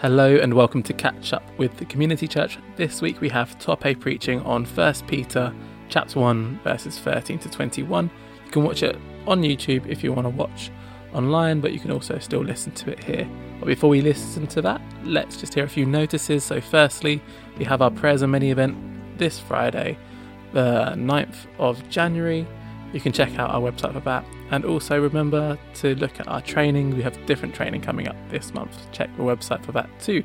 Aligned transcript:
Hello 0.00 0.34
and 0.36 0.54
welcome 0.54 0.82
to 0.84 0.94
Catch 0.94 1.34
Up 1.34 1.42
with 1.58 1.76
the 1.76 1.84
Community 1.84 2.26
Church. 2.26 2.56
This 2.76 3.02
week 3.02 3.20
we 3.20 3.28
have 3.28 3.58
Tope 3.58 4.00
preaching 4.00 4.40
on 4.40 4.64
1 4.64 4.94
Peter 5.06 5.54
chapter 5.90 6.18
1 6.18 6.60
verses 6.64 6.98
13 6.98 7.38
to 7.40 7.50
21. 7.50 8.10
You 8.46 8.50
can 8.50 8.64
watch 8.64 8.82
it 8.82 8.96
on 9.26 9.42
YouTube 9.42 9.86
if 9.86 10.02
you 10.02 10.10
want 10.14 10.24
to 10.24 10.30
watch 10.30 10.70
online, 11.12 11.60
but 11.60 11.74
you 11.74 11.80
can 11.80 11.90
also 11.90 12.18
still 12.18 12.40
listen 12.40 12.72
to 12.72 12.90
it 12.90 13.04
here. 13.04 13.28
But 13.58 13.66
before 13.66 13.90
we 13.90 14.00
listen 14.00 14.46
to 14.46 14.62
that, 14.62 14.80
let's 15.04 15.36
just 15.36 15.52
hear 15.52 15.64
a 15.64 15.68
few 15.68 15.84
notices. 15.84 16.44
So 16.44 16.62
firstly, 16.62 17.20
we 17.58 17.66
have 17.66 17.82
our 17.82 17.90
Prayers 17.90 18.22
and 18.22 18.32
Many 18.32 18.50
event 18.50 19.18
this 19.18 19.38
Friday, 19.38 19.98
the 20.54 20.94
9th 20.96 21.46
of 21.58 21.86
January. 21.90 22.46
You 22.94 23.00
can 23.00 23.12
check 23.12 23.38
out 23.38 23.50
our 23.50 23.60
website 23.60 23.92
for 23.92 24.00
that. 24.00 24.24
And 24.50 24.64
also 24.64 25.00
remember 25.00 25.58
to 25.74 25.94
look 25.94 26.18
at 26.18 26.26
our 26.26 26.40
training. 26.40 26.96
We 26.96 27.02
have 27.02 27.24
different 27.26 27.54
training 27.54 27.82
coming 27.82 28.08
up 28.08 28.16
this 28.30 28.52
month. 28.52 28.76
Check 28.92 29.14
the 29.16 29.22
website 29.22 29.64
for 29.64 29.72
that 29.72 29.88
too. 30.00 30.24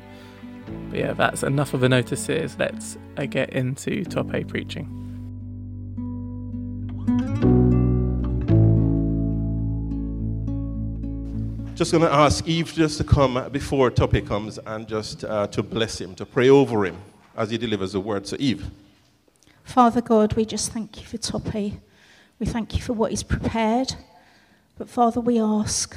But 0.90 0.98
yeah, 0.98 1.12
that's 1.12 1.42
enough 1.42 1.74
of 1.74 1.80
the 1.80 1.88
notices. 1.88 2.56
Let's 2.58 2.98
uh, 3.16 3.26
get 3.26 3.50
into 3.50 4.04
Tope 4.04 4.48
preaching. 4.48 4.92
Just 11.76 11.92
going 11.92 12.02
to 12.02 12.12
ask 12.12 12.48
Eve 12.48 12.72
just 12.72 12.96
to 12.98 13.04
come 13.04 13.50
before 13.52 13.90
Tope 13.90 14.26
comes 14.26 14.58
and 14.58 14.88
just 14.88 15.24
uh, 15.24 15.46
to 15.48 15.62
bless 15.62 16.00
him, 16.00 16.14
to 16.14 16.24
pray 16.24 16.48
over 16.48 16.86
him 16.86 16.96
as 17.36 17.50
he 17.50 17.58
delivers 17.58 17.92
the 17.92 18.00
word. 18.00 18.26
So, 18.26 18.36
Eve. 18.40 18.70
Father 19.62 20.00
God, 20.00 20.32
we 20.32 20.46
just 20.46 20.72
thank 20.72 21.00
you 21.00 21.06
for 21.06 21.18
Tope. 21.18 21.52
We 21.52 22.46
thank 22.46 22.74
you 22.74 22.80
for 22.80 22.94
what 22.94 23.10
he's 23.10 23.22
prepared. 23.22 23.94
But 24.78 24.90
Father, 24.90 25.20
we 25.20 25.40
ask 25.40 25.96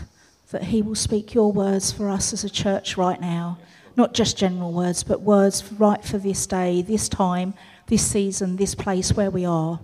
that 0.52 0.64
he 0.64 0.82
will 0.82 0.96
speak 0.96 1.34
your 1.34 1.52
words 1.52 1.92
for 1.92 2.10
us 2.10 2.32
as 2.32 2.46
a 2.46 2.50
church 2.50 2.96
right 2.96 3.20
now. 3.20 3.58
Not 3.98 4.14
just 4.14 4.38
general 4.38 4.72
words, 4.72 5.04
but 5.04 5.22
words 5.22 5.70
right 5.74 6.04
for 6.04 6.18
this 6.18 6.48
day, 6.48 6.82
this 6.82 7.10
time, 7.10 7.54
this 7.88 8.06
season, 8.06 8.56
this 8.56 8.76
place 8.76 9.14
where 9.14 9.30
we 9.30 9.44
are. 9.44 9.82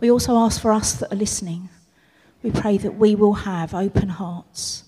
We 0.00 0.10
also 0.10 0.36
ask 0.38 0.62
for 0.62 0.72
us 0.72 0.94
that 0.94 1.12
are 1.12 1.16
listening. 1.16 1.68
We 2.42 2.50
pray 2.50 2.78
that 2.78 2.94
we 2.94 3.14
will 3.14 3.34
have 3.34 3.74
open 3.74 4.08
hearts, 4.08 4.84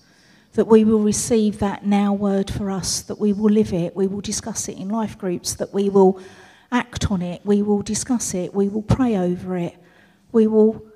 that 0.53 0.65
we 0.65 0.83
will 0.83 0.99
receive 0.99 1.59
that 1.59 1.85
now 1.85 2.13
word 2.13 2.49
for 2.49 2.71
us, 2.71 3.01
that 3.01 3.19
we 3.19 3.31
will 3.31 3.51
live 3.51 3.73
it, 3.73 3.95
we 3.95 4.07
will 4.07 4.21
discuss 4.21 4.67
it 4.67 4.77
in 4.77 4.89
life 4.89 5.17
groups, 5.17 5.53
that 5.55 5.73
we 5.73 5.89
will 5.89 6.19
act 6.71 7.11
on 7.11 7.21
it, 7.21 7.41
we 7.45 7.61
will 7.61 7.83
discuss 7.83 8.33
it, 8.33 8.53
we 8.53 8.67
will 8.67 8.81
pray 8.81 9.15
over 9.15 9.55
it, 9.55 9.75
we 10.31 10.47
will 10.47 10.86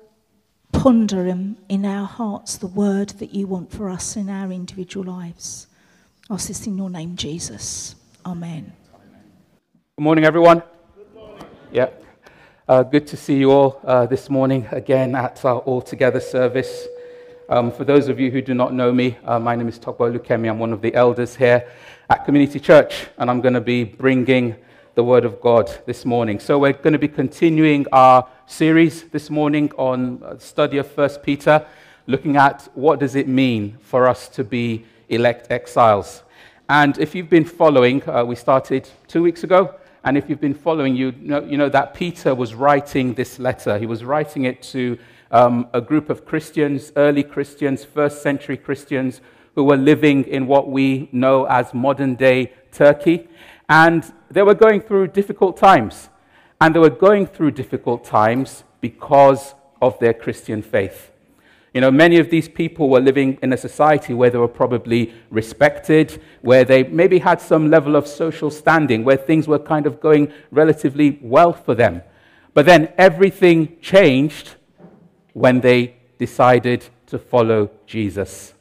ponder 0.82 1.28
in, 1.28 1.84
our 1.84 2.04
hearts 2.04 2.56
the 2.56 2.66
word 2.66 3.10
that 3.10 3.32
you 3.32 3.46
want 3.46 3.70
for 3.70 3.88
us 3.88 4.16
in 4.16 4.28
our 4.28 4.50
individual 4.50 5.06
lives. 5.06 5.68
I 6.28 6.34
ask 6.34 6.48
this 6.48 6.66
in 6.66 6.76
your 6.76 6.90
name, 6.90 7.14
Jesus. 7.14 7.94
Amen. 8.26 8.72
Good 9.96 10.02
morning, 10.02 10.24
everyone. 10.24 10.60
Good 10.96 11.14
morning. 11.14 11.46
Yeah. 11.70 11.90
Uh, 12.66 12.82
good 12.82 13.06
to 13.06 13.16
see 13.16 13.36
you 13.36 13.52
all 13.52 13.80
uh, 13.84 14.06
this 14.06 14.28
morning 14.28 14.66
again 14.72 15.14
at 15.14 15.44
our 15.44 15.60
All 15.60 15.82
Together 15.82 16.18
service. 16.18 16.88
Um, 17.48 17.70
for 17.70 17.84
those 17.84 18.08
of 18.08 18.18
you 18.18 18.32
who 18.32 18.42
do 18.42 18.52
not 18.52 18.74
know 18.74 18.90
me, 18.90 19.16
uh, 19.24 19.38
my 19.38 19.54
name 19.54 19.68
is 19.68 19.78
Tope 19.78 19.98
Olukemi. 19.98 20.50
I'm 20.50 20.58
one 20.58 20.72
of 20.72 20.82
the 20.82 20.92
elders 20.96 21.36
here 21.36 21.64
at 22.10 22.24
Community 22.24 22.58
Church, 22.58 23.06
and 23.18 23.30
I'm 23.30 23.40
going 23.40 23.54
to 23.54 23.60
be 23.60 23.84
bringing 23.84 24.56
the 24.96 25.04
Word 25.04 25.24
of 25.24 25.40
God 25.40 25.70
this 25.86 26.04
morning. 26.04 26.40
So, 26.40 26.58
we're 26.58 26.72
going 26.72 26.92
to 26.92 26.98
be 26.98 27.06
continuing 27.06 27.86
our 27.92 28.26
series 28.52 29.04
this 29.04 29.30
morning 29.30 29.72
on 29.78 30.18
the 30.18 30.38
study 30.38 30.76
of 30.76 30.86
First 30.86 31.22
Peter, 31.22 31.64
looking 32.06 32.36
at 32.36 32.68
what 32.74 33.00
does 33.00 33.14
it 33.16 33.26
mean 33.26 33.78
for 33.80 34.06
us 34.06 34.28
to 34.28 34.44
be 34.44 34.84
elect 35.08 35.50
exiles. 35.50 36.22
And 36.68 36.98
if 36.98 37.14
you've 37.14 37.30
been 37.30 37.46
following, 37.46 38.06
uh, 38.06 38.24
we 38.24 38.36
started 38.36 38.90
two 39.08 39.22
weeks 39.22 39.42
ago, 39.42 39.74
and 40.04 40.18
if 40.18 40.28
you've 40.28 40.40
been 40.40 40.54
following, 40.54 40.94
you 40.94 41.12
know, 41.18 41.42
you 41.42 41.56
know 41.56 41.70
that 41.70 41.94
Peter 41.94 42.34
was 42.34 42.54
writing 42.54 43.14
this 43.14 43.38
letter. 43.38 43.78
He 43.78 43.86
was 43.86 44.04
writing 44.04 44.44
it 44.44 44.60
to 44.64 44.98
um, 45.30 45.66
a 45.72 45.80
group 45.80 46.10
of 46.10 46.26
Christians, 46.26 46.92
early 46.96 47.22
Christians, 47.22 47.84
first 47.84 48.22
century 48.22 48.58
Christians, 48.58 49.22
who 49.54 49.64
were 49.64 49.78
living 49.78 50.24
in 50.24 50.46
what 50.46 50.70
we 50.70 51.08
know 51.10 51.46
as 51.46 51.72
modern 51.72 52.16
day 52.16 52.52
Turkey. 52.70 53.28
And 53.70 54.04
they 54.30 54.42
were 54.42 54.54
going 54.54 54.82
through 54.82 55.08
difficult 55.08 55.56
times. 55.56 56.10
And 56.62 56.76
they 56.76 56.78
were 56.78 56.90
going 56.90 57.26
through 57.26 57.50
difficult 57.50 58.04
times 58.04 58.62
because 58.80 59.56
of 59.80 59.98
their 59.98 60.14
Christian 60.14 60.62
faith. 60.62 61.10
You 61.74 61.80
know, 61.80 61.90
many 61.90 62.20
of 62.20 62.30
these 62.30 62.48
people 62.48 62.88
were 62.88 63.00
living 63.00 63.36
in 63.42 63.52
a 63.52 63.56
society 63.56 64.14
where 64.14 64.30
they 64.30 64.38
were 64.38 64.46
probably 64.46 65.12
respected, 65.28 66.22
where 66.40 66.64
they 66.64 66.84
maybe 66.84 67.18
had 67.18 67.40
some 67.40 67.68
level 67.68 67.96
of 67.96 68.06
social 68.06 68.48
standing, 68.48 69.02
where 69.02 69.16
things 69.16 69.48
were 69.48 69.58
kind 69.58 69.86
of 69.86 70.00
going 70.00 70.32
relatively 70.52 71.18
well 71.20 71.52
for 71.52 71.74
them. 71.74 72.00
But 72.54 72.66
then 72.66 72.92
everything 72.96 73.76
changed 73.80 74.54
when 75.32 75.62
they 75.62 75.96
decided 76.16 76.84
to 77.06 77.18
follow 77.18 77.72
Jesus. 77.86 78.54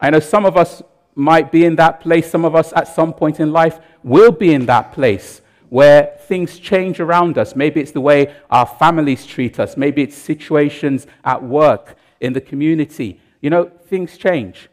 I 0.00 0.10
know 0.10 0.18
some 0.18 0.44
of 0.44 0.56
us 0.56 0.82
might 1.14 1.52
be 1.52 1.66
in 1.66 1.76
that 1.76 2.00
place, 2.00 2.28
some 2.28 2.44
of 2.44 2.56
us 2.56 2.72
at 2.72 2.88
some 2.88 3.12
point 3.12 3.38
in 3.38 3.52
life 3.52 3.78
will 4.02 4.32
be 4.32 4.52
in 4.52 4.66
that 4.66 4.90
place 4.90 5.41
where 5.72 6.14
things 6.28 6.58
change 6.58 7.00
around 7.00 7.38
us. 7.38 7.56
Maybe 7.56 7.80
it's 7.80 7.92
the 7.92 8.00
way 8.02 8.34
our 8.50 8.66
families 8.66 9.24
treat 9.24 9.58
us, 9.58 9.74
maybe 9.74 10.02
it's 10.02 10.14
situations 10.14 11.06
at 11.24 11.42
work, 11.42 11.96
in 12.20 12.34
the 12.34 12.42
community. 12.42 13.18
You 13.40 13.48
know, 13.48 13.70
things 13.88 14.18
change. 14.18 14.68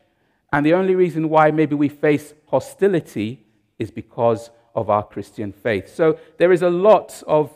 And 0.51 0.65
the 0.65 0.73
only 0.73 0.95
reason 0.95 1.29
why 1.29 1.51
maybe 1.51 1.73
we 1.73 1.87
face 1.87 2.33
hostility 2.47 3.45
is 3.77 3.91
because 3.91 4.49
of 4.75 4.89
our 4.89 5.01
Christian 5.01 5.53
faith. 5.53 5.87
So 5.87 6.19
there 6.37 6.51
is 6.51 6.63
a 6.63 6.69
lot 6.69 7.23
of 7.25 7.49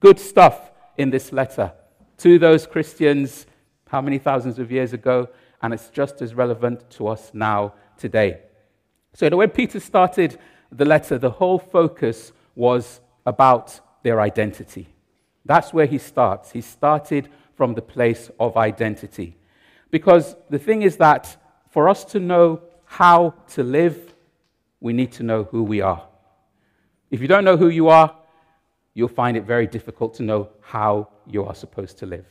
good 0.00 0.18
stuff 0.18 0.72
in 0.96 1.10
this 1.10 1.32
letter 1.32 1.72
to 2.18 2.40
those 2.40 2.66
Christians 2.66 3.46
how 3.86 4.00
many 4.00 4.18
thousands 4.18 4.58
of 4.58 4.72
years 4.72 4.92
ago, 4.92 5.28
and 5.62 5.72
it's 5.72 5.90
just 5.90 6.20
as 6.22 6.34
relevant 6.34 6.90
to 6.90 7.06
us 7.06 7.30
now 7.32 7.74
today. 7.96 8.40
So 9.12 9.28
when 9.36 9.50
Peter 9.50 9.78
started 9.78 10.40
the 10.72 10.84
letter, 10.84 11.18
the 11.18 11.30
whole 11.30 11.60
focus 11.60 12.32
was 12.54 13.00
about 13.26 13.80
their 14.02 14.20
identity. 14.20 14.88
That's 15.44 15.72
where 15.72 15.86
he 15.86 15.98
starts. 15.98 16.52
He 16.52 16.60
started 16.60 17.28
from 17.56 17.74
the 17.74 17.82
place 17.82 18.30
of 18.38 18.56
identity. 18.56 19.36
Because 19.90 20.36
the 20.50 20.58
thing 20.58 20.82
is 20.82 20.96
that 20.98 21.36
for 21.70 21.88
us 21.88 22.04
to 22.06 22.20
know 22.20 22.60
how 22.84 23.34
to 23.48 23.62
live, 23.62 24.14
we 24.80 24.92
need 24.92 25.12
to 25.12 25.22
know 25.22 25.44
who 25.44 25.62
we 25.62 25.80
are. 25.80 26.06
If 27.10 27.20
you 27.20 27.28
don't 27.28 27.44
know 27.44 27.56
who 27.56 27.68
you 27.68 27.88
are, 27.88 28.14
you'll 28.94 29.08
find 29.08 29.36
it 29.36 29.44
very 29.44 29.66
difficult 29.66 30.14
to 30.14 30.22
know 30.22 30.48
how 30.60 31.08
you 31.26 31.44
are 31.44 31.54
supposed 31.54 31.98
to 31.98 32.06
live. 32.06 32.26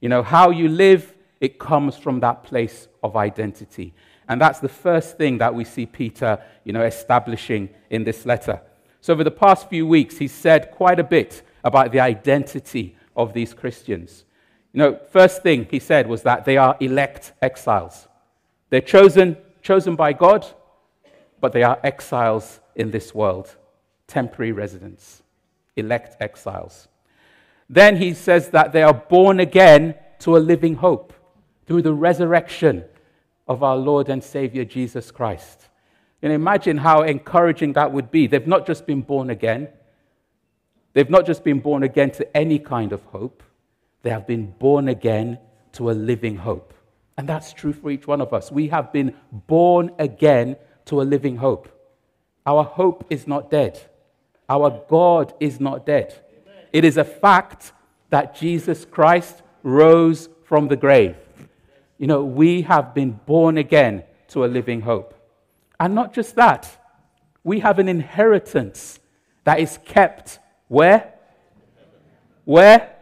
You 0.00 0.08
know, 0.08 0.22
how 0.22 0.50
you 0.50 0.68
live, 0.68 1.14
it 1.40 1.58
comes 1.58 1.96
from 1.96 2.20
that 2.20 2.42
place 2.44 2.88
of 3.02 3.16
identity. 3.16 3.94
And 4.28 4.40
that's 4.40 4.60
the 4.60 4.68
first 4.68 5.16
thing 5.16 5.38
that 5.38 5.54
we 5.54 5.64
see 5.64 5.86
Peter, 5.86 6.40
you 6.64 6.72
know, 6.72 6.82
establishing 6.82 7.70
in 7.90 8.04
this 8.04 8.26
letter. 8.26 8.60
So 9.08 9.14
over 9.14 9.24
the 9.24 9.30
past 9.30 9.70
few 9.70 9.86
weeks, 9.86 10.18
he's 10.18 10.34
said 10.34 10.70
quite 10.70 11.00
a 11.00 11.02
bit 11.02 11.40
about 11.64 11.92
the 11.92 12.00
identity 12.00 12.94
of 13.16 13.32
these 13.32 13.54
Christians. 13.54 14.26
You 14.74 14.80
know, 14.80 15.00
first 15.10 15.42
thing 15.42 15.66
he 15.70 15.78
said 15.78 16.06
was 16.06 16.24
that 16.24 16.44
they 16.44 16.58
are 16.58 16.76
elect 16.78 17.32
exiles. 17.40 18.06
They're 18.68 18.82
chosen, 18.82 19.38
chosen 19.62 19.96
by 19.96 20.12
God, 20.12 20.46
but 21.40 21.54
they 21.54 21.62
are 21.62 21.80
exiles 21.82 22.60
in 22.74 22.90
this 22.90 23.14
world, 23.14 23.56
temporary 24.08 24.52
residents, 24.52 25.22
elect 25.74 26.20
exiles. 26.20 26.88
Then 27.70 27.96
he 27.96 28.12
says 28.12 28.50
that 28.50 28.74
they 28.74 28.82
are 28.82 28.92
born 28.92 29.40
again 29.40 29.94
to 30.18 30.36
a 30.36 30.44
living 30.52 30.74
hope 30.74 31.14
through 31.64 31.80
the 31.80 31.94
resurrection 31.94 32.84
of 33.46 33.62
our 33.62 33.76
Lord 33.78 34.10
and 34.10 34.22
Savior 34.22 34.66
Jesus 34.66 35.10
Christ. 35.10 35.67
And 36.22 36.32
imagine 36.32 36.78
how 36.78 37.02
encouraging 37.02 37.74
that 37.74 37.92
would 37.92 38.10
be. 38.10 38.26
They've 38.26 38.46
not 38.46 38.66
just 38.66 38.86
been 38.86 39.02
born 39.02 39.30
again, 39.30 39.68
they've 40.92 41.10
not 41.10 41.26
just 41.26 41.44
been 41.44 41.60
born 41.60 41.82
again 41.82 42.10
to 42.12 42.36
any 42.36 42.58
kind 42.58 42.92
of 42.92 43.04
hope, 43.04 43.42
they 44.02 44.10
have 44.10 44.26
been 44.26 44.52
born 44.58 44.88
again 44.88 45.38
to 45.72 45.90
a 45.90 45.92
living 45.92 46.36
hope. 46.36 46.74
And 47.16 47.28
that's 47.28 47.52
true 47.52 47.72
for 47.72 47.90
each 47.90 48.06
one 48.06 48.20
of 48.20 48.32
us. 48.32 48.50
We 48.50 48.68
have 48.68 48.92
been 48.92 49.14
born 49.32 49.92
again 49.98 50.56
to 50.86 51.02
a 51.02 51.04
living 51.04 51.36
hope. 51.36 51.68
Our 52.46 52.64
hope 52.64 53.06
is 53.10 53.26
not 53.26 53.50
dead. 53.50 53.80
Our 54.48 54.82
God 54.88 55.34
is 55.40 55.60
not 55.60 55.84
dead. 55.84 56.14
It 56.72 56.84
is 56.84 56.96
a 56.96 57.04
fact 57.04 57.72
that 58.10 58.34
Jesus 58.34 58.84
Christ 58.84 59.42
rose 59.62 60.28
from 60.44 60.68
the 60.68 60.76
grave. 60.76 61.16
You 61.98 62.06
know, 62.06 62.24
we 62.24 62.62
have 62.62 62.94
been 62.94 63.20
born 63.26 63.58
again 63.58 64.04
to 64.28 64.44
a 64.44 64.46
living 64.46 64.80
hope. 64.80 65.14
And 65.80 65.94
not 65.94 66.12
just 66.12 66.34
that, 66.36 66.76
we 67.44 67.60
have 67.60 67.78
an 67.78 67.88
inheritance 67.88 69.00
that 69.44 69.60
is 69.60 69.78
kept 69.84 70.38
where? 70.68 71.14
Where? 72.44 72.94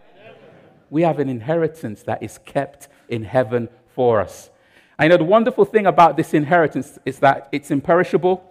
We 0.88 1.02
have 1.02 1.18
an 1.18 1.28
inheritance 1.28 2.02
that 2.04 2.22
is 2.22 2.38
kept 2.44 2.88
in 3.08 3.24
heaven 3.24 3.68
for 3.94 4.20
us. 4.20 4.50
I 4.98 5.08
know 5.08 5.16
the 5.16 5.24
wonderful 5.24 5.64
thing 5.64 5.86
about 5.86 6.16
this 6.16 6.32
inheritance 6.32 6.98
is 7.04 7.18
that 7.18 7.48
it's 7.52 7.70
imperishable, 7.70 8.42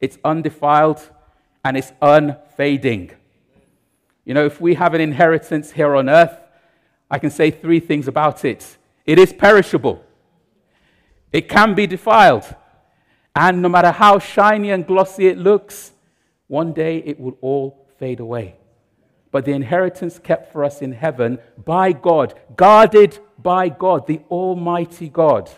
it's 0.00 0.18
undefiled, 0.24 1.00
and 1.64 1.76
it's 1.76 1.92
unfading. 2.00 3.12
You 4.24 4.34
know, 4.34 4.44
if 4.44 4.60
we 4.60 4.74
have 4.74 4.94
an 4.94 5.00
inheritance 5.00 5.72
here 5.72 5.94
on 5.96 6.08
earth, 6.08 6.38
I 7.10 7.18
can 7.18 7.30
say 7.30 7.50
three 7.50 7.80
things 7.80 8.08
about 8.08 8.44
it 8.44 8.76
it 9.06 9.18
is 9.18 9.32
perishable, 9.32 10.02
it 11.32 11.48
can 11.48 11.74
be 11.74 11.86
defiled, 11.86 12.54
and 13.36 13.62
no 13.62 13.68
matter 13.68 13.90
how 13.90 14.18
shiny 14.18 14.70
and 14.70 14.86
glossy 14.86 15.26
it 15.26 15.38
looks, 15.38 15.92
one 16.46 16.72
day 16.72 16.98
it 16.98 17.18
will 17.18 17.36
all 17.40 17.86
fade 17.98 18.20
away. 18.20 18.56
But 19.30 19.44
the 19.44 19.52
inheritance 19.52 20.20
kept 20.20 20.52
for 20.52 20.64
us 20.64 20.80
in 20.80 20.92
heaven 20.92 21.38
by 21.64 21.92
God, 21.92 22.34
guarded 22.54 23.18
by 23.36 23.68
God, 23.68 24.06
the 24.06 24.20
Almighty 24.30 25.08
God, 25.08 25.50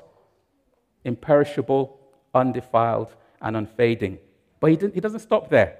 imperishable, 1.04 1.98
undefiled, 2.34 3.14
and 3.42 3.56
unfading. 3.56 4.18
But 4.60 4.70
he, 4.70 4.78
he 4.94 5.00
doesn't 5.00 5.20
stop 5.20 5.50
there. 5.50 5.76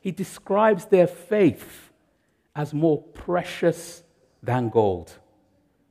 He 0.00 0.10
describes 0.10 0.86
their 0.86 1.06
faith 1.06 1.90
as 2.56 2.72
more 2.72 3.02
precious 3.02 4.02
than 4.42 4.70
gold. 4.70 5.12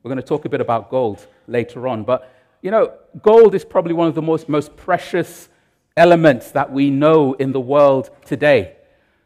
We're 0.02 0.10
going 0.10 0.20
to 0.20 0.26
talk 0.26 0.44
a 0.44 0.48
bit 0.48 0.60
about 0.60 0.90
gold 0.90 1.26
later 1.46 1.86
on, 1.86 2.02
but 2.04 2.33
you 2.64 2.70
know, 2.70 2.94
gold 3.20 3.54
is 3.54 3.62
probably 3.62 3.92
one 3.92 4.08
of 4.08 4.14
the 4.14 4.22
most, 4.22 4.48
most 4.48 4.74
precious 4.74 5.50
elements 5.98 6.50
that 6.52 6.72
we 6.72 6.88
know 6.88 7.34
in 7.34 7.52
the 7.52 7.60
world 7.60 8.08
today. 8.24 8.76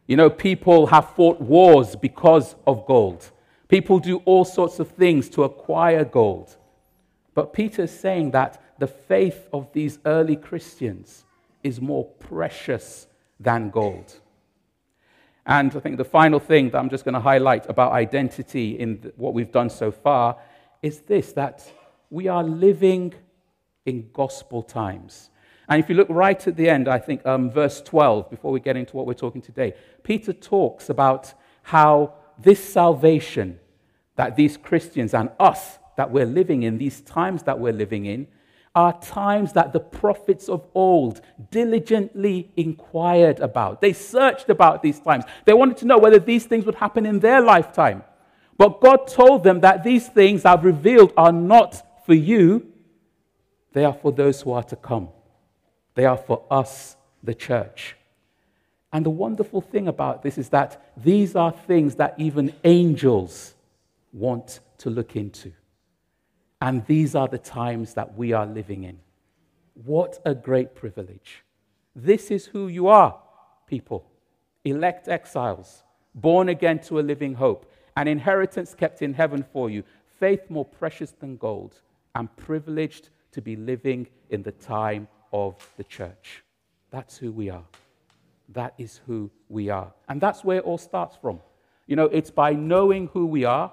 You 0.09 0.17
know, 0.17 0.29
people 0.29 0.89
have 0.89 1.15
fought 1.15 1.41
wars 1.41 1.95
because 1.95 2.57
of 2.67 2.85
gold. 2.85 3.31
People 3.69 4.01
do 4.01 4.17
all 4.25 4.45
sorts 4.45 4.81
of 4.81 4.89
things 4.89 5.29
to 5.31 5.45
acquire 5.45 6.05
gold. 6.05 6.57
But 7.33 7.53
Peter 7.53 7.85
is 7.85 7.97
saying 7.97 8.33
that 8.33 8.61
the 8.81 8.89
faith 8.89 9.47
of 9.53 9.73
these 9.73 10.01
early 10.05 10.35
Christians 10.35 11.25
is 11.63 11.81
more 11.81 12.07
precious 12.07 13.07
than 13.39 13.71
gold. 13.71 14.15
And 15.47 15.77
I 15.77 15.79
think 15.79 15.97
the 15.97 16.05
final 16.05 16.41
thing 16.41 16.71
that 16.71 16.79
I'm 16.79 16.91
just 16.91 17.05
going 17.05 17.15
to 17.15 17.21
highlight 17.21 17.71
about 17.71 17.93
identity 17.93 18.81
in 18.81 19.13
what 19.15 19.33
we've 19.33 19.53
done 19.53 19.71
so 19.71 19.93
far 19.93 20.39
is 20.83 21.03
this 21.03 21.33
that 21.35 21.73
we 22.11 22.27
are 22.27 22.43
living 22.43 23.15
in 23.87 24.11
gospel 24.13 24.63
times. 24.63 25.31
And 25.69 25.83
if 25.83 25.89
you 25.89 25.95
look 25.95 26.09
right 26.09 26.47
at 26.47 26.57
the 26.57 26.69
end, 26.69 26.89
I 26.89 26.99
think 26.99 27.25
um, 27.27 27.51
verse 27.51 27.81
12, 27.83 28.31
before 28.31 28.51
we 28.51 28.61
get 28.61 28.77
into 28.77 28.97
what 28.97 29.07
we're 29.07 29.15
talking 29.15 29.43
today, 29.43 29.75
Peter 30.03 30.33
talks 30.33 30.89
about 30.89 31.35
how 31.63 32.15
this 32.39 32.63
salvation 32.63 33.61
that 34.19 34.35
these 34.35 34.57
Christians 34.57 35.15
and 35.15 35.31
us 35.39 35.79
that 35.97 36.11
we're 36.11 36.27
living 36.27 36.65
in, 36.65 36.77
these 36.77 37.01
times 37.03 37.45
that 37.45 37.59
we're 37.59 37.73
living 37.73 38.05
in, 38.05 38.27
are 38.75 38.99
times 39.01 39.53
that 39.53 39.73
the 39.73 39.81
prophets 39.81 40.49
of 40.49 40.67
old 40.75 41.21
diligently 41.51 42.51
inquired 42.57 43.41
about. 43.41 43.81
They 43.81 43.93
searched 43.93 44.51
about 44.51 44.83
these 44.83 45.01
times. 45.01 45.25
They 45.45 45.53
wanted 45.53 45.77
to 45.79 45.87
know 45.87 45.99
whether 45.99 46.19
these 46.19 46.47
things 46.47 46.65
would 46.65 46.75
happen 46.75 47.07
in 47.07 47.21
their 47.21 47.41
lifetime. 47.41 48.03
But 48.57 48.81
God 48.81 49.07
told 49.07 49.45
them 49.45 49.61
that 49.61 49.85
these 49.85 50.09
things 50.09 50.45
I've 50.45 50.65
revealed 50.65 51.13
are 51.17 51.33
not 51.33 52.05
for 52.05 52.15
you, 52.15 52.68
they 53.73 53.85
are 53.85 53.93
for 53.93 54.13
those 54.13 54.43
who 54.43 54.53
are 54.53 54.63
to 54.65 54.77
come. 54.77 55.09
They 55.95 56.05
are 56.05 56.17
for 56.17 56.45
us, 56.51 56.97
the 57.23 57.35
church. 57.35 57.97
And 58.93 59.05
the 59.05 59.11
wonderful 59.11 59.61
thing 59.61 59.89
about 59.89 60.23
this 60.23 60.39
is 60.39 60.49
that 60.51 60.93
these 60.97 61.37
are 61.37 61.53
things 61.53 61.97
that 61.97 62.15
even 62.19 62.55
angels 62.65 63.55
want 64.13 64.61
to 64.79 64.91
look 64.91 65.17
into. 65.17 65.53
And 66.61 66.85
these 66.87 67.15
are 67.15 67.29
the 67.29 67.39
times 67.39 67.95
that 67.95 68.17
we 68.17 68.33
are 68.33 68.47
living 68.47 68.85
in. 68.85 68.99
What 69.85 70.19
a 70.25 70.35
great 70.35 70.75
privilege. 70.75 71.45
This 71.95 72.31
is 72.31 72.47
who 72.47 72.69
you 72.69 72.89
are, 72.89 73.19
people. 73.67 74.11
Elect 74.65 75.09
exiles, 75.09 75.83
born 76.15 76.49
again 76.49 76.79
to 76.81 76.99
a 76.99 77.03
living 77.03 77.35
hope, 77.35 77.71
an 77.97 78.09
inheritance 78.09 78.75
kept 78.75 79.03
in 79.03 79.15
heaven 79.15 79.45
for 79.53 79.71
you, 79.71 79.85
faith 80.19 80.49
more 80.49 80.65
precious 80.65 81.13
than 81.13 81.37
gold, 81.37 81.81
and 82.15 82.35
privileged 82.37 83.11
to 83.33 83.43
be 83.43 83.57
living 83.57 84.09
in 84.31 84.43
the 84.43 84.53
time 84.53 85.09
of 85.33 85.55
the 85.77 85.85
church. 85.85 86.43
That's 86.91 87.17
who 87.17 87.33
we 87.33 87.51
are. 87.51 87.65
That 88.51 88.75
is 88.79 89.01
who 89.07 89.31
we 89.49 89.69
are. 89.69 89.93
And 90.09 90.21
that's 90.21 90.43
where 90.43 90.59
it 90.59 90.65
all 90.65 90.79
starts 90.79 91.17
from. 91.17 91.41
You 91.87 91.97
know, 91.97 92.07
it's 92.07 92.31
by 92.31 92.53
knowing 92.53 93.09
who 93.09 93.27
we 93.27 93.45
are, 93.45 93.73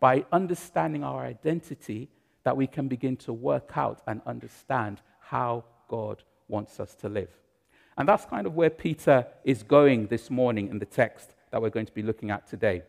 by 0.00 0.24
understanding 0.32 1.04
our 1.04 1.24
identity, 1.24 2.08
that 2.44 2.56
we 2.56 2.66
can 2.66 2.88
begin 2.88 3.16
to 3.16 3.32
work 3.32 3.72
out 3.76 4.02
and 4.06 4.20
understand 4.26 5.00
how 5.20 5.64
God 5.88 6.22
wants 6.48 6.78
us 6.80 6.94
to 6.96 7.08
live. 7.08 7.30
And 7.98 8.08
that's 8.08 8.24
kind 8.24 8.46
of 8.46 8.54
where 8.54 8.70
Peter 8.70 9.26
is 9.44 9.62
going 9.62 10.06
this 10.06 10.30
morning 10.30 10.68
in 10.68 10.78
the 10.78 10.86
text 10.86 11.34
that 11.50 11.60
we're 11.60 11.70
going 11.70 11.86
to 11.86 11.94
be 11.94 12.02
looking 12.02 12.30
at 12.30 12.46
today, 12.46 12.82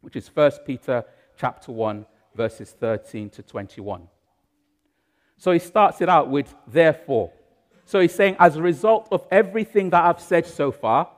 which 0.00 0.16
is 0.16 0.28
1 0.34 0.50
Peter 0.66 1.04
chapter 1.36 1.72
1 1.72 2.04
verses 2.34 2.74
13 2.78 3.30
to 3.30 3.42
21. 3.42 4.08
So 5.42 5.50
he 5.50 5.58
starts 5.58 6.00
it 6.00 6.08
out 6.08 6.30
with 6.30 6.54
therefore. 6.68 7.32
So 7.84 7.98
he's 7.98 8.14
saying, 8.14 8.36
as 8.38 8.54
a 8.54 8.62
result 8.62 9.08
of 9.10 9.26
everything 9.28 9.90
that 9.90 10.04
I've 10.04 10.20
said 10.20 10.46
so 10.46 10.70
far, 10.70 11.10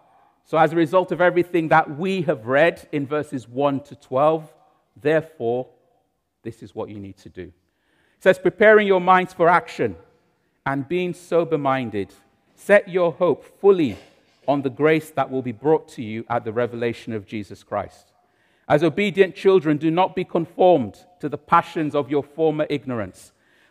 so 0.46 0.56
as 0.56 0.72
a 0.72 0.76
result 0.76 1.12
of 1.12 1.20
everything 1.20 1.68
that 1.68 1.98
we 1.98 2.22
have 2.22 2.46
read 2.46 2.88
in 2.90 3.06
verses 3.06 3.46
1 3.46 3.80
to 3.80 3.96
12, 3.96 4.50
therefore, 4.96 5.68
this 6.42 6.62
is 6.62 6.74
what 6.74 6.88
you 6.88 6.98
need 6.98 7.18
to 7.18 7.28
do. 7.28 7.42
It 7.42 8.22
says, 8.22 8.38
preparing 8.38 8.86
your 8.86 9.02
minds 9.02 9.34
for 9.34 9.46
action 9.46 9.94
and 10.64 10.88
being 10.88 11.12
sober 11.12 11.58
minded, 11.58 12.10
set 12.54 12.88
your 12.88 13.12
hope 13.12 13.44
fully 13.60 13.98
on 14.48 14.62
the 14.62 14.70
grace 14.70 15.10
that 15.10 15.30
will 15.30 15.42
be 15.42 15.52
brought 15.52 15.86
to 15.88 16.02
you 16.02 16.24
at 16.30 16.46
the 16.46 16.52
revelation 16.54 17.12
of 17.12 17.26
Jesus 17.26 17.62
Christ. 17.62 18.14
As 18.70 18.82
obedient 18.82 19.34
children, 19.34 19.76
do 19.76 19.90
not 19.90 20.16
be 20.16 20.24
conformed 20.24 20.96
to 21.20 21.28
the 21.28 21.36
passions 21.36 21.94
of 21.94 22.10
your 22.10 22.22
former 22.22 22.66
ignorance 22.70 23.32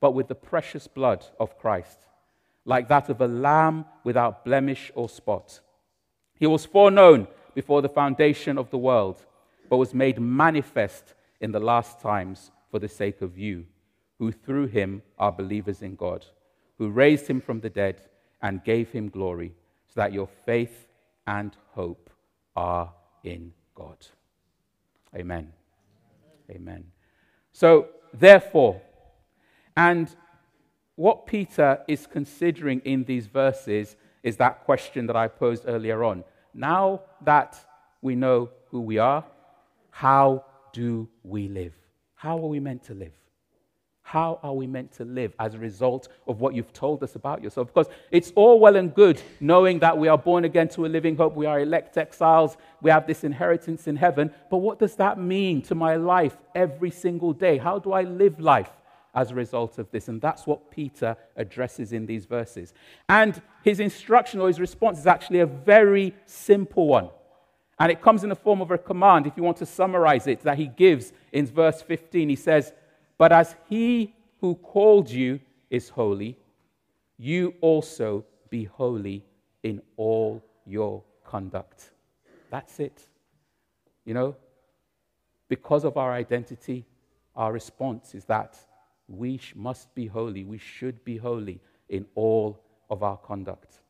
but 0.00 0.12
with 0.12 0.28
the 0.28 0.34
precious 0.34 0.86
blood 0.86 1.24
of 1.40 1.58
Christ, 1.58 1.98
like 2.64 2.88
that 2.88 3.08
of 3.08 3.20
a 3.20 3.28
lamb 3.28 3.84
without 4.04 4.44
blemish 4.44 4.90
or 4.94 5.08
spot. 5.08 5.60
He 6.38 6.46
was 6.46 6.66
foreknown 6.66 7.28
before 7.54 7.80
the 7.80 7.88
foundation 7.88 8.58
of 8.58 8.70
the 8.70 8.78
world, 8.78 9.24
but 9.70 9.78
was 9.78 9.94
made 9.94 10.20
manifest 10.20 11.14
in 11.40 11.52
the 11.52 11.60
last 11.60 12.00
times 12.00 12.50
for 12.70 12.78
the 12.78 12.88
sake 12.88 13.22
of 13.22 13.38
you, 13.38 13.64
who 14.18 14.32
through 14.32 14.66
him 14.66 15.02
are 15.18 15.32
believers 15.32 15.82
in 15.82 15.94
God, 15.94 16.26
who 16.78 16.90
raised 16.90 17.26
him 17.26 17.40
from 17.40 17.60
the 17.60 17.70
dead 17.70 18.00
and 18.42 18.64
gave 18.64 18.90
him 18.90 19.08
glory, 19.08 19.54
so 19.86 20.00
that 20.00 20.12
your 20.12 20.28
faith 20.44 20.88
and 21.26 21.56
hope 21.72 22.10
are 22.54 22.92
in 23.24 23.52
God. 23.74 23.96
Amen. 25.14 25.52
Amen. 26.50 26.84
So, 27.52 27.88
therefore, 28.12 28.80
and 29.76 30.14
what 30.96 31.26
Peter 31.26 31.80
is 31.86 32.06
considering 32.06 32.80
in 32.84 33.04
these 33.04 33.26
verses 33.26 33.96
is 34.22 34.36
that 34.38 34.64
question 34.64 35.06
that 35.06 35.16
I 35.16 35.28
posed 35.28 35.64
earlier 35.66 36.02
on. 36.02 36.24
Now 36.54 37.02
that 37.22 37.56
we 38.00 38.14
know 38.14 38.50
who 38.70 38.80
we 38.80 38.98
are, 38.98 39.24
how 39.90 40.44
do 40.72 41.08
we 41.22 41.48
live? 41.48 41.74
How 42.14 42.36
are 42.38 42.48
we 42.48 42.60
meant 42.60 42.82
to 42.84 42.94
live? 42.94 43.12
How 44.02 44.38
are 44.42 44.54
we 44.54 44.66
meant 44.66 44.92
to 44.92 45.04
live 45.04 45.34
as 45.38 45.54
a 45.54 45.58
result 45.58 46.08
of 46.28 46.40
what 46.40 46.54
you've 46.54 46.72
told 46.72 47.02
us 47.02 47.16
about 47.16 47.42
yourself? 47.42 47.66
Because 47.66 47.88
it's 48.10 48.32
all 48.36 48.60
well 48.60 48.76
and 48.76 48.94
good 48.94 49.20
knowing 49.40 49.80
that 49.80 49.98
we 49.98 50.06
are 50.08 50.16
born 50.16 50.44
again 50.44 50.68
to 50.68 50.86
a 50.86 50.88
living 50.88 51.16
hope, 51.16 51.34
we 51.34 51.44
are 51.44 51.60
elect 51.60 51.98
exiles, 51.98 52.56
we 52.80 52.90
have 52.90 53.06
this 53.06 53.24
inheritance 53.24 53.88
in 53.88 53.96
heaven. 53.96 54.30
But 54.48 54.58
what 54.58 54.78
does 54.78 54.94
that 54.96 55.18
mean 55.18 55.60
to 55.62 55.74
my 55.74 55.96
life 55.96 56.36
every 56.54 56.90
single 56.90 57.32
day? 57.32 57.58
How 57.58 57.80
do 57.80 57.92
I 57.92 58.02
live 58.02 58.38
life? 58.38 58.70
As 59.16 59.30
a 59.30 59.34
result 59.34 59.78
of 59.78 59.90
this. 59.90 60.08
And 60.08 60.20
that's 60.20 60.46
what 60.46 60.70
Peter 60.70 61.16
addresses 61.36 61.92
in 61.92 62.04
these 62.04 62.26
verses. 62.26 62.74
And 63.08 63.40
his 63.64 63.80
instruction 63.80 64.40
or 64.40 64.48
his 64.48 64.60
response 64.60 64.98
is 64.98 65.06
actually 65.06 65.40
a 65.40 65.46
very 65.46 66.14
simple 66.26 66.86
one. 66.86 67.08
And 67.78 67.90
it 67.90 68.02
comes 68.02 68.22
in 68.22 68.28
the 68.28 68.36
form 68.36 68.60
of 68.60 68.70
a 68.70 68.78
command, 68.78 69.26
if 69.26 69.36
you 69.36 69.42
want 69.42 69.56
to 69.58 69.66
summarize 69.66 70.26
it, 70.26 70.40
that 70.42 70.58
he 70.58 70.66
gives 70.66 71.12
in 71.32 71.46
verse 71.46 71.82
15. 71.82 72.28
He 72.28 72.36
says, 72.36 72.72
But 73.18 73.32
as 73.32 73.56
he 73.68 74.14
who 74.40 74.54
called 74.54 75.10
you 75.10 75.40
is 75.70 75.88
holy, 75.88 76.38
you 77.18 77.54
also 77.60 78.24
be 78.50 78.64
holy 78.64 79.24
in 79.62 79.80
all 79.96 80.42
your 80.66 81.02
conduct. 81.24 81.90
That's 82.50 82.80
it. 82.80 83.06
You 84.04 84.14
know, 84.14 84.36
because 85.48 85.84
of 85.84 85.96
our 85.96 86.12
identity, 86.12 86.84
our 87.34 87.52
response 87.52 88.14
is 88.14 88.24
that 88.26 88.56
we 89.08 89.40
must 89.54 89.94
be 89.94 90.06
holy. 90.06 90.44
We 90.44 90.58
should 90.58 91.04
be 91.04 91.16
holy 91.16 91.60
in 91.88 92.06
all 92.14 92.60
of 92.90 93.02
our 93.02 93.16
conduct. 93.16 93.80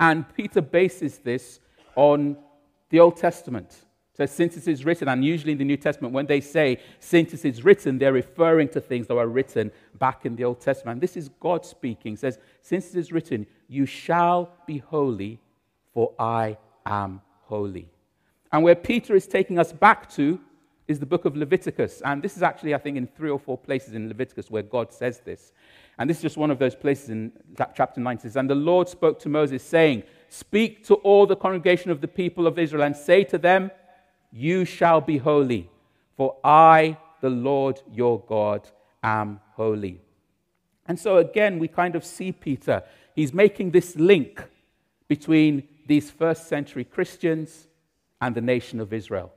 And 0.00 0.24
Peter 0.34 0.60
bases 0.60 1.18
this 1.18 1.60
on 1.94 2.36
the 2.90 3.00
Old 3.00 3.16
Testament. 3.16 3.84
So, 4.14 4.26
since 4.26 4.56
it 4.56 4.68
is 4.68 4.84
written, 4.84 5.08
and 5.08 5.24
usually 5.24 5.52
in 5.52 5.58
the 5.58 5.64
New 5.64 5.78
Testament, 5.78 6.12
when 6.12 6.26
they 6.26 6.40
say 6.40 6.78
since 6.98 7.32
it 7.32 7.44
is 7.46 7.64
written, 7.64 7.98
they're 7.98 8.12
referring 8.12 8.68
to 8.70 8.80
things 8.80 9.06
that 9.06 9.14
were 9.14 9.26
written 9.26 9.70
back 9.98 10.26
in 10.26 10.36
the 10.36 10.44
Old 10.44 10.60
Testament. 10.60 10.96
And 10.96 11.02
this 11.02 11.16
is 11.16 11.30
God 11.40 11.64
speaking. 11.64 12.16
Says, 12.16 12.38
Since 12.60 12.90
it 12.90 12.98
is 12.98 13.10
written, 13.10 13.46
you 13.68 13.86
shall 13.86 14.50
be 14.66 14.78
holy, 14.78 15.40
for 15.94 16.12
I 16.18 16.58
am 16.84 17.22
holy. 17.44 17.88
And 18.52 18.62
where 18.62 18.74
Peter 18.74 19.14
is 19.14 19.26
taking 19.26 19.58
us 19.58 19.72
back 19.72 20.10
to 20.12 20.38
is 20.92 21.00
the 21.00 21.06
book 21.06 21.24
of 21.24 21.36
Leviticus. 21.36 22.02
And 22.04 22.22
this 22.22 22.36
is 22.36 22.42
actually, 22.42 22.74
I 22.74 22.78
think, 22.78 22.96
in 22.96 23.06
three 23.06 23.30
or 23.30 23.38
four 23.38 23.58
places 23.58 23.94
in 23.94 24.08
Leviticus 24.08 24.50
where 24.50 24.62
God 24.62 24.92
says 24.92 25.20
this. 25.20 25.52
And 25.98 26.08
this 26.08 26.18
is 26.18 26.22
just 26.22 26.36
one 26.36 26.50
of 26.50 26.58
those 26.58 26.74
places 26.74 27.10
in 27.10 27.32
chapter 27.74 28.00
9. 28.00 28.16
It 28.16 28.22
says, 28.22 28.36
And 28.36 28.48
the 28.48 28.54
Lord 28.54 28.88
spoke 28.88 29.18
to 29.20 29.28
Moses, 29.28 29.62
saying, 29.62 30.04
Speak 30.28 30.84
to 30.86 30.94
all 30.94 31.26
the 31.26 31.36
congregation 31.36 31.90
of 31.90 32.00
the 32.00 32.08
people 32.08 32.46
of 32.46 32.58
Israel 32.58 32.84
and 32.84 32.96
say 32.96 33.24
to 33.24 33.38
them, 33.38 33.70
You 34.30 34.64
shall 34.64 35.00
be 35.00 35.18
holy, 35.18 35.70
for 36.16 36.36
I, 36.44 36.96
the 37.20 37.30
Lord 37.30 37.80
your 37.92 38.20
God, 38.20 38.68
am 39.02 39.40
holy. 39.54 40.00
And 40.86 40.98
so 40.98 41.18
again, 41.18 41.58
we 41.58 41.68
kind 41.68 41.94
of 41.94 42.04
see 42.04 42.32
Peter. 42.32 42.82
He's 43.14 43.32
making 43.32 43.70
this 43.70 43.96
link 43.96 44.42
between 45.08 45.68
these 45.86 46.10
first 46.10 46.48
century 46.48 46.84
Christians 46.84 47.66
and 48.20 48.34
the 48.34 48.40
nation 48.40 48.80
of 48.80 48.92
Israel. 48.92 49.32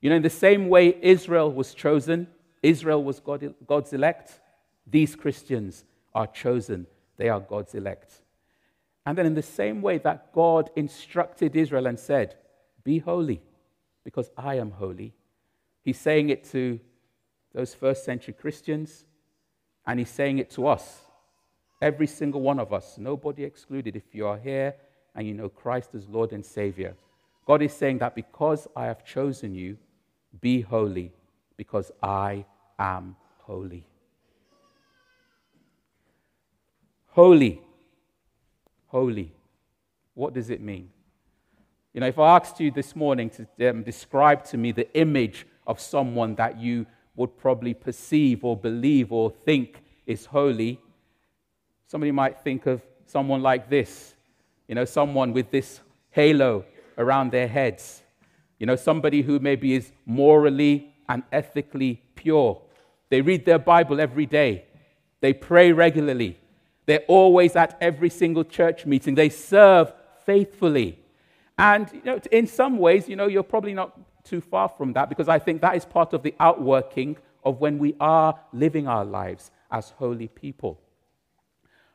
You 0.00 0.10
know, 0.10 0.16
in 0.16 0.22
the 0.22 0.30
same 0.30 0.68
way 0.68 0.96
Israel 1.00 1.50
was 1.50 1.74
chosen, 1.74 2.28
Israel 2.62 3.02
was 3.02 3.20
God, 3.20 3.54
God's 3.66 3.92
elect, 3.92 4.40
these 4.86 5.16
Christians 5.16 5.84
are 6.14 6.26
chosen, 6.26 6.86
they 7.16 7.28
are 7.28 7.40
God's 7.40 7.74
elect. 7.74 8.22
And 9.04 9.16
then, 9.16 9.26
in 9.26 9.34
the 9.34 9.42
same 9.42 9.82
way 9.82 9.98
that 9.98 10.32
God 10.32 10.70
instructed 10.74 11.54
Israel 11.54 11.86
and 11.86 11.98
said, 11.98 12.34
Be 12.82 12.98
holy, 12.98 13.40
because 14.04 14.30
I 14.36 14.56
am 14.56 14.72
holy, 14.72 15.14
he's 15.82 15.98
saying 15.98 16.30
it 16.30 16.44
to 16.50 16.80
those 17.54 17.74
first 17.74 18.04
century 18.04 18.34
Christians, 18.34 19.04
and 19.86 19.98
he's 19.98 20.10
saying 20.10 20.38
it 20.38 20.50
to 20.50 20.66
us, 20.66 21.02
every 21.80 22.06
single 22.06 22.40
one 22.40 22.58
of 22.58 22.72
us, 22.72 22.98
nobody 22.98 23.44
excluded. 23.44 23.94
If 23.96 24.12
you 24.14 24.26
are 24.26 24.38
here 24.38 24.74
and 25.14 25.26
you 25.26 25.34
know 25.34 25.48
Christ 25.48 25.90
as 25.94 26.08
Lord 26.08 26.32
and 26.32 26.44
Savior, 26.44 26.94
God 27.46 27.62
is 27.62 27.72
saying 27.72 27.98
that 27.98 28.16
because 28.16 28.66
I 28.74 28.86
have 28.86 29.04
chosen 29.04 29.54
you, 29.54 29.78
be 30.40 30.60
holy, 30.60 31.12
because 31.56 31.90
I 32.02 32.44
am 32.78 33.16
holy. 33.42 33.86
Holy. 37.08 37.62
Holy. 38.86 39.32
What 40.14 40.34
does 40.34 40.50
it 40.50 40.60
mean? 40.60 40.90
You 41.94 42.00
know, 42.00 42.08
if 42.08 42.18
I 42.18 42.36
asked 42.36 42.60
you 42.60 42.70
this 42.70 42.94
morning 42.94 43.30
to 43.30 43.70
um, 43.70 43.82
describe 43.82 44.44
to 44.46 44.58
me 44.58 44.72
the 44.72 44.92
image 44.94 45.46
of 45.66 45.80
someone 45.80 46.34
that 46.34 46.60
you 46.60 46.86
would 47.14 47.38
probably 47.38 47.72
perceive 47.72 48.44
or 48.44 48.54
believe 48.54 49.12
or 49.12 49.30
think 49.30 49.82
is 50.06 50.26
holy, 50.26 50.78
somebody 51.86 52.12
might 52.12 52.38
think 52.38 52.66
of 52.66 52.82
someone 53.06 53.42
like 53.42 53.70
this. 53.70 54.14
You 54.68 54.74
know, 54.74 54.84
someone 54.84 55.32
with 55.32 55.50
this 55.50 55.80
halo 56.10 56.64
around 56.98 57.32
their 57.32 57.48
heads. 57.48 58.02
You 58.58 58.66
know, 58.66 58.76
somebody 58.76 59.22
who 59.22 59.38
maybe 59.38 59.74
is 59.74 59.92
morally 60.04 60.94
and 61.08 61.22
ethically 61.30 62.02
pure. 62.14 62.60
They 63.10 63.20
read 63.20 63.44
their 63.44 63.58
Bible 63.58 64.00
every 64.00 64.26
day, 64.26 64.64
they 65.20 65.32
pray 65.32 65.72
regularly, 65.72 66.38
they're 66.86 67.04
always 67.08 67.56
at 67.56 67.76
every 67.80 68.10
single 68.10 68.44
church 68.44 68.86
meeting. 68.86 69.14
They 69.14 69.28
serve 69.28 69.92
faithfully. 70.24 70.98
And 71.58 71.90
you 71.92 72.02
know, 72.04 72.20
in 72.30 72.46
some 72.46 72.78
ways, 72.78 73.08
you 73.08 73.16
know, 73.16 73.26
you're 73.26 73.42
probably 73.42 73.74
not 73.74 73.98
too 74.24 74.40
far 74.40 74.68
from 74.68 74.92
that 74.92 75.08
because 75.08 75.28
I 75.28 75.38
think 75.38 75.60
that 75.62 75.76
is 75.76 75.84
part 75.84 76.12
of 76.12 76.22
the 76.22 76.34
outworking 76.40 77.16
of 77.44 77.60
when 77.60 77.78
we 77.78 77.94
are 78.00 78.38
living 78.52 78.88
our 78.88 79.04
lives 79.04 79.50
as 79.70 79.90
holy 79.90 80.28
people. 80.28 80.80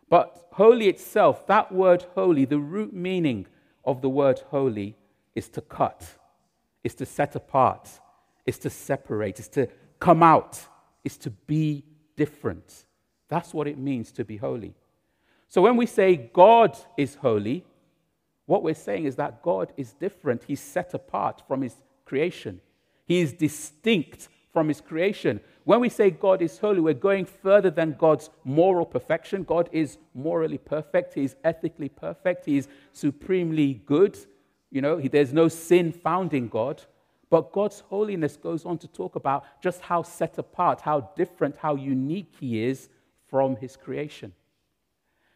But 0.10 0.48
holy 0.52 0.88
itself, 0.88 1.48
that 1.48 1.72
word 1.72 2.06
holy, 2.16 2.46
the 2.46 2.60
root 2.60 2.94
meaning 2.94 3.48
of 3.86 4.02
the 4.02 4.10
word 4.10 4.40
holy 4.50 4.96
is 5.36 5.48
to 5.50 5.62
cut, 5.62 6.16
is 6.84 6.96
to 6.96 7.06
set 7.06 7.36
apart, 7.36 7.90
is 8.46 8.58
to 8.60 8.70
separate, 8.70 9.40
is 9.40 9.48
to 9.50 9.68
come 10.00 10.24
out, 10.24 10.60
is 11.04 11.18
to 11.18 11.30
be 11.30 11.86
different. 12.16 12.86
That's 13.30 13.54
what 13.54 13.68
it 13.68 13.78
means 13.78 14.12
to 14.14 14.26
be 14.26 14.38
holy. 14.38 14.74
So 15.48 15.62
when 15.62 15.78
we 15.78 15.86
say 15.86 16.16
God 16.16 16.78
is 16.98 17.16
holy, 17.16 17.66
what 18.46 18.64
we're 18.64 18.74
saying 18.74 19.06
is 19.06 19.16
that 19.18 19.42
God 19.42 19.74
is 19.78 19.94
different. 19.94 20.44
He's 20.44 20.60
set 20.60 20.94
apart 20.94 21.44
from 21.48 21.62
his 21.62 21.76
creation, 22.06 22.62
he 23.06 23.22
is 23.22 23.34
distinct 23.34 24.30
from 24.52 24.68
his 24.68 24.82
creation. 24.82 25.40
When 25.64 25.80
we 25.80 25.90
say 25.90 26.10
God 26.10 26.42
is 26.42 26.58
holy, 26.58 26.80
we're 26.80 26.94
going 26.94 27.26
further 27.26 27.70
than 27.70 27.96
God's 27.98 28.30
moral 28.44 28.86
perfection. 28.86 29.44
God 29.44 29.70
is 29.72 29.98
morally 30.14 30.58
perfect, 30.58 31.14
He 31.14 31.24
is 31.24 31.36
ethically 31.44 31.90
perfect, 31.90 32.46
He 32.46 32.58
is 32.58 32.68
supremely 32.94 33.76
good. 33.86 34.18
You 34.72 34.82
know, 34.82 35.00
there's 35.00 35.34
no 35.34 35.48
sin 35.48 35.92
found 35.92 36.34
in 36.34 36.48
God. 36.48 36.82
But 37.30 37.54
God's 37.54 37.80
holiness 37.82 38.36
goes 38.36 38.66
on 38.66 38.78
to 38.80 38.88
talk 38.88 39.16
about 39.16 39.46
just 39.62 39.82
how 39.82 40.04
set 40.04 40.38
apart, 40.38 40.82
how 40.82 41.12
different, 41.16 41.56
how 41.58 41.76
unique 41.76 42.34
He 42.40 42.64
is 42.64 42.90
from 43.30 43.56
His 43.56 43.78
creation. 43.78 44.34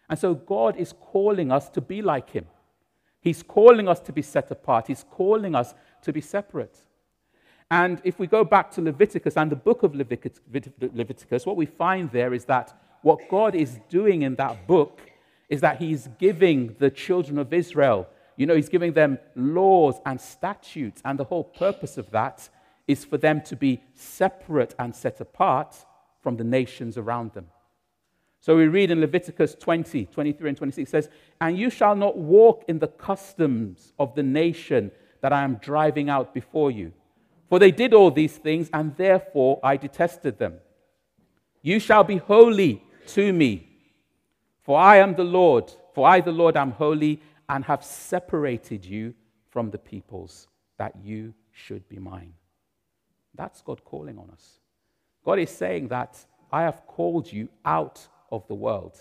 And 0.10 0.20
so 0.20 0.34
God 0.34 0.75
is 0.77 0.94
calling 0.94 1.51
us 1.51 1.70
to 1.70 1.82
be 1.82 2.01
like 2.01 2.30
Him. 2.32 2.46
He's 3.22 3.42
calling 3.42 3.88
us 3.88 4.00
to 4.01 4.12
be 4.12 4.22
set 4.22 4.51
apart. 4.51 4.88
He's 4.88 5.06
calling 5.10 5.56
us 5.56 5.74
to 6.04 6.13
be 6.13 6.22
separate. 6.22 6.77
And 7.72 8.00
if 8.04 8.20
we 8.20 8.27
go 8.27 8.44
back 8.44 8.70
to 8.72 8.82
Leviticus 8.82 9.38
and 9.38 9.51
the 9.51 9.56
book 9.56 9.82
of 9.82 9.96
Leviticus, 9.96 11.46
what 11.46 11.58
we 11.58 11.65
find 11.65 12.12
there 12.12 12.34
is 12.34 12.46
that 12.46 12.77
what 13.01 13.27
God 13.30 13.56
is 13.56 13.80
doing 13.89 14.22
in 14.24 14.36
that 14.36 14.68
book 14.68 15.00
is 15.50 15.62
that 15.62 15.77
He's 15.80 16.08
giving 16.20 16.75
the 16.77 16.92
children 16.92 17.39
of 17.39 17.54
Israel, 17.54 18.08
you 18.36 18.46
know, 18.46 18.56
He's 18.56 18.70
giving 18.70 18.94
them 18.94 19.20
laws 19.36 19.96
and 20.06 20.20
statutes. 20.20 21.01
And 21.06 21.20
the 21.20 21.24
whole 21.24 21.44
purpose 21.44 21.98
of 21.98 22.10
that 22.12 22.50
is 22.88 23.06
for 23.06 23.18
them 23.18 23.42
to 23.42 23.56
be 23.56 23.82
separate 23.94 24.75
and 24.77 24.96
set 24.96 25.20
apart 25.22 25.75
from 26.22 26.38
the 26.38 26.44
nations 26.44 26.98
around 26.98 27.34
them. 27.34 27.48
So 28.46 28.56
we 28.56 28.68
read 28.68 28.92
in 28.92 29.01
Leviticus 29.01 29.56
20, 29.56 30.06
23 30.06 30.50
and 30.50 30.58
26 30.58 30.92
says, 30.92 31.10
And 31.42 31.58
you 31.58 31.72
shall 31.72 31.96
not 31.96 32.15
walk 32.15 32.63
in 32.68 32.77
the 32.77 32.88
customs 32.88 33.94
of 33.98 34.13
the 34.13 34.22
nation 34.22 34.92
that 35.22 35.34
I 35.34 35.44
am 35.44 35.56
driving 35.56 36.10
out 36.10 36.34
before 36.34 36.70
you. 36.70 36.94
For 37.50 37.58
they 37.58 37.72
did 37.72 37.94
all 37.94 38.12
these 38.12 38.38
things, 38.38 38.70
and 38.72 38.96
therefore 38.98 39.60
I 39.63 39.77
detested 39.77 40.38
them. 40.38 40.56
You 41.63 41.80
shall 41.80 42.04
be 42.04 42.18
holy 42.18 42.84
to 43.08 43.34
me, 43.34 43.68
for 44.62 44.80
I 44.80 44.98
am 44.98 45.15
the 45.15 45.24
Lord, 45.24 45.72
for 45.96 46.08
I, 46.08 46.22
the 46.22 46.32
Lord, 46.32 46.58
am 46.58 46.72
holy, 46.72 47.22
and 47.50 47.64
have 47.66 47.84
separated 47.84 48.86
you 48.86 49.14
from 49.50 49.72
the 49.72 49.78
peoples, 49.78 50.48
that 50.78 50.94
you 51.04 51.34
should 51.52 51.88
be 51.88 51.98
mine. 51.98 52.34
That's 53.36 53.62
God 53.62 53.84
calling 53.84 54.18
on 54.18 54.30
us. 54.32 54.60
God 55.24 55.40
is 55.40 55.50
saying 55.50 55.88
that 55.90 56.25
I 56.52 56.64
have 56.64 56.86
called 56.86 57.32
you 57.32 57.50
out 57.64 58.08
of 58.32 58.48
the 58.48 58.56
world. 58.56 58.98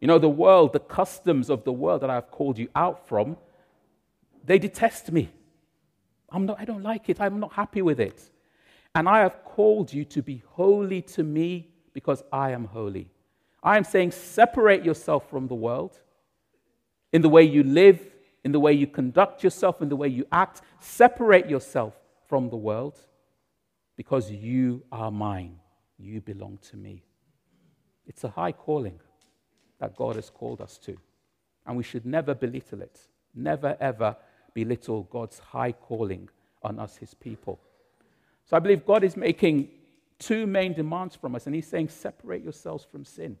You 0.00 0.08
know, 0.08 0.18
the 0.18 0.28
world, 0.28 0.72
the 0.72 0.80
customs 0.80 1.48
of 1.50 1.64
the 1.64 1.72
world 1.72 2.02
that 2.02 2.10
I've 2.10 2.30
called 2.30 2.58
you 2.58 2.68
out 2.74 3.08
from, 3.08 3.36
they 4.44 4.58
detest 4.58 5.10
me. 5.10 5.30
I'm 6.30 6.46
not, 6.46 6.60
I 6.60 6.64
don't 6.64 6.82
like 6.82 7.08
it. 7.08 7.20
I'm 7.20 7.40
not 7.40 7.52
happy 7.52 7.80
with 7.80 8.00
it. 8.00 8.30
And 8.94 9.08
I 9.08 9.20
have 9.20 9.44
called 9.44 9.92
you 9.92 10.04
to 10.06 10.22
be 10.22 10.42
holy 10.46 11.02
to 11.02 11.22
me 11.22 11.68
because 11.92 12.22
I 12.32 12.50
am 12.50 12.66
holy. 12.66 13.08
I 13.62 13.76
am 13.76 13.84
saying 13.84 14.10
separate 14.12 14.84
yourself 14.84 15.30
from 15.30 15.48
the 15.48 15.54
world 15.54 16.00
in 17.14 17.22
the 17.22 17.28
way 17.28 17.44
you 17.44 17.62
live, 17.62 18.00
in 18.42 18.50
the 18.50 18.58
way 18.58 18.72
you 18.72 18.88
conduct 18.88 19.44
yourself, 19.44 19.80
in 19.80 19.88
the 19.88 19.94
way 19.94 20.08
you 20.08 20.26
act. 20.32 20.62
Separate 20.80 21.48
yourself 21.48 21.94
from 22.28 22.50
the 22.50 22.56
world 22.56 22.98
because 23.96 24.32
you 24.32 24.82
are 24.90 25.12
mine. 25.12 25.56
You 25.96 26.20
belong 26.20 26.58
to 26.70 26.76
me. 26.76 27.04
It's 28.04 28.24
a 28.24 28.28
high 28.28 28.50
calling 28.50 28.98
that 29.78 29.94
God 29.94 30.16
has 30.16 30.28
called 30.28 30.60
us 30.60 30.76
to. 30.78 30.96
And 31.64 31.76
we 31.76 31.84
should 31.84 32.04
never 32.04 32.34
belittle 32.34 32.82
it. 32.82 32.98
Never, 33.32 33.76
ever 33.80 34.16
belittle 34.52 35.04
God's 35.04 35.38
high 35.38 35.72
calling 35.72 36.28
on 36.64 36.80
us, 36.80 36.96
his 36.96 37.14
people. 37.14 37.60
So 38.44 38.56
I 38.56 38.58
believe 38.58 38.84
God 38.84 39.04
is 39.04 39.16
making 39.16 39.68
two 40.18 40.48
main 40.48 40.72
demands 40.72 41.14
from 41.14 41.36
us. 41.36 41.46
And 41.46 41.54
he's 41.54 41.68
saying, 41.68 41.90
separate 41.90 42.42
yourselves 42.42 42.84
from 42.90 43.04
sin. 43.04 43.36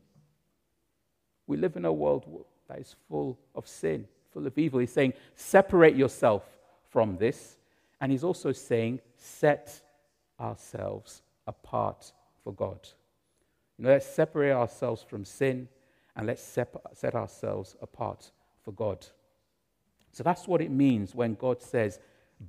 We 1.48 1.56
live 1.56 1.74
in 1.74 1.84
a 1.84 1.92
world 1.92 2.24
that 2.68 2.78
is 2.78 2.94
full 3.08 3.38
of 3.54 3.68
sin, 3.68 4.06
full 4.32 4.46
of 4.46 4.56
evil. 4.58 4.80
He's 4.80 4.92
saying, 4.92 5.14
separate 5.34 5.96
yourself 5.96 6.42
from 6.90 7.16
this. 7.16 7.58
And 8.00 8.10
he's 8.10 8.24
also 8.24 8.52
saying, 8.52 9.00
set 9.16 9.80
ourselves 10.40 11.22
apart 11.46 12.12
for 12.42 12.52
God. 12.52 12.78
You 13.78 13.84
know, 13.84 13.90
let's 13.90 14.06
separate 14.06 14.52
ourselves 14.52 15.02
from 15.02 15.24
sin 15.24 15.68
and 16.16 16.26
let's 16.26 16.42
set 16.42 17.14
ourselves 17.14 17.76
apart 17.82 18.30
for 18.62 18.72
God. 18.72 19.06
So 20.12 20.22
that's 20.22 20.46
what 20.46 20.60
it 20.60 20.70
means 20.70 21.14
when 21.14 21.34
God 21.34 21.60
says, 21.60 21.98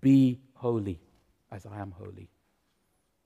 Be 0.01 0.39
holy 0.53 0.99
as 1.51 1.65
I 1.65 1.79
am 1.79 1.91
holy. 1.91 2.29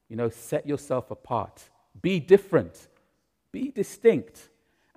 You 0.08 0.16
know, 0.16 0.30
set 0.30 0.66
yourself 0.66 1.12
apart, 1.12 1.62
be 2.02 2.20
different, 2.20 2.88
be 3.52 3.72
distinct. 3.72 4.50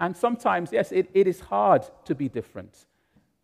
And 0.02 0.16
sometimes, 0.16 0.73
yes, 0.73 0.90
it, 0.90 1.09
it 1.14 1.28
is 1.28 1.38
hard 1.38 1.85
to 2.06 2.14
be 2.16 2.28
different. 2.28 2.87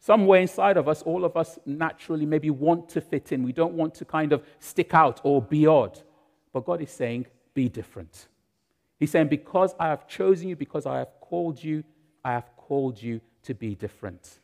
Somewhere 0.00 0.40
inside 0.40 0.76
of 0.76 0.88
us, 0.88 1.02
all 1.02 1.24
of 1.24 1.36
us 1.36 1.56
naturally 1.64 2.26
maybe 2.26 2.50
want 2.50 2.88
to 2.88 3.00
fit 3.00 3.30
in. 3.30 3.44
We 3.44 3.52
don't 3.52 3.74
want 3.74 3.94
to 3.94 4.04
kind 4.04 4.32
of 4.32 4.42
stick 4.58 4.92
out 4.92 5.20
or 5.22 5.40
be 5.40 5.68
odd. 5.68 6.00
But 6.52 6.64
God 6.64 6.82
is 6.82 6.90
saying, 6.90 7.26
be 7.54 7.68
different. 7.68 8.26
He's 8.98 9.12
saying, 9.12 9.28
because 9.28 9.76
I 9.78 9.86
have 9.86 10.08
chosen 10.08 10.48
you, 10.48 10.56
because 10.56 10.84
I 10.84 10.98
have 10.98 11.20
called 11.20 11.62
you, 11.62 11.84
I 12.24 12.32
have 12.32 12.50
called 12.56 13.00
you 13.00 13.20
to 13.44 13.54
be 13.54 13.76
different. 13.76 14.40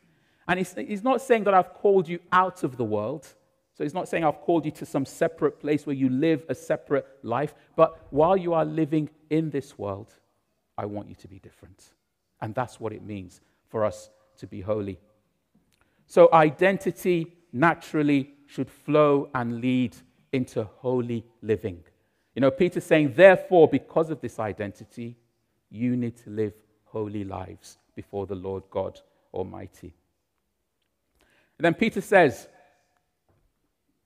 And 0.46 0.58
he's, 0.58 0.72
he's 0.72 1.02
not 1.02 1.20
saying 1.20 1.42
that 1.44 1.54
I've 1.54 1.74
called 1.74 2.08
you 2.08 2.20
out 2.30 2.62
of 2.62 2.76
the 2.76 2.84
world. 2.84 3.26
So 3.76 3.82
he's 3.82 3.94
not 3.94 4.08
saying 4.08 4.22
I've 4.22 4.40
called 4.40 4.64
you 4.64 4.70
to 4.70 4.86
some 4.86 5.04
separate 5.04 5.58
place 5.58 5.84
where 5.84 5.96
you 5.96 6.08
live 6.10 6.44
a 6.48 6.54
separate 6.54 7.08
life. 7.24 7.56
But 7.74 8.06
while 8.10 8.36
you 8.36 8.54
are 8.54 8.64
living 8.64 9.10
in 9.30 9.50
this 9.50 9.76
world, 9.76 10.14
I 10.78 10.86
want 10.86 11.08
you 11.08 11.16
to 11.16 11.26
be 11.26 11.40
different. 11.40 11.93
And 12.44 12.54
that's 12.54 12.78
what 12.78 12.92
it 12.92 13.02
means 13.02 13.40
for 13.70 13.86
us 13.86 14.10
to 14.36 14.46
be 14.46 14.60
holy. 14.60 14.98
So 16.06 16.28
identity 16.30 17.38
naturally 17.54 18.34
should 18.46 18.70
flow 18.70 19.30
and 19.34 19.62
lead 19.62 19.96
into 20.30 20.64
holy 20.64 21.24
living. 21.40 21.82
You 22.34 22.42
know, 22.42 22.50
Peter's 22.50 22.84
saying, 22.84 23.14
therefore, 23.16 23.66
because 23.66 24.10
of 24.10 24.20
this 24.20 24.38
identity, 24.38 25.16
you 25.70 25.96
need 25.96 26.18
to 26.18 26.28
live 26.28 26.52
holy 26.84 27.24
lives 27.24 27.78
before 27.96 28.26
the 28.26 28.34
Lord 28.34 28.64
God 28.70 29.00
Almighty. 29.32 29.94
And 31.58 31.64
then 31.64 31.72
Peter 31.72 32.02
says, 32.02 32.46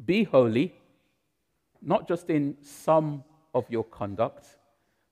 Be 0.04 0.22
holy, 0.22 0.76
not 1.82 2.06
just 2.06 2.30
in 2.30 2.56
some 2.62 3.24
of 3.52 3.68
your 3.68 3.82
conduct, 3.82 4.57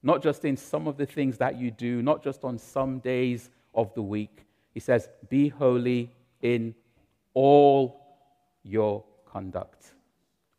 not 0.02 0.22
just 0.22 0.44
in 0.44 0.56
some 0.56 0.86
of 0.86 0.96
the 0.96 1.06
things 1.06 1.38
that 1.38 1.58
you 1.58 1.70
do, 1.70 2.02
not 2.02 2.22
just 2.22 2.44
on 2.44 2.58
some 2.58 2.98
days 2.98 3.50
of 3.74 3.92
the 3.94 4.02
week. 4.02 4.46
He 4.72 4.80
says, 4.80 5.08
Be 5.28 5.48
holy 5.48 6.10
in 6.42 6.74
all 7.34 8.00
your 8.62 9.04
conduct. 9.24 9.92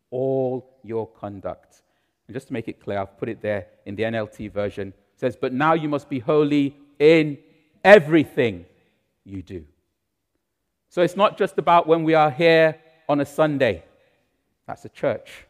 All 0.09 0.79
your 0.83 1.07
conduct. 1.07 1.81
And 2.27 2.35
just 2.35 2.47
to 2.47 2.53
make 2.53 2.67
it 2.67 2.79
clear, 2.79 2.99
I've 2.99 3.17
put 3.17 3.29
it 3.29 3.41
there 3.41 3.67
in 3.85 3.95
the 3.95 4.03
NLT 4.03 4.51
version. 4.51 4.89
It 4.89 5.19
says, 5.19 5.37
But 5.39 5.53
now 5.53 5.73
you 5.73 5.87
must 5.87 6.09
be 6.09 6.19
holy 6.19 6.75
in 6.99 7.37
everything 7.83 8.65
you 9.23 9.41
do. 9.41 9.65
So 10.89 11.01
it's 11.01 11.15
not 11.15 11.37
just 11.37 11.57
about 11.57 11.87
when 11.87 12.03
we 12.03 12.13
are 12.13 12.31
here 12.31 12.77
on 13.07 13.21
a 13.21 13.25
Sunday. 13.25 13.83
That's 14.65 14.85
a 14.85 14.89
church. 14.89 15.45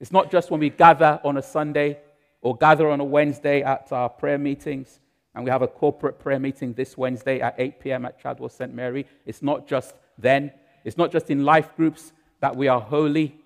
It's 0.00 0.12
not 0.12 0.30
just 0.30 0.50
when 0.50 0.60
we 0.60 0.70
gather 0.70 1.20
on 1.24 1.36
a 1.36 1.42
Sunday 1.42 1.98
or 2.42 2.56
gather 2.56 2.88
on 2.88 3.00
a 3.00 3.04
Wednesday 3.04 3.62
at 3.62 3.92
our 3.92 4.08
prayer 4.08 4.38
meetings. 4.38 5.00
And 5.34 5.44
we 5.44 5.50
have 5.50 5.62
a 5.62 5.68
corporate 5.68 6.18
prayer 6.18 6.38
meeting 6.38 6.72
this 6.72 6.96
Wednesday 6.96 7.40
at 7.40 7.54
8 7.58 7.80
p.m. 7.80 8.04
at 8.04 8.20
Chadwell 8.20 8.48
St. 8.48 8.74
Mary. 8.74 9.06
It's 9.26 9.42
not 9.42 9.68
just 9.68 9.94
then. 10.18 10.52
It's 10.84 10.96
not 10.96 11.12
just 11.12 11.30
in 11.30 11.44
life 11.44 11.76
groups 11.76 12.12
that 12.40 12.56
we 12.56 12.68
are 12.68 12.80
holy, 12.80 13.36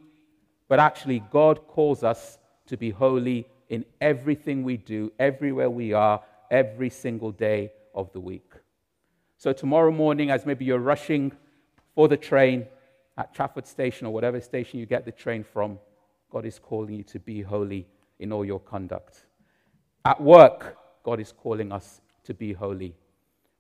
but 0.69 0.81
actually, 0.81 1.23
God 1.31 1.67
calls 1.67 2.03
us 2.03 2.39
to 2.67 2.77
be 2.77 2.91
holy 2.91 3.47
in 3.69 3.85
everything 4.01 4.65
we 4.65 4.77
do, 4.77 5.13
everywhere 5.19 5.69
we 5.69 5.93
are, 5.93 6.23
every 6.51 6.91
single 6.91 7.33
day 7.33 7.73
of 7.95 8.13
the 8.13 8.21
week. 8.21 8.53
So, 9.37 9.53
tomorrow 9.53 9.91
morning, 9.91 10.31
as 10.31 10.47
maybe 10.47 10.65
you're 10.65 10.79
rushing 10.79 11.33
for 11.95 12.09
the 12.09 12.17
train 12.17 12.67
at 13.19 13.35
Chafford 13.35 13.67
Station 13.67 14.07
or 14.07 14.13
whatever 14.13 14.41
station 14.41 14.79
you 14.81 14.87
get 14.87 15.05
the 15.05 15.13
train 15.13 15.45
from, 15.45 15.79
God 16.31 16.47
is 16.47 16.59
calling 16.59 16.95
you 16.95 17.03
to 17.05 17.19
be 17.19 17.43
holy 17.43 17.87
in 18.19 18.33
all 18.33 18.45
your 18.45 18.61
conduct. 18.61 19.25
At 20.05 20.21
work, 20.21 20.77
God 21.03 21.21
is 21.21 21.33
calling 21.33 21.73
us 21.73 22.01
to 22.25 22.35
be 22.35 22.53
holy. 22.53 22.95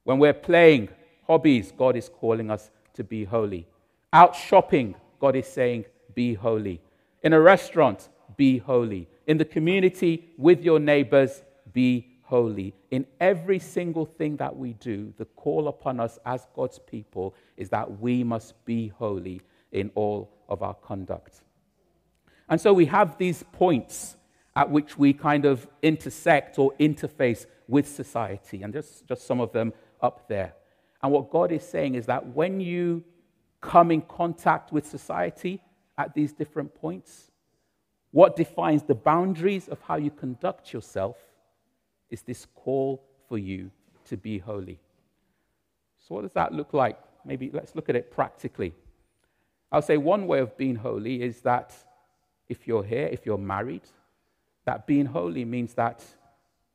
When 0.04 0.18
we're 0.18 0.34
playing 0.34 0.88
hobbies, 1.26 1.72
God 1.76 1.96
is 1.96 2.08
calling 2.08 2.50
us 2.50 2.70
to 2.94 3.04
be 3.04 3.24
holy. 3.24 3.66
Out 4.12 4.36
shopping, 4.36 4.94
God 5.20 5.36
is 5.36 5.46
saying, 5.46 5.86
be 6.14 6.34
holy. 6.34 6.80
In 7.22 7.32
a 7.32 7.40
restaurant, 7.40 8.08
be 8.36 8.58
holy. 8.58 9.08
In 9.26 9.38
the 9.38 9.44
community 9.44 10.32
with 10.36 10.62
your 10.62 10.78
neighbors, 10.78 11.42
be 11.72 12.06
holy. 12.22 12.74
In 12.90 13.06
every 13.20 13.58
single 13.58 14.06
thing 14.06 14.36
that 14.36 14.54
we 14.56 14.74
do, 14.74 15.12
the 15.16 15.24
call 15.24 15.68
upon 15.68 16.00
us 16.00 16.18
as 16.24 16.46
God's 16.54 16.78
people 16.78 17.34
is 17.56 17.68
that 17.70 18.00
we 18.00 18.24
must 18.24 18.62
be 18.64 18.88
holy 18.88 19.40
in 19.72 19.90
all 19.94 20.30
of 20.48 20.62
our 20.62 20.74
conduct. 20.74 21.42
And 22.48 22.60
so 22.60 22.72
we 22.72 22.86
have 22.86 23.16
these 23.18 23.42
points 23.52 24.16
at 24.56 24.70
which 24.70 24.98
we 24.98 25.12
kind 25.12 25.44
of 25.44 25.66
intersect 25.82 26.58
or 26.58 26.72
interface 26.78 27.46
with 27.66 27.88
society, 27.88 28.62
and 28.62 28.72
there's 28.72 29.02
just 29.08 29.26
some 29.26 29.40
of 29.40 29.52
them 29.52 29.72
up 30.00 30.28
there. 30.28 30.54
And 31.02 31.12
what 31.12 31.30
God 31.30 31.50
is 31.52 31.66
saying 31.66 31.94
is 31.94 32.06
that 32.06 32.26
when 32.34 32.60
you 32.60 33.04
come 33.60 33.90
in 33.90 34.02
contact 34.02 34.72
with 34.72 34.86
society 34.86 35.60
at 35.98 36.14
these 36.14 36.32
different 36.32 36.74
points, 36.74 37.30
what 38.10 38.36
defines 38.36 38.84
the 38.84 38.94
boundaries 38.94 39.68
of 39.68 39.80
how 39.80 39.96
you 39.96 40.10
conduct 40.10 40.72
yourself 40.72 41.16
is 42.10 42.22
this 42.22 42.46
call 42.54 43.02
for 43.28 43.38
you 43.38 43.70
to 44.04 44.16
be 44.16 44.38
holy. 44.38 44.78
So, 45.98 46.14
what 46.14 46.22
does 46.22 46.32
that 46.34 46.52
look 46.52 46.72
like? 46.72 46.98
Maybe 47.24 47.50
let's 47.52 47.74
look 47.74 47.88
at 47.88 47.96
it 47.96 48.10
practically. 48.10 48.74
I'll 49.72 49.82
say 49.82 49.96
one 49.96 50.26
way 50.26 50.38
of 50.38 50.56
being 50.56 50.76
holy 50.76 51.22
is 51.22 51.40
that 51.40 51.74
if 52.48 52.68
you're 52.68 52.84
here, 52.84 53.08
if 53.10 53.26
you're 53.26 53.38
married, 53.38 53.82
that 54.64 54.86
being 54.86 55.06
holy 55.06 55.44
means 55.44 55.74
that 55.74 56.04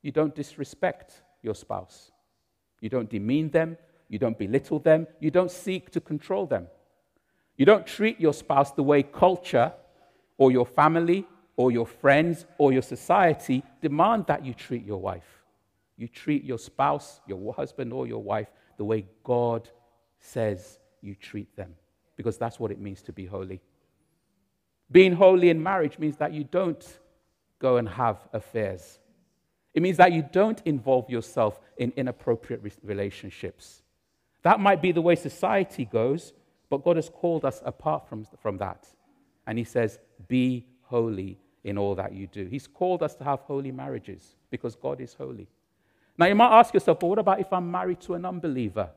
you 0.02 0.12
don't 0.12 0.36
disrespect 0.36 1.22
your 1.42 1.56
spouse. 1.56 2.12
You 2.82 2.90
don't 2.90 3.10
demean 3.10 3.50
them. 3.50 3.78
You 4.08 4.20
don't 4.20 4.38
belittle 4.38 4.80
them. 4.80 5.08
You 5.20 5.32
don't 5.32 5.52
seek 5.52 5.92
to 5.92 6.02
control 6.02 6.46
them. 6.46 6.68
You 7.58 7.66
don't 7.66 7.86
treat 7.86 8.20
your 8.20 8.34
spouse 8.34 8.72
the 8.72 8.84
way 8.84 9.04
culture 9.04 9.74
or 10.38 10.52
your 10.52 10.66
family 10.66 11.28
or 11.58 11.72
your 11.72 11.86
friends 11.86 12.46
or 12.58 12.72
your 12.72 12.82
society 12.82 13.64
demand 13.82 14.26
that 14.28 14.46
you 14.46 14.54
treat 14.54 14.86
your 14.86 15.02
wife. 15.02 15.44
You 15.98 16.08
treat 16.08 16.46
your 16.46 16.58
spouse, 16.58 17.20
your 17.28 17.54
husband, 17.54 17.92
or 17.92 18.08
your 18.08 18.24
wife 18.24 18.48
the 18.78 18.86
way 18.86 19.06
God 19.26 19.70
says 20.22 20.80
you 21.02 21.16
treat 21.16 21.54
them, 21.58 21.76
because 22.16 22.38
that's 22.38 22.60
what 22.60 22.72
it 22.72 22.80
means 22.80 23.02
to 23.04 23.12
be 23.12 23.26
holy. 23.26 23.62
Being 24.90 25.12
holy 25.12 25.50
in 25.50 25.62
marriage 25.62 26.00
means 26.00 26.16
that 26.18 26.34
you 26.34 26.46
don't 26.46 26.82
go 27.60 27.78
and 27.78 27.88
have 27.88 28.28
affairs. 28.34 29.00
It 29.74 29.82
means 29.82 29.98
that 29.98 30.14
you 30.14 30.28
don't 30.32 30.62
involve 30.66 31.10
yourself 31.10 31.60
in 31.78 31.94
inappropriate 31.96 32.62
relationships. 32.84 33.84
That 34.42 34.60
might 34.60 34.82
be 34.82 34.92
the 34.92 35.02
way 35.02 35.16
society 35.16 35.86
goes, 35.86 36.34
but 36.70 36.84
God 36.84 36.96
has 36.96 37.10
called 37.10 37.46
us 37.46 37.62
apart 37.66 38.08
from, 38.08 38.26
from 38.42 38.58
that. 38.58 38.88
And 39.46 39.58
He 39.58 39.64
says, 39.64 40.00
Be 40.28 40.66
holy 40.84 41.40
in 41.64 41.78
all 41.78 41.96
that 41.96 42.14
you 42.14 42.28
do. 42.28 42.46
He's 42.46 42.68
called 42.68 43.04
us 43.04 43.16
to 43.16 43.24
have 43.24 43.42
holy 43.42 43.72
marriages 43.72 44.36
because 44.50 44.76
God 44.76 45.02
is 45.02 45.14
holy. 45.14 45.48
Now, 46.18 46.26
you 46.26 46.36
might 46.36 46.60
ask 46.60 46.74
yourself, 46.74 47.02
well, 47.02 47.12
what 47.12 47.20
about 47.20 47.40
if 47.40 47.52
I'm 47.54 47.70
married 47.72 48.02
to 48.02 48.14
an 48.16 48.26
unbeliever? 48.26 48.90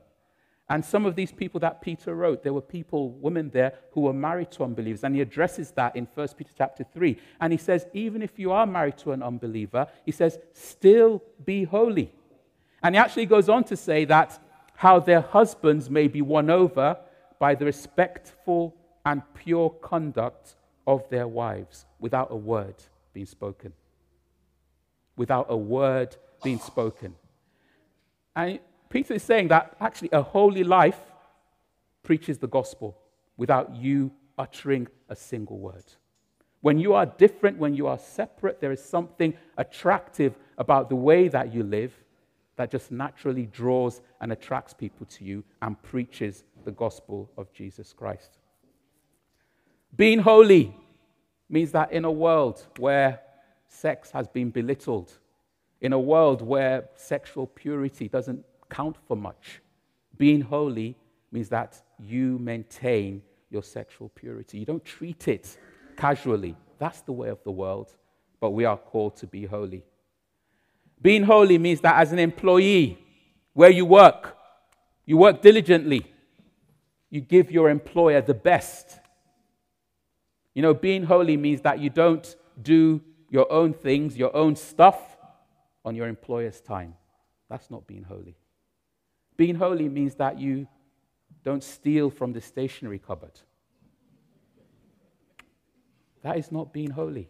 And 0.69 0.83
some 0.83 1.05
of 1.05 1.15
these 1.15 1.31
people 1.31 1.59
that 1.59 1.81
Peter 1.81 2.15
wrote, 2.15 2.41
there 2.41 2.53
were 2.53 2.61
people, 2.61 3.11
women 3.11 3.49
there, 3.49 3.73
who 3.91 4.01
were 4.01 4.13
married 4.13 4.49
to 4.51 4.63
unbelievers. 4.63 5.03
And 5.03 5.13
he 5.13 5.21
addresses 5.21 5.71
that 5.71 5.95
in 5.95 6.07
1 6.13 6.27
Peter 6.37 6.51
chapter 6.57 6.85
3. 6.93 7.19
And 7.41 7.51
he 7.51 7.57
says, 7.57 7.85
even 7.93 8.21
if 8.21 8.39
you 8.39 8.51
are 8.51 8.65
married 8.65 8.97
to 8.99 9.11
an 9.11 9.21
unbeliever, 9.21 9.87
he 10.05 10.11
says, 10.11 10.39
still 10.53 11.21
be 11.43 11.65
holy. 11.65 12.13
And 12.81 12.95
he 12.95 12.99
actually 12.99 13.25
goes 13.25 13.49
on 13.49 13.65
to 13.65 13.77
say 13.77 14.05
that 14.05 14.39
how 14.75 14.99
their 14.99 15.21
husbands 15.21 15.89
may 15.89 16.07
be 16.07 16.21
won 16.21 16.49
over 16.49 16.97
by 17.39 17.55
the 17.55 17.65
respectful 17.65 18.75
and 19.05 19.21
pure 19.33 19.69
conduct 19.69 20.55
of 20.87 21.07
their 21.09 21.27
wives 21.27 21.85
without 21.99 22.29
a 22.31 22.35
word 22.35 22.75
being 23.13 23.25
spoken. 23.25 23.73
Without 25.17 25.47
a 25.49 25.57
word 25.57 26.15
being 26.41 26.59
spoken. 26.59 27.15
And 28.35 28.59
Peter 28.93 29.15
is 29.15 29.23
saying 29.23 29.47
that 29.47 29.75
actually 29.81 30.09
a 30.11 30.21
holy 30.21 30.63
life 30.63 30.99
preaches 32.03 32.37
the 32.37 32.47
gospel 32.47 32.95
without 33.37 33.75
you 33.75 34.11
uttering 34.37 34.87
a 35.09 35.15
single 35.15 35.57
word. 35.57 35.83
When 36.61 36.77
you 36.77 36.93
are 36.93 37.07
different, 37.07 37.57
when 37.57 37.73
you 37.73 37.87
are 37.87 37.97
separate, 37.97 38.61
there 38.61 38.71
is 38.71 38.85
something 38.85 39.33
attractive 39.57 40.37
about 40.59 40.89
the 40.89 40.95
way 40.95 41.27
that 41.27 41.51
you 41.51 41.63
live 41.63 41.91
that 42.55 42.69
just 42.69 42.91
naturally 42.91 43.47
draws 43.47 43.99
and 44.21 44.31
attracts 44.31 44.75
people 44.75 45.07
to 45.07 45.25
you 45.25 45.43
and 45.63 45.81
preaches 45.81 46.43
the 46.63 46.71
gospel 46.71 47.31
of 47.35 47.51
Jesus 47.51 47.93
Christ. 47.93 48.37
Being 49.97 50.19
holy 50.19 50.71
means 51.49 51.71
that 51.71 51.91
in 51.91 52.05
a 52.05 52.11
world 52.11 52.63
where 52.77 53.21
sex 53.67 54.11
has 54.11 54.27
been 54.27 54.51
belittled, 54.51 55.11
in 55.81 55.93
a 55.93 55.99
world 55.99 56.43
where 56.43 56.89
sexual 56.95 57.47
purity 57.47 58.07
doesn't 58.07 58.45
count 58.73 58.97
for 59.07 59.15
much, 59.15 59.61
being 60.17 60.41
holy 60.41 60.97
means 61.31 61.49
that 61.49 61.81
you 61.99 62.39
maintain 62.39 63.21
your 63.49 63.63
sexual 63.63 64.09
purity. 64.09 64.57
You 64.57 64.65
don't 64.65 64.83
treat 64.83 65.27
it 65.27 65.57
casually. 65.95 66.55
That's 66.79 67.01
the 67.01 67.11
way 67.11 67.29
of 67.29 67.43
the 67.43 67.51
world, 67.51 67.91
but 68.39 68.49
we 68.51 68.65
are 68.65 68.77
called 68.77 69.15
to 69.17 69.27
be 69.27 69.45
holy. 69.45 69.83
Being 71.01 71.23
holy 71.23 71.57
means 71.57 71.81
that 71.81 71.99
as 71.99 72.11
an 72.11 72.19
employee, 72.19 72.97
where 73.53 73.69
you 73.69 73.85
work, 73.85 74.35
you 75.05 75.17
work 75.17 75.41
diligently, 75.41 76.11
you 77.09 77.21
give 77.21 77.51
your 77.51 77.69
employer 77.69 78.21
the 78.21 78.33
best. 78.33 78.99
You 80.55 80.63
know, 80.63 80.73
being 80.73 81.03
holy 81.03 81.37
means 81.37 81.61
that 81.61 81.79
you 81.79 81.89
don't 81.89 82.35
do 82.61 83.01
your 83.29 83.51
own 83.51 83.73
things, 83.73 84.17
your 84.17 84.35
own 84.35 84.55
stuff 84.55 84.99
on 85.85 85.95
your 85.95 86.07
employer's 86.07 86.59
time. 86.61 86.95
That's 87.49 87.69
not 87.69 87.85
being 87.85 88.03
holy. 88.03 88.35
Being 89.37 89.55
holy 89.55 89.89
means 89.89 90.15
that 90.15 90.39
you 90.39 90.67
don't 91.43 91.63
steal 91.63 92.09
from 92.09 92.33
the 92.33 92.41
stationery 92.41 92.99
cupboard. 92.99 93.39
That 96.21 96.37
is 96.37 96.51
not 96.51 96.71
being 96.71 96.91
holy. 96.91 97.29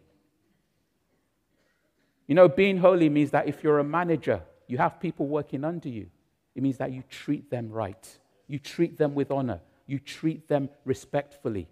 You 2.26 2.34
know, 2.34 2.48
being 2.48 2.78
holy 2.78 3.08
means 3.08 3.30
that 3.32 3.48
if 3.48 3.62
you're 3.62 3.80
a 3.80 3.84
manager, 3.84 4.42
you 4.66 4.78
have 4.78 5.00
people 5.00 5.26
working 5.26 5.64
under 5.64 5.88
you. 5.88 6.06
It 6.54 6.62
means 6.62 6.78
that 6.78 6.92
you 6.92 7.02
treat 7.08 7.50
them 7.50 7.70
right. 7.70 8.18
You 8.46 8.58
treat 8.58 8.96
them 8.96 9.14
with 9.14 9.30
honor. 9.30 9.60
You 9.86 9.98
treat 9.98 10.48
them 10.48 10.70
respectfully. 10.84 11.68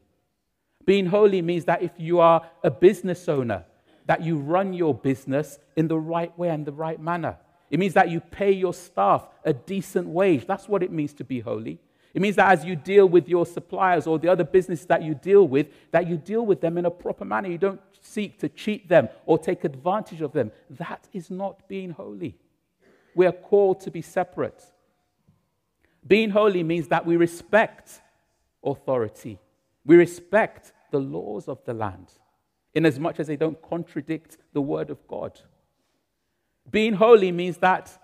Being 0.85 1.07
holy 1.07 1.41
means 1.43 1.65
that 1.67 1.83
if 1.83 1.93
you 1.97 2.19
are 2.19 2.51
a 2.65 2.71
business 2.71 3.29
owner, 3.29 3.65
that 4.07 4.23
you 4.23 4.37
run 4.37 4.73
your 4.73 4.95
business 4.95 5.59
in 5.77 5.87
the 5.87 5.99
right 5.99 6.37
way 6.37 6.49
and 6.49 6.67
the 6.67 6.73
right 6.73 7.01
manner. 7.01 7.39
It 7.73 7.79
means 7.79 7.95
that 7.95 8.11
you 8.11 8.21
pay 8.21 8.53
your 8.53 8.75
staff 8.75 9.27
a 9.45 9.55
decent 9.55 10.07
wage. 10.07 10.47
That's 10.47 10.69
what 10.69 10.83
it 10.83 10.93
means 10.93 11.15
to 11.15 11.25
be 11.25 11.41
holy. 11.41 11.81
It 12.13 12.21
means 12.21 12.37
that 12.37 12.53
as 12.53 12.67
you 12.67 12.77
deal 12.77 13.09
with 13.09 13.27
your 13.27 13.47
suppliers 13.47 14.07
or 14.07 14.19
the 14.19 14.29
other 14.29 14.45
businesses 14.45 14.85
that 14.87 15.03
you 15.03 15.15
deal 15.15 15.49
with, 15.49 15.69
that 15.91 16.07
you 16.07 16.19
deal 16.19 16.45
with 16.45 16.61
them 16.61 16.77
in 16.77 16.85
a 16.85 16.91
proper 16.91 17.25
manner. 17.25 17.49
You 17.49 17.57
don't 17.57 17.81
seek 18.03 18.39
to 18.41 18.51
cheat 18.51 18.91
them 18.91 19.09
or 19.25 19.39
take 19.39 19.65
advantage 19.65 20.21
of 20.21 20.33
them. 20.33 20.53
That 20.69 21.09
is 21.15 21.31
not 21.31 21.67
being 21.67 21.93
holy. 21.93 22.37
We 23.15 23.25
are 23.25 23.33
called 23.33 23.81
to 23.81 23.91
be 23.91 24.03
separate. 24.03 24.63
Being 26.07 26.29
holy 26.29 26.63
means 26.63 26.89
that 26.89 27.07
we 27.07 27.17
respect 27.17 28.03
authority, 28.63 29.39
we 29.87 29.97
respect 29.97 30.73
the 30.91 30.99
laws 30.99 31.49
of 31.49 31.65
the 31.65 31.73
land, 31.73 32.09
in 32.75 32.85
as 32.85 32.99
much 32.99 33.19
as 33.19 33.29
they 33.29 33.37
don't 33.37 33.61
contradict 33.63 34.37
the 34.53 34.61
word 34.61 34.91
of 34.91 35.07
God. 35.09 35.41
Being 36.71 36.95
holy 36.95 37.33
means 37.33 37.59
that 37.59 37.97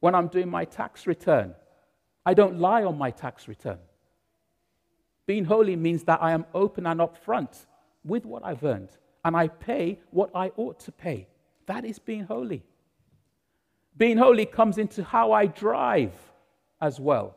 when 0.00 0.14
I'm 0.14 0.28
doing 0.28 0.48
my 0.48 0.64
tax 0.64 1.06
return, 1.06 1.54
I 2.24 2.34
don't 2.34 2.58
lie 2.58 2.84
on 2.84 2.98
my 2.98 3.10
tax 3.10 3.48
return. 3.48 3.78
Being 5.26 5.44
holy 5.44 5.76
means 5.76 6.04
that 6.04 6.22
I 6.22 6.32
am 6.32 6.46
open 6.54 6.86
and 6.86 7.00
upfront 7.00 7.66
with 8.04 8.24
what 8.24 8.44
I've 8.44 8.64
earned, 8.64 8.90
and 9.24 9.36
I 9.36 9.48
pay 9.48 10.00
what 10.10 10.30
I 10.34 10.50
ought 10.56 10.80
to 10.80 10.92
pay. 10.92 11.28
That 11.66 11.84
is 11.84 11.98
being 11.98 12.24
holy. 12.24 12.64
Being 13.96 14.16
holy 14.16 14.46
comes 14.46 14.78
into 14.78 15.04
how 15.04 15.32
I 15.32 15.46
drive 15.46 16.12
as 16.80 16.98
well. 16.98 17.36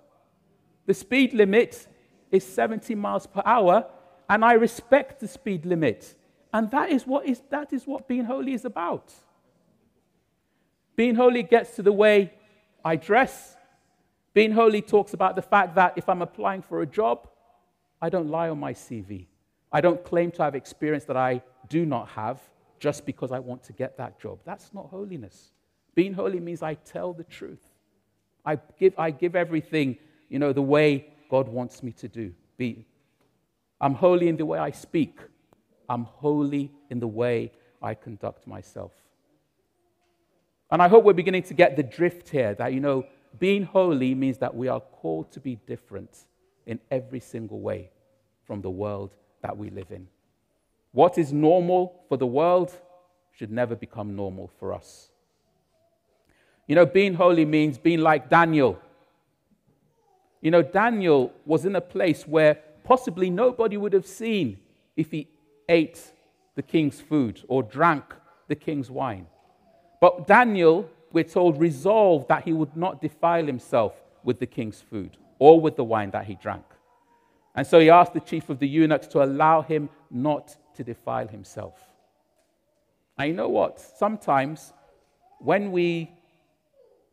The 0.85 0.93
speed 0.93 1.33
limit 1.33 1.87
is 2.31 2.45
70 2.45 2.95
miles 2.95 3.27
per 3.27 3.41
hour, 3.45 3.85
and 4.29 4.43
I 4.43 4.53
respect 4.53 5.19
the 5.19 5.27
speed 5.27 5.65
limit. 5.65 6.15
And 6.53 6.71
that 6.71 6.89
is 6.89 7.05
what, 7.05 7.25
is, 7.25 7.41
that 7.49 7.73
is 7.73 7.85
what 7.85 8.07
being 8.07 8.25
holy 8.25 8.53
is 8.53 8.65
about. 8.65 9.13
Being 10.95 11.15
holy 11.15 11.43
gets 11.43 11.75
to 11.75 11.81
the 11.81 11.91
way 11.91 12.33
I 12.85 12.95
dress, 12.95 13.55
being 14.33 14.51
holy 14.51 14.81
talks 14.81 15.13
about 15.13 15.35
the 15.35 15.41
fact 15.41 15.75
that 15.75 15.93
if 15.95 16.09
I'm 16.09 16.21
applying 16.21 16.61
for 16.61 16.81
a 16.81 16.85
job, 16.85 17.27
I 18.01 18.09
don't 18.09 18.29
lie 18.29 18.49
on 18.49 18.59
my 18.59 18.73
CV. 18.73 19.27
I 19.71 19.81
don't 19.81 20.03
claim 20.03 20.31
to 20.31 20.43
have 20.43 20.55
experience 20.55 21.05
that 21.05 21.17
I 21.17 21.41
do 21.69 21.85
not 21.85 22.09
have 22.09 22.39
just 22.79 23.05
because 23.05 23.31
I 23.31 23.39
want 23.39 23.63
to 23.63 23.73
get 23.73 23.97
that 23.97 24.19
job. 24.19 24.39
That's 24.45 24.73
not 24.73 24.89
holiness. 24.89 25.51
Being 25.95 26.13
holy 26.13 26.39
means 26.39 26.61
I 26.61 26.73
tell 26.73 27.13
the 27.13 27.23
truth. 27.23 27.65
I 28.45 28.57
give, 28.77 28.93
I 28.97 29.11
give 29.11 29.35
everything, 29.35 29.97
you 30.29 30.39
know, 30.39 30.51
the 30.51 30.61
way 30.61 31.07
God 31.29 31.47
wants 31.47 31.81
me 31.81 31.91
to 31.93 32.07
do. 32.07 32.33
Be. 32.57 32.85
I'm 33.79 33.93
holy 33.93 34.27
in 34.27 34.37
the 34.37 34.45
way 34.45 34.59
I 34.59 34.71
speak. 34.71 35.19
I'm 35.87 36.03
holy 36.03 36.71
in 36.89 36.99
the 36.99 37.07
way 37.07 37.51
I 37.81 37.93
conduct 37.93 38.47
myself. 38.47 38.91
And 40.73 40.81
I 40.81 40.87
hope 40.87 41.03
we're 41.03 41.13
beginning 41.13 41.43
to 41.43 41.53
get 41.53 41.75
the 41.75 41.83
drift 41.83 42.29
here 42.29 42.55
that, 42.55 42.73
you 42.73 42.79
know, 42.79 43.05
being 43.39 43.61
holy 43.61 44.15
means 44.15 44.39
that 44.39 44.55
we 44.55 44.67
are 44.69 44.79
called 44.79 45.31
to 45.33 45.39
be 45.39 45.59
different 45.67 46.25
in 46.65 46.79
every 46.89 47.19
single 47.19 47.59
way 47.59 47.91
from 48.47 48.63
the 48.63 48.71
world 48.71 49.13
that 49.43 49.55
we 49.55 49.69
live 49.69 49.91
in. 49.91 50.07
What 50.91 51.19
is 51.19 51.31
normal 51.31 52.01
for 52.09 52.17
the 52.17 52.25
world 52.25 52.71
should 53.33 53.51
never 53.51 53.75
become 53.75 54.15
normal 54.15 54.49
for 54.59 54.73
us. 54.73 55.11
You 56.65 56.73
know, 56.73 56.87
being 56.87 57.13
holy 57.13 57.45
means 57.45 57.77
being 57.77 57.99
like 57.99 58.27
Daniel. 58.27 58.79
You 60.41 60.49
know, 60.49 60.63
Daniel 60.63 61.33
was 61.45 61.65
in 61.65 61.75
a 61.75 61.81
place 61.81 62.27
where 62.27 62.55
possibly 62.83 63.29
nobody 63.29 63.77
would 63.77 63.93
have 63.93 64.07
seen 64.07 64.57
if 64.95 65.11
he 65.11 65.27
ate 65.69 66.01
the 66.55 66.63
king's 66.63 66.99
food 66.99 67.43
or 67.47 67.61
drank 67.61 68.15
the 68.47 68.55
king's 68.55 68.89
wine. 68.89 69.27
But 70.03 70.27
Daniel 70.27 70.89
we're 71.13 71.23
told, 71.23 71.61
resolved 71.61 72.27
that 72.27 72.43
he 72.43 72.51
would 72.51 72.75
not 72.75 73.01
defile 73.01 73.45
himself 73.45 73.93
with 74.25 74.37
the 74.37 74.45
king's 74.45 74.81
food 74.81 75.15
or 75.39 75.61
with 75.61 75.77
the 75.77 75.83
wine 75.85 76.11
that 76.11 76.25
he 76.25 76.35
drank. 76.35 76.65
And 77.55 77.65
so 77.65 77.79
he 77.79 77.89
asked 77.89 78.13
the 78.13 78.19
chief 78.19 78.49
of 78.49 78.59
the 78.59 78.67
eunuchs 78.67 79.07
to 79.07 79.23
allow 79.23 79.61
him 79.61 79.87
not 80.11 80.57
to 80.75 80.83
defile 80.83 81.29
himself. 81.29 81.79
And 83.17 83.29
you 83.29 83.33
know 83.33 83.47
what? 83.47 83.79
Sometimes 83.79 84.73
when 85.39 85.71
we 85.71 86.11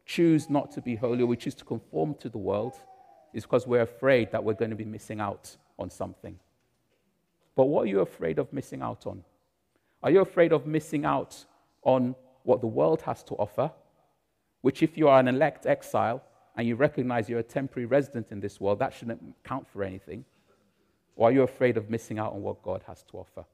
choose 0.05 0.50
not 0.50 0.72
to 0.72 0.81
be 0.81 0.96
holy 0.96 1.22
or 1.22 1.26
we 1.26 1.37
choose 1.37 1.55
to 1.57 1.64
conform 1.64 2.14
to 2.14 2.29
the 2.29 2.38
world, 2.38 2.74
is 3.33 3.44
because 3.44 3.68
we're 3.68 3.83
afraid 3.83 4.33
that 4.33 4.42
we're 4.42 4.55
going 4.55 4.70
to 4.70 4.83
be 4.85 4.85
missing 4.85 5.20
out 5.20 5.57
on 5.79 5.90
something. 5.90 6.37
But 7.55 7.66
what 7.66 7.85
are 7.85 7.88
you 7.88 8.00
afraid 8.00 8.40
of 8.40 8.53
missing 8.53 8.83
out 8.83 9.07
on? 9.07 9.22
Are 10.03 10.11
you 10.11 10.22
afraid 10.22 10.50
of 10.53 10.66
missing 10.66 11.05
out 11.05 11.44
on 11.85 12.16
what 12.44 12.61
the 12.61 12.66
world 12.66 13.03
has 13.03 13.22
to 13.24 13.35
offer? 13.35 13.70
which, 14.62 14.83
if 14.83 14.98
you 14.98 15.09
are 15.09 15.18
an 15.18 15.29
elect 15.29 15.66
exile 15.66 16.22
and 16.57 16.66
you 16.66 16.76
recognize 16.76 17.29
you're 17.29 17.38
a 17.38 17.44
temporary 17.44 17.87
resident 17.87 18.31
in 18.31 18.40
this 18.40 18.61
world, 18.61 18.79
that 18.81 18.92
shouldn't 18.92 19.22
count 19.44 19.66
for 19.68 19.83
anything? 19.83 20.24
Or 21.16 21.29
are 21.29 21.33
you 21.33 21.42
afraid 21.42 21.76
of 21.76 21.90
missing 21.90 22.18
out 22.18 22.33
on 22.33 22.42
what 22.42 22.62
God 22.62 22.83
has 22.87 23.03
to 23.11 23.18
offer? 23.18 23.44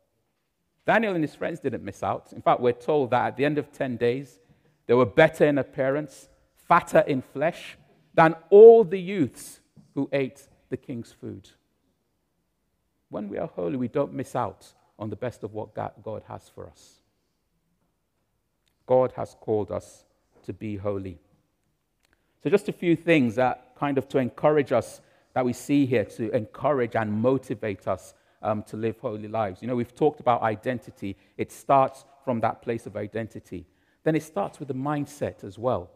Daniel 0.85 1.14
and 1.14 1.22
his 1.22 1.35
friends 1.35 1.61
didn't 1.61 1.85
miss 1.85 2.03
out. 2.03 2.33
In 2.33 2.42
fact, 2.42 2.61
we're 2.61 2.72
told 2.72 3.11
that 3.11 3.27
at 3.27 3.37
the 3.37 3.44
end 3.44 3.59
of 3.59 3.72
10 3.72 3.96
days, 3.96 4.38
they 4.87 4.94
were 4.94 5.07
better 5.07 5.44
in 5.44 5.59
appearance, 5.59 6.29
fatter 6.68 7.01
in 7.01 7.22
flesh 7.22 7.77
than 8.14 8.35
all 8.51 8.85
the 8.85 9.01
youths 9.01 9.61
who 9.94 10.09
ate 10.12 10.46
the 10.70 10.77
king's 10.77 11.12
food. 11.12 11.51
When 13.09 13.29
we 13.29 13.38
are 13.38 13.49
holy, 13.49 13.77
we 13.77 13.88
don't 13.88 14.12
miss 14.12 14.37
out 14.37 14.72
on 14.99 15.11
the 15.11 15.16
best 15.16 15.42
of 15.42 15.53
what 15.53 15.75
God 15.75 16.22
has 16.29 16.49
for 16.49 16.68
us. 16.68 16.95
God 18.87 19.12
has 19.16 19.37
called 19.40 19.70
us 19.70 20.05
to 20.44 20.53
be 20.53 20.77
holy. 20.77 21.18
So, 22.42 22.51
just 22.51 22.68
a 22.68 22.72
few 22.72 22.96
things 22.96 23.35
that 23.35 23.75
kind 23.79 23.99
of 23.99 24.09
to 24.09 24.18
encourage 24.18 24.72
us 24.72 25.01
that 25.35 25.44
we 25.44 25.53
see 25.53 25.85
here 25.85 26.05
to 26.05 26.31
encourage 26.35 26.96
and 26.96 27.12
motivate 27.12 27.87
us 27.87 28.14
um, 28.42 28.62
to 28.62 28.77
live 28.77 28.99
holy 29.01 29.29
lives. 29.29 29.61
You 29.61 29.68
know, 29.68 29.77
we've 29.77 29.94
talked 29.94 30.20
about 30.20 30.42
identity, 30.42 31.16
it 31.37 31.53
starts 31.53 32.05
from 32.25 32.40
that 32.40 32.62
place 32.62 32.87
of 32.87 32.96
identity. 32.96 33.66
Then 34.05 34.14
it 34.14 34.22
starts 34.22 34.59
with 34.59 34.68
the 34.68 34.75
mindset 34.75 35.42
as 35.44 35.59
well. 35.59 35.90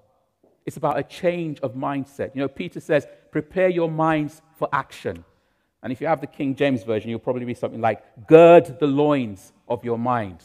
It's 0.66 0.76
about 0.76 0.98
a 0.98 1.03
change 1.03 1.61
of 1.61 1.74
mindset. 1.74 2.35
You 2.35 2.42
know, 2.42 2.48
Peter 2.48 2.81
says, 2.81 3.07
prepare 3.31 3.68
your 3.68 3.90
minds 3.90 4.42
for 4.57 4.68
action. 4.72 5.24
And 5.83 5.92
if 5.92 6.00
you 6.00 6.07
have 6.07 6.20
the 6.20 6.26
King 6.26 6.55
James 6.55 6.83
Version, 6.83 7.09
you'll 7.09 7.20
probably 7.20 7.44
be 7.44 7.55
something 7.55 7.81
like, 7.81 8.26
gird 8.26 8.79
the 8.79 8.87
loins 8.87 9.53
of 9.68 9.85
your 9.85 9.98
mind. 9.98 10.40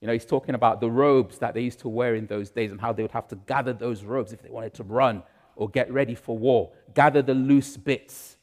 You 0.00 0.06
know, 0.06 0.12
he's 0.14 0.24
talking 0.24 0.54
about 0.54 0.80
the 0.80 0.90
robes 0.90 1.38
that 1.38 1.54
they 1.54 1.60
used 1.60 1.80
to 1.80 1.88
wear 1.88 2.14
in 2.14 2.26
those 2.26 2.50
days 2.50 2.70
and 2.70 2.80
how 2.80 2.92
they 2.92 3.02
would 3.02 3.10
have 3.12 3.28
to 3.28 3.36
gather 3.36 3.72
those 3.72 4.02
robes 4.02 4.32
if 4.32 4.42
they 4.42 4.48
wanted 4.48 4.74
to 4.74 4.84
run 4.84 5.22
or 5.56 5.68
get 5.68 5.92
ready 5.92 6.14
for 6.14 6.38
war. 6.38 6.70
Gather 6.94 7.20
the 7.22 7.34
loose 7.34 7.76
bits. 7.76 8.38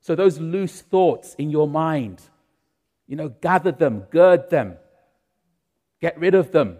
So, 0.00 0.14
those 0.14 0.38
loose 0.38 0.82
thoughts 0.82 1.34
in 1.34 1.50
your 1.50 1.68
mind, 1.68 2.22
You 3.08 3.16
know, 3.16 3.28
gather 3.28 3.70
them, 3.70 4.00
gird 4.10 4.50
them, 4.50 4.76
get 6.00 6.18
rid 6.18 6.34
of 6.34 6.50
them. 6.50 6.78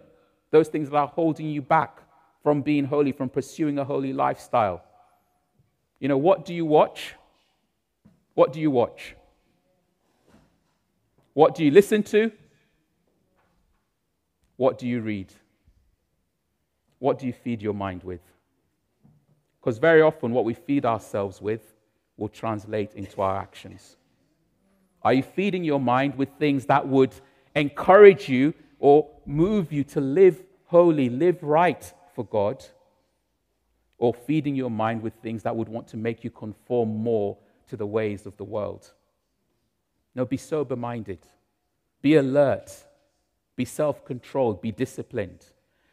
Those 0.50 0.68
things 0.68 0.90
that 0.90 0.96
are 0.96 1.06
holding 1.06 1.48
you 1.48 1.62
back 1.62 2.00
from 2.42 2.62
being 2.62 2.84
holy, 2.84 3.12
from 3.12 3.28
pursuing 3.28 3.78
a 3.78 3.84
holy 3.84 4.12
lifestyle. 4.12 4.82
You 6.00 6.08
know, 6.08 6.18
what 6.18 6.44
do 6.44 6.52
you 6.52 6.64
watch? 6.66 7.14
What 8.34 8.52
do 8.52 8.60
you 8.60 8.70
watch? 8.70 9.14
What 11.32 11.54
do 11.54 11.64
you 11.64 11.70
listen 11.70 12.02
to? 12.04 12.32
What 14.56 14.78
do 14.78 14.86
you 14.86 15.00
read? 15.00 15.32
What 16.98 17.18
do 17.18 17.26
you 17.26 17.32
feed 17.32 17.60
your 17.62 17.74
mind 17.74 18.02
with? 18.02 18.20
Because 19.60 19.78
very 19.78 20.00
often, 20.00 20.32
what 20.32 20.44
we 20.44 20.54
feed 20.54 20.84
ourselves 20.86 21.40
with 21.40 21.74
will 22.16 22.28
translate 22.28 22.94
into 22.94 23.20
our 23.20 23.36
actions. 23.36 23.96
Are 25.02 25.12
you 25.12 25.22
feeding 25.22 25.64
your 25.64 25.80
mind 25.80 26.16
with 26.16 26.30
things 26.38 26.66
that 26.66 26.86
would 26.86 27.14
encourage 27.54 28.28
you 28.28 28.54
or 28.78 29.08
move 29.26 29.72
you 29.72 29.84
to 29.84 30.00
live 30.00 30.42
holy, 30.64 31.08
live 31.08 31.42
right 31.42 31.92
for 32.14 32.24
God? 32.24 32.64
Or 33.98 34.14
feeding 34.14 34.54
your 34.54 34.70
mind 34.70 35.02
with 35.02 35.14
things 35.22 35.42
that 35.42 35.56
would 35.56 35.68
want 35.68 35.88
to 35.88 35.96
make 35.96 36.22
you 36.22 36.30
conform 36.30 36.96
more 36.96 37.36
to 37.68 37.76
the 37.76 37.86
ways 37.86 38.26
of 38.26 38.36
the 38.36 38.44
world? 38.44 38.92
No, 40.14 40.24
be 40.24 40.36
sober 40.36 40.76
minded, 40.76 41.18
be 42.00 42.14
alert, 42.14 42.72
be 43.56 43.64
self 43.64 44.04
controlled, 44.04 44.60
be 44.60 44.70
disciplined. 44.70 45.44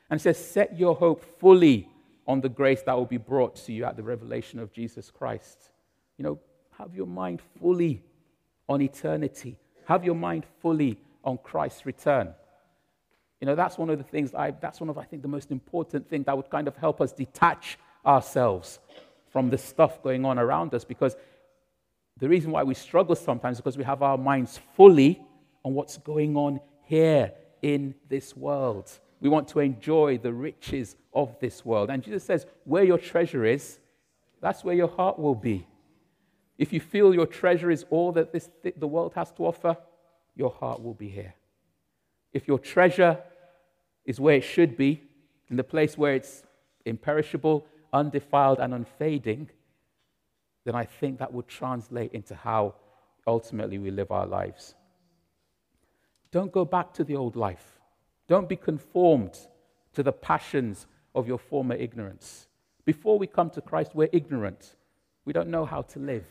And 0.10 0.20
it 0.20 0.24
says, 0.24 0.38
set 0.38 0.78
your 0.78 0.96
hope 0.96 1.24
fully 1.40 1.90
on 2.28 2.42
the 2.42 2.50
grace 2.50 2.82
that 2.84 2.96
will 2.96 3.06
be 3.06 3.18
brought 3.18 3.56
to 3.56 3.74
you 3.74 3.86
at 3.86 3.98
the 3.98 4.04
revelation 4.04 4.60
of 4.60 4.72
Jesus 4.72 5.10
Christ. 5.10 5.72
You 6.18 6.24
know, 6.24 6.40
have 6.78 6.94
your 6.94 7.08
mind 7.08 7.42
fully 7.60 8.04
on 8.70 8.82
eternity, 8.82 9.58
have 9.88 10.06
your 10.06 10.16
mind 10.16 10.46
fully 10.62 11.00
on 11.24 11.38
Christ's 11.38 11.86
return. 11.86 12.34
You 13.42 13.48
know, 13.48 13.56
that's 13.56 13.78
one 13.78 13.90
of 13.90 13.98
the 13.98 14.04
things, 14.04 14.34
I, 14.34 14.52
that's 14.52 14.80
one 14.80 14.90
of, 14.90 14.98
I 14.98 15.04
think, 15.04 15.22
the 15.22 15.28
most 15.28 15.52
important 15.52 16.10
thing 16.10 16.24
that 16.24 16.36
would 16.38 16.50
kind 16.50 16.68
of 16.68 16.78
help 16.78 17.02
us 17.02 17.12
detach 17.12 17.78
ourselves 18.06 18.80
from 19.32 19.50
the 19.50 19.58
stuff 19.58 20.02
going 20.02 20.24
on 20.26 20.38
around 20.38 20.74
us 20.74 20.84
because 20.84 21.16
the 22.20 22.30
reason 22.30 22.52
why 22.52 22.64
we 22.64 22.74
struggle 22.74 23.16
sometimes 23.16 23.58
is 23.58 23.62
because 23.62 23.78
we 23.78 23.84
have 23.84 24.02
our 24.02 24.18
minds 24.18 24.60
fully 24.76 25.22
on 25.66 25.74
what's 25.74 25.98
going 25.98 26.38
on 26.38 26.60
here 26.84 27.34
in 27.64 27.96
this 28.10 28.38
world. 28.38 28.92
We 29.20 29.30
want 29.30 29.48
to 29.50 29.60
enjoy 29.62 30.20
the 30.20 30.34
riches 30.34 30.98
of 31.14 31.40
this 31.40 31.66
world. 31.66 31.90
And 31.90 32.04
Jesus 32.04 32.24
says, 32.24 32.46
where 32.66 32.84
your 32.84 33.00
treasure 33.00 33.46
is, 33.46 33.80
that's 34.42 34.64
where 34.64 34.76
your 34.76 34.90
heart 34.90 35.18
will 35.18 35.34
be. 35.34 35.66
If 36.58 36.74
you 36.74 36.82
feel 36.82 37.16
your 37.16 37.26
treasure 37.26 37.72
is 37.72 37.86
all 37.90 38.12
that 38.12 38.32
this, 38.32 38.50
the 38.78 38.88
world 38.88 39.14
has 39.16 39.32
to 39.32 39.48
offer, 39.48 39.78
your 40.36 40.52
heart 40.52 40.84
will 40.84 40.94
be 40.94 41.08
here. 41.08 41.34
If 42.34 42.48
your 42.48 42.60
treasure 42.60 43.18
is 44.06 44.20
where 44.20 44.36
it 44.36 44.44
should 44.44 44.76
be, 44.76 45.02
in 45.50 45.56
the 45.56 45.64
place 45.64 45.98
where 45.98 46.16
it's 46.16 46.44
imperishable, 46.86 47.66
undefiled, 47.94 48.60
and 48.60 48.74
unfading, 48.74 49.50
then 50.66 50.76
I 50.76 50.84
think 50.86 51.20
that 51.20 51.32
would 51.32 51.48
translate 51.48 52.12
into 52.14 52.36
how 52.36 52.76
ultimately 53.26 53.78
we 53.78 53.92
live 53.92 54.12
our 54.12 54.26
lives. 54.26 54.76
Don't 56.34 56.52
go 56.52 56.66
back 56.66 56.92
to 56.96 57.04
the 57.04 57.16
old 57.16 57.36
life. 57.36 57.80
Don't 58.28 58.50
be 58.50 58.56
conformed 58.56 59.38
to 59.94 60.02
the 60.02 60.12
passions 60.12 60.88
of 61.14 61.28
your 61.28 61.38
former 61.38 61.76
ignorance. 61.76 62.48
Before 62.86 63.20
we 63.20 63.28
come 63.28 63.52
to 63.52 63.62
Christ, 63.62 63.92
we're 63.94 64.10
ignorant. 64.12 64.76
We 65.26 65.34
don't 65.34 65.50
know 65.50 65.64
how 65.64 65.84
to 65.84 66.00
live. 66.00 66.26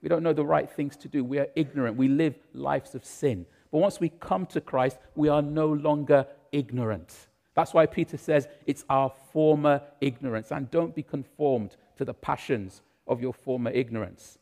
We 0.00 0.08
don't 0.08 0.22
know 0.22 0.32
the 0.32 0.46
right 0.46 0.70
things 0.70 0.96
to 0.96 1.08
do. 1.08 1.22
We 1.22 1.38
are 1.38 1.48
ignorant. 1.54 1.98
We 1.98 2.08
live 2.08 2.34
lives 2.54 2.94
of 2.94 3.04
sin. 3.04 3.44
But 3.70 3.78
once 3.78 4.00
we 4.00 4.08
come 4.08 4.46
to 4.46 4.60
Christ, 4.62 4.96
we 5.16 5.28
are 5.28 5.42
no 5.42 5.66
longer 5.66 6.26
ignorant. 6.50 7.14
That's 7.54 7.74
why 7.74 7.84
Peter 7.84 8.16
says 8.16 8.48
it's 8.64 8.86
our 8.88 9.12
former 9.34 9.82
ignorance. 10.00 10.50
And 10.50 10.70
don't 10.70 10.94
be 10.94 11.02
conformed 11.02 11.76
to 11.98 12.06
the 12.06 12.14
passions 12.14 12.80
of 13.06 13.20
your 13.20 13.34
former 13.34 13.70
ignorance. 13.70 14.38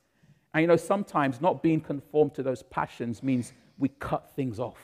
And 0.53 0.61
you 0.61 0.69
know, 0.69 0.77
sometimes 0.77 1.41
not 1.41 1.65
being 1.65 1.81
conformed 1.81 2.35
to 2.35 2.45
those 2.45 2.63
passions 2.63 3.25
means 3.25 3.53
we 3.79 3.89
cut 3.89 4.35
things 4.35 4.59
off. 4.59 4.83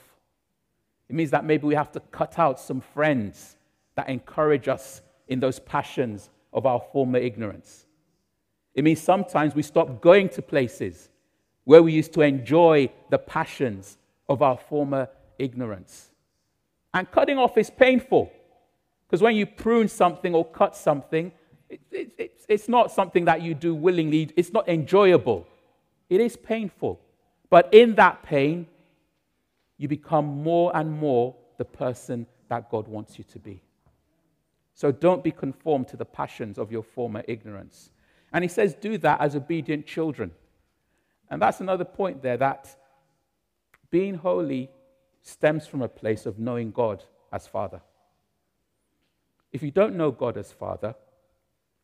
It 1.09 1.15
means 1.15 1.31
that 1.31 1.45
maybe 1.45 1.67
we 1.67 1.75
have 1.75 1.93
to 1.93 2.01
cut 2.01 2.39
out 2.39 2.61
some 2.61 2.81
friends 2.81 3.57
that 3.97 4.09
encourage 4.09 4.69
us 4.69 5.03
in 5.29 5.41
those 5.41 5.59
passions 5.61 6.31
of 6.53 6.67
our 6.67 6.81
former 6.93 7.19
ignorance. 7.19 7.87
It 8.75 8.85
means 8.85 9.01
sometimes 9.01 9.55
we 9.55 9.63
stop 9.63 10.01
going 10.01 10.29
to 10.31 10.43
places 10.43 11.09
where 11.65 11.83
we 11.83 11.93
used 11.93 12.13
to 12.15 12.21
enjoy 12.21 12.91
the 13.11 13.19
passions 13.19 13.99
of 14.29 14.43
our 14.43 14.57
former 14.57 15.09
ignorance. 15.39 16.11
And 16.95 17.11
cutting 17.11 17.39
off 17.39 17.57
is 17.59 17.71
painful 17.71 18.33
because 19.07 19.23
when 19.23 19.35
you 19.35 19.47
prune 19.47 19.89
something 19.89 20.35
or 20.35 20.45
cut 20.45 20.77
something, 20.77 21.33
it, 21.69 21.81
it, 21.91 22.13
it, 22.19 22.41
it's 22.49 22.69
not 22.69 22.91
something 22.91 23.25
that 23.25 23.43
you 23.43 23.55
do 23.55 23.75
willingly, 23.75 24.31
it's 24.37 24.53
not 24.53 24.69
enjoyable. 24.69 25.47
It 26.09 26.21
is 26.21 26.37
painful. 26.37 27.01
But 27.49 27.73
in 27.75 27.97
that 27.97 28.23
pain, 28.23 28.67
you 29.81 29.89
become 29.89 30.27
more 30.27 30.71
and 30.77 30.93
more 30.93 31.35
the 31.57 31.65
person 31.65 32.27
that 32.51 32.71
God 32.71 32.87
wants 32.87 33.17
you 33.17 33.25
to 33.25 33.39
be. 33.39 33.63
So 34.75 34.93
don't 34.93 35.25
be 35.25 35.31
conformed 35.31 35.89
to 35.89 35.97
the 35.97 36.05
passions 36.05 36.59
of 36.59 36.71
your 36.71 36.83
former 36.83 37.25
ignorance. 37.27 37.91
And 38.31 38.45
he 38.45 38.49
says, 38.49 38.75
do 38.75 38.99
that 38.99 39.23
as 39.23 39.35
obedient 39.35 39.87
children. 39.87 40.33
And 41.31 41.41
that's 41.41 41.61
another 41.61 41.87
point 41.87 42.21
there 42.21 42.37
that 42.37 42.77
being 43.91 44.17
holy 44.17 44.69
stems 45.23 45.67
from 45.67 45.81
a 45.81 45.89
place 45.89 46.27
of 46.27 46.39
knowing 46.39 46.73
God 46.73 47.03
as 47.33 47.47
Father. 47.47 47.81
If 49.51 49.63
you 49.63 49.71
don't 49.71 49.97
know 49.97 50.11
God 50.11 50.37
as 50.37 50.53
Father, 50.53 50.95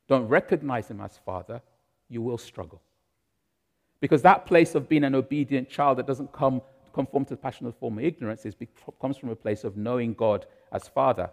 don't 0.07 0.29
recognize 0.29 0.91
Him 0.91 1.01
as 1.01 1.17
Father, 1.25 1.63
you 2.11 2.21
will 2.21 2.39
struggle. 2.39 2.83
Because 4.01 4.21
that 4.21 4.45
place 4.45 4.75
of 4.75 4.87
being 4.87 5.05
an 5.05 5.15
obedient 5.15 5.71
child 5.71 5.97
that 5.97 6.07
doesn't 6.07 6.31
come 6.31 6.61
conform 6.97 7.25
to 7.27 7.35
the 7.35 7.43
passion 7.47 7.67
of 7.67 7.75
the 7.75 7.79
former 7.79 8.01
ignorance 8.01 8.45
is, 8.45 8.57
comes 9.01 9.17
from 9.17 9.31
a 9.31 9.37
place 9.37 9.63
of 9.63 9.77
knowing 9.77 10.15
God 10.15 10.47
as 10.73 10.89
Father. 10.89 11.31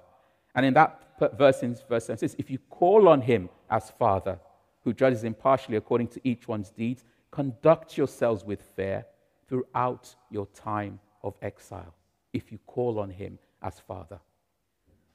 And 0.56 0.66
in 0.66 0.74
that 0.76 0.92
verse, 1.38 1.64
in 1.64 1.76
verse 1.90 2.06
7 2.06 2.18
says, 2.20 2.36
if 2.38 2.52
you 2.52 2.60
call 2.70 3.08
on 3.08 3.22
Him 3.22 3.50
as 3.70 3.90
Father, 3.90 4.38
who 4.84 4.94
judges 4.94 5.24
impartially 5.24 5.78
according 5.78 6.10
to 6.10 6.22
each 6.24 6.48
one's 6.48 6.70
deeds, 6.70 7.04
conduct 7.32 7.98
yourselves 7.98 8.44
with 8.44 8.62
fear 8.76 9.06
throughout 9.48 10.14
your 10.30 10.48
time 10.48 11.00
of 11.24 11.36
exile, 11.42 11.94
if 12.34 12.52
you 12.52 12.60
call 12.66 13.00
on 13.00 13.10
him 13.10 13.40
as 13.62 13.80
Father. 13.80 14.20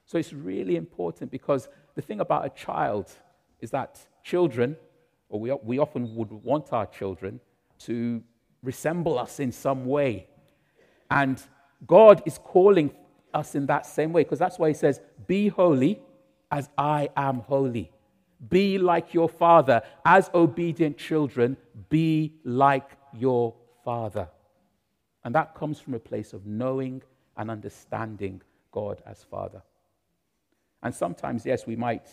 So 0.05 0.17
it's 0.17 0.33
really 0.33 0.75
important 0.75 1.29
because 1.31 1.69
the 1.95 2.01
thing 2.01 2.19
about 2.19 2.45
a 2.45 2.49
child 2.49 3.11
is 3.61 3.69
that 3.71 3.99
children, 4.23 4.75
or 5.29 5.39
we, 5.39 5.53
we 5.63 5.79
often 5.79 6.15
would 6.15 6.31
want 6.31 6.73
our 6.73 6.87
children 6.87 7.39
to 7.79 8.23
resemble 8.63 9.19
us 9.19 9.39
in 9.39 9.51
some 9.51 9.85
way. 9.85 10.27
And 11.09 11.41
God 11.85 12.21
is 12.25 12.37
calling 12.37 12.91
us 13.33 13.55
in 13.55 13.65
that 13.67 13.85
same 13.85 14.11
way 14.13 14.23
because 14.23 14.39
that's 14.39 14.59
why 14.59 14.69
He 14.69 14.73
says, 14.73 15.01
Be 15.27 15.47
holy 15.47 15.99
as 16.51 16.69
I 16.77 17.09
am 17.15 17.39
holy. 17.41 17.91
Be 18.49 18.77
like 18.77 19.13
your 19.13 19.29
father. 19.29 19.81
As 20.05 20.29
obedient 20.33 20.97
children, 20.97 21.57
be 21.89 22.33
like 22.43 22.91
your 23.13 23.53
father. 23.83 24.29
And 25.23 25.35
that 25.35 25.55
comes 25.55 25.79
from 25.79 25.93
a 25.93 25.99
place 25.99 26.33
of 26.33 26.45
knowing 26.45 27.01
and 27.37 27.51
understanding 27.51 28.41
God 28.71 29.01
as 29.05 29.23
Father. 29.23 29.61
And 30.81 30.95
sometimes, 30.95 31.45
yes, 31.45 31.67
we 31.67 31.75
might, 31.75 32.07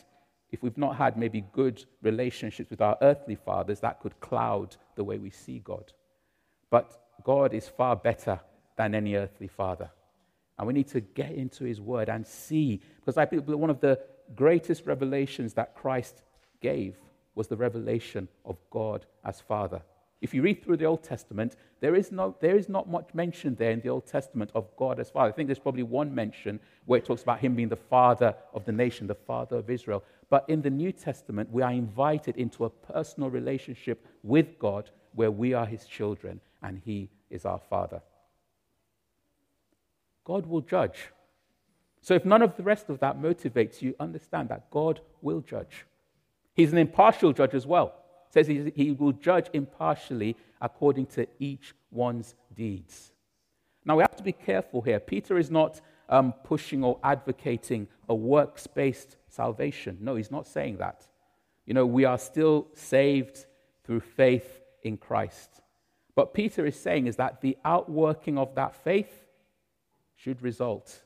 if 0.50 0.62
we've 0.62 0.76
not 0.76 0.96
had 0.96 1.16
maybe 1.16 1.44
good 1.52 1.84
relationships 2.02 2.70
with 2.70 2.80
our 2.80 2.98
earthly 3.00 3.36
fathers, 3.36 3.80
that 3.80 4.00
could 4.00 4.18
cloud 4.20 4.76
the 4.96 5.04
way 5.04 5.18
we 5.18 5.30
see 5.30 5.60
God. 5.60 5.92
But 6.70 7.00
God 7.22 7.54
is 7.54 7.68
far 7.68 7.94
better 7.94 8.40
than 8.76 8.94
any 8.94 9.14
earthly 9.14 9.48
father. 9.48 9.90
And 10.58 10.66
we 10.66 10.72
need 10.72 10.88
to 10.88 11.00
get 11.00 11.32
into 11.32 11.64
his 11.64 11.80
word 11.80 12.08
and 12.08 12.26
see, 12.26 12.80
because 13.00 13.16
I 13.16 13.26
think 13.26 13.46
one 13.46 13.70
of 13.70 13.80
the 13.80 14.00
greatest 14.34 14.86
revelations 14.86 15.54
that 15.54 15.74
Christ 15.74 16.22
gave 16.60 16.96
was 17.34 17.48
the 17.48 17.56
revelation 17.56 18.28
of 18.44 18.56
God 18.70 19.04
as 19.24 19.40
Father. 19.40 19.82
If 20.22 20.32
you 20.32 20.40
read 20.40 20.64
through 20.64 20.78
the 20.78 20.86
Old 20.86 21.02
Testament, 21.02 21.56
there 21.80 21.94
is, 21.94 22.10
no, 22.10 22.34
there 22.40 22.56
is 22.56 22.70
not 22.70 22.88
much 22.88 23.10
mention 23.12 23.54
there 23.54 23.70
in 23.70 23.80
the 23.80 23.90
Old 23.90 24.06
Testament 24.06 24.50
of 24.54 24.74
God 24.76 24.98
as 24.98 25.10
Father. 25.10 25.28
I 25.28 25.32
think 25.32 25.46
there's 25.46 25.58
probably 25.58 25.82
one 25.82 26.14
mention 26.14 26.58
where 26.86 26.98
it 26.98 27.04
talks 27.04 27.22
about 27.22 27.40
Him 27.40 27.54
being 27.54 27.68
the 27.68 27.76
Father 27.76 28.34
of 28.54 28.64
the 28.64 28.72
nation, 28.72 29.06
the 29.06 29.14
Father 29.14 29.56
of 29.56 29.68
Israel. 29.68 30.02
But 30.30 30.46
in 30.48 30.62
the 30.62 30.70
New 30.70 30.90
Testament, 30.90 31.50
we 31.52 31.62
are 31.62 31.70
invited 31.70 32.36
into 32.38 32.64
a 32.64 32.70
personal 32.70 33.28
relationship 33.28 34.06
with 34.22 34.58
God 34.58 34.90
where 35.14 35.30
we 35.30 35.52
are 35.52 35.66
His 35.66 35.84
children 35.84 36.40
and 36.62 36.80
He 36.82 37.10
is 37.28 37.44
our 37.44 37.60
Father. 37.68 38.00
God 40.26 40.46
will 40.46 40.60
judge. 40.60 41.12
So 42.02 42.14
if 42.14 42.24
none 42.24 42.42
of 42.42 42.56
the 42.56 42.62
rest 42.62 42.90
of 42.90 42.98
that 43.00 43.20
motivates 43.20 43.80
you, 43.80 43.94
understand 44.00 44.48
that 44.48 44.70
God 44.70 45.00
will 45.22 45.40
judge. 45.40 45.86
He's 46.54 46.72
an 46.72 46.78
impartial 46.78 47.32
judge 47.32 47.54
as 47.54 47.66
well. 47.66 47.94
It 48.28 48.34
says 48.34 48.72
he 48.74 48.90
will 48.90 49.12
judge 49.12 49.46
impartially 49.52 50.36
according 50.60 51.06
to 51.06 51.26
each 51.38 51.74
one's 51.90 52.34
deeds. 52.54 53.12
Now, 53.84 53.96
we 53.96 54.02
have 54.02 54.16
to 54.16 54.22
be 54.22 54.32
careful 54.32 54.82
here. 54.82 54.98
Peter 54.98 55.38
is 55.38 55.50
not 55.50 55.80
um, 56.08 56.32
pushing 56.44 56.82
or 56.82 56.98
advocating 57.04 57.86
a 58.08 58.14
works 58.14 58.66
based 58.66 59.16
salvation. 59.28 59.98
No, 60.00 60.16
he's 60.16 60.30
not 60.30 60.46
saying 60.46 60.78
that. 60.78 61.06
You 61.66 61.74
know, 61.74 61.86
we 61.86 62.04
are 62.04 62.18
still 62.18 62.66
saved 62.74 63.46
through 63.84 64.00
faith 64.00 64.60
in 64.82 64.96
Christ. 64.96 65.60
But 66.16 66.34
Peter 66.34 66.66
is 66.66 66.78
saying 66.78 67.06
is 67.06 67.16
that 67.16 67.42
the 67.42 67.56
outworking 67.64 68.38
of 68.38 68.54
that 68.56 68.74
faith 68.74 69.25
should 70.16 70.42
result 70.42 71.02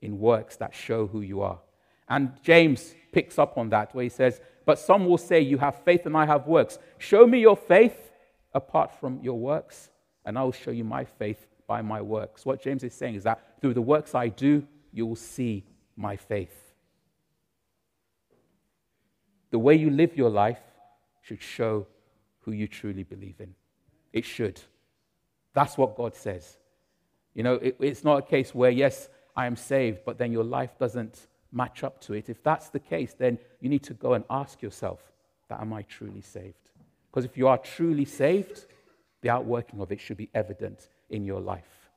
in 0.00 0.18
works 0.18 0.56
that 0.56 0.74
show 0.74 1.06
who 1.06 1.20
you 1.20 1.42
are. 1.42 1.60
And 2.08 2.32
James 2.42 2.94
picks 3.12 3.38
up 3.38 3.58
on 3.58 3.68
that 3.70 3.94
where 3.94 4.04
he 4.04 4.08
says, 4.08 4.40
But 4.64 4.78
some 4.78 5.06
will 5.06 5.18
say, 5.18 5.40
You 5.40 5.58
have 5.58 5.82
faith 5.84 6.06
and 6.06 6.16
I 6.16 6.26
have 6.26 6.46
works. 6.46 6.78
Show 6.98 7.26
me 7.26 7.40
your 7.40 7.56
faith 7.56 8.10
apart 8.54 8.98
from 8.98 9.20
your 9.22 9.38
works, 9.38 9.90
and 10.24 10.38
I 10.38 10.42
will 10.42 10.52
show 10.52 10.70
you 10.70 10.84
my 10.84 11.04
faith 11.04 11.46
by 11.66 11.82
my 11.82 12.02
works. 12.02 12.44
What 12.44 12.62
James 12.62 12.84
is 12.84 12.94
saying 12.94 13.14
is 13.14 13.24
that 13.24 13.60
through 13.60 13.74
the 13.74 13.82
works 13.82 14.14
I 14.14 14.28
do, 14.28 14.66
you 14.92 15.06
will 15.06 15.16
see 15.16 15.64
my 15.96 16.16
faith. 16.16 16.74
The 19.50 19.58
way 19.58 19.74
you 19.74 19.90
live 19.90 20.16
your 20.16 20.30
life 20.30 20.60
should 21.22 21.42
show 21.42 21.86
who 22.40 22.52
you 22.52 22.66
truly 22.66 23.04
believe 23.04 23.36
in. 23.40 23.54
It 24.12 24.24
should. 24.24 24.60
That's 25.54 25.78
what 25.78 25.96
God 25.96 26.14
says. 26.14 26.58
You 27.34 27.42
know, 27.42 27.54
it, 27.54 27.76
it's 27.80 28.04
not 28.04 28.18
a 28.18 28.22
case 28.22 28.54
where, 28.54 28.70
yes, 28.70 29.08
I 29.36 29.46
am 29.46 29.56
saved, 29.56 30.00
but 30.04 30.18
then 30.18 30.32
your 30.32 30.44
life 30.44 30.78
doesn't 30.78 31.26
match 31.50 31.84
up 31.84 32.00
to 32.02 32.14
it. 32.14 32.28
If 32.28 32.42
that's 32.42 32.68
the 32.68 32.80
case, 32.80 33.14
then 33.18 33.38
you 33.60 33.68
need 33.68 33.82
to 33.84 33.94
go 33.94 34.14
and 34.14 34.24
ask 34.30 34.62
yourself, 34.62 35.00
that 35.48 35.60
am 35.60 35.72
I 35.72 35.82
truly 35.82 36.20
saved? 36.22 36.70
Because 37.10 37.24
if 37.24 37.36
you 37.36 37.48
are 37.48 37.58
truly 37.58 38.04
saved, 38.04 38.66
the 39.20 39.30
outworking 39.30 39.80
of 39.80 39.92
it 39.92 40.00
should 40.00 40.16
be 40.16 40.30
evident 40.34 40.88
in 41.10 41.24
your 41.24 41.40
life. 41.40 41.90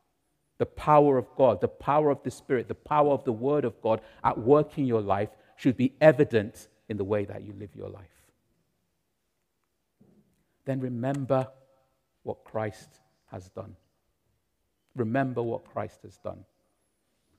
The 0.57 0.65
power 0.65 1.17
of 1.17 1.27
God, 1.35 1.59
the 1.59 1.67
power 1.67 2.09
of 2.09 2.23
the 2.23 2.31
Spirit, 2.31 2.67
the 2.67 2.75
power 2.75 3.11
of 3.11 3.23
the 3.23 3.33
Word 3.33 3.65
of 3.65 3.81
God 3.81 4.01
at 4.23 4.37
work 4.37 4.77
in 4.77 4.85
your 4.85 5.01
life 5.01 5.29
should 5.57 5.75
be 5.75 5.93
evident 5.99 6.67
in 6.87 6.97
the 6.97 7.03
way 7.03 7.25
that 7.25 7.43
you 7.43 7.53
live 7.57 7.75
your 7.75 7.89
life. 7.89 8.05
Then 10.65 10.79
remember 10.79 11.47
what 12.23 12.43
Christ 12.43 12.99
has 13.31 13.49
done. 13.49 13.75
Remember 14.95 15.41
what 15.41 15.65
Christ 15.65 16.01
has 16.03 16.17
done. 16.17 16.45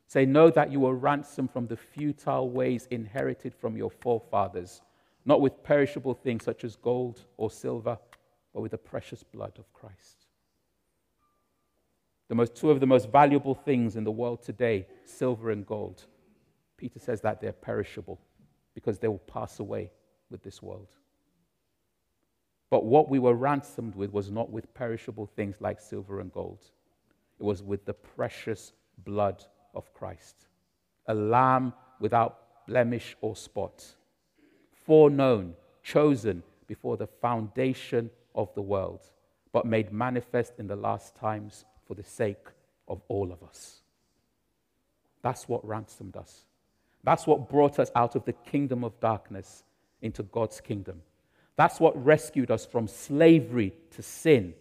Say, 0.06 0.24
know 0.24 0.50
that 0.50 0.70
you 0.70 0.80
were 0.80 0.94
ransomed 0.94 1.50
from 1.50 1.66
the 1.66 1.76
futile 1.76 2.48
ways 2.50 2.86
inherited 2.90 3.54
from 3.54 3.76
your 3.76 3.90
forefathers, 3.90 4.82
not 5.24 5.40
with 5.40 5.62
perishable 5.64 6.14
things 6.14 6.44
such 6.44 6.62
as 6.62 6.76
gold 6.76 7.22
or 7.36 7.50
silver, 7.50 7.98
but 8.54 8.60
with 8.60 8.70
the 8.70 8.78
precious 8.78 9.22
blood 9.22 9.52
of 9.58 9.72
Christ 9.72 10.26
the 12.28 12.34
most, 12.34 12.54
two 12.54 12.70
of 12.70 12.80
the 12.80 12.86
most 12.86 13.10
valuable 13.10 13.54
things 13.54 13.96
in 13.96 14.04
the 14.04 14.10
world 14.10 14.42
today, 14.42 14.86
silver 15.04 15.50
and 15.50 15.64
gold. 15.64 16.04
Peter 16.76 16.98
says 16.98 17.20
that 17.20 17.40
they're 17.40 17.52
perishable 17.52 18.20
because 18.74 18.98
they 18.98 19.08
will 19.08 19.18
pass 19.18 19.60
away 19.60 19.90
with 20.30 20.42
this 20.42 20.62
world. 20.62 20.88
But 22.68 22.84
what 22.84 23.08
we 23.08 23.20
were 23.20 23.34
ransomed 23.34 23.94
with 23.94 24.12
was 24.12 24.30
not 24.30 24.50
with 24.50 24.74
perishable 24.74 25.26
things 25.26 25.60
like 25.60 25.80
silver 25.80 26.20
and 26.20 26.32
gold, 26.32 26.64
it 27.38 27.44
was 27.44 27.62
with 27.62 27.84
the 27.84 27.94
precious 27.94 28.72
blood 29.04 29.44
of 29.74 29.92
Christ, 29.94 30.48
a 31.06 31.14
lamb 31.14 31.72
without 32.00 32.66
blemish 32.66 33.16
or 33.20 33.36
spot, 33.36 33.84
foreknown, 34.72 35.54
chosen 35.82 36.42
before 36.66 36.96
the 36.96 37.06
foundation 37.06 38.10
of 38.34 38.52
the 38.54 38.62
world, 38.62 39.00
but 39.52 39.66
made 39.66 39.92
manifest 39.92 40.54
in 40.58 40.66
the 40.66 40.76
last 40.76 41.14
times 41.14 41.64
for 41.86 41.94
the 41.94 42.02
sake 42.02 42.48
of 42.88 43.00
all 43.08 43.32
of 43.32 43.42
us. 43.42 43.80
That's 45.22 45.48
what 45.48 45.66
ransomed 45.66 46.16
us. 46.16 46.44
That's 47.04 47.26
what 47.26 47.48
brought 47.48 47.78
us 47.78 47.90
out 47.94 48.16
of 48.16 48.24
the 48.24 48.32
kingdom 48.32 48.82
of 48.84 48.98
darkness 49.00 49.62
into 50.02 50.22
God's 50.24 50.60
kingdom. 50.60 51.02
That's 51.56 51.80
what 51.80 52.04
rescued 52.04 52.50
us 52.50 52.66
from 52.66 52.88
slavery 52.88 53.72
to 53.92 54.02
sin 54.02 54.54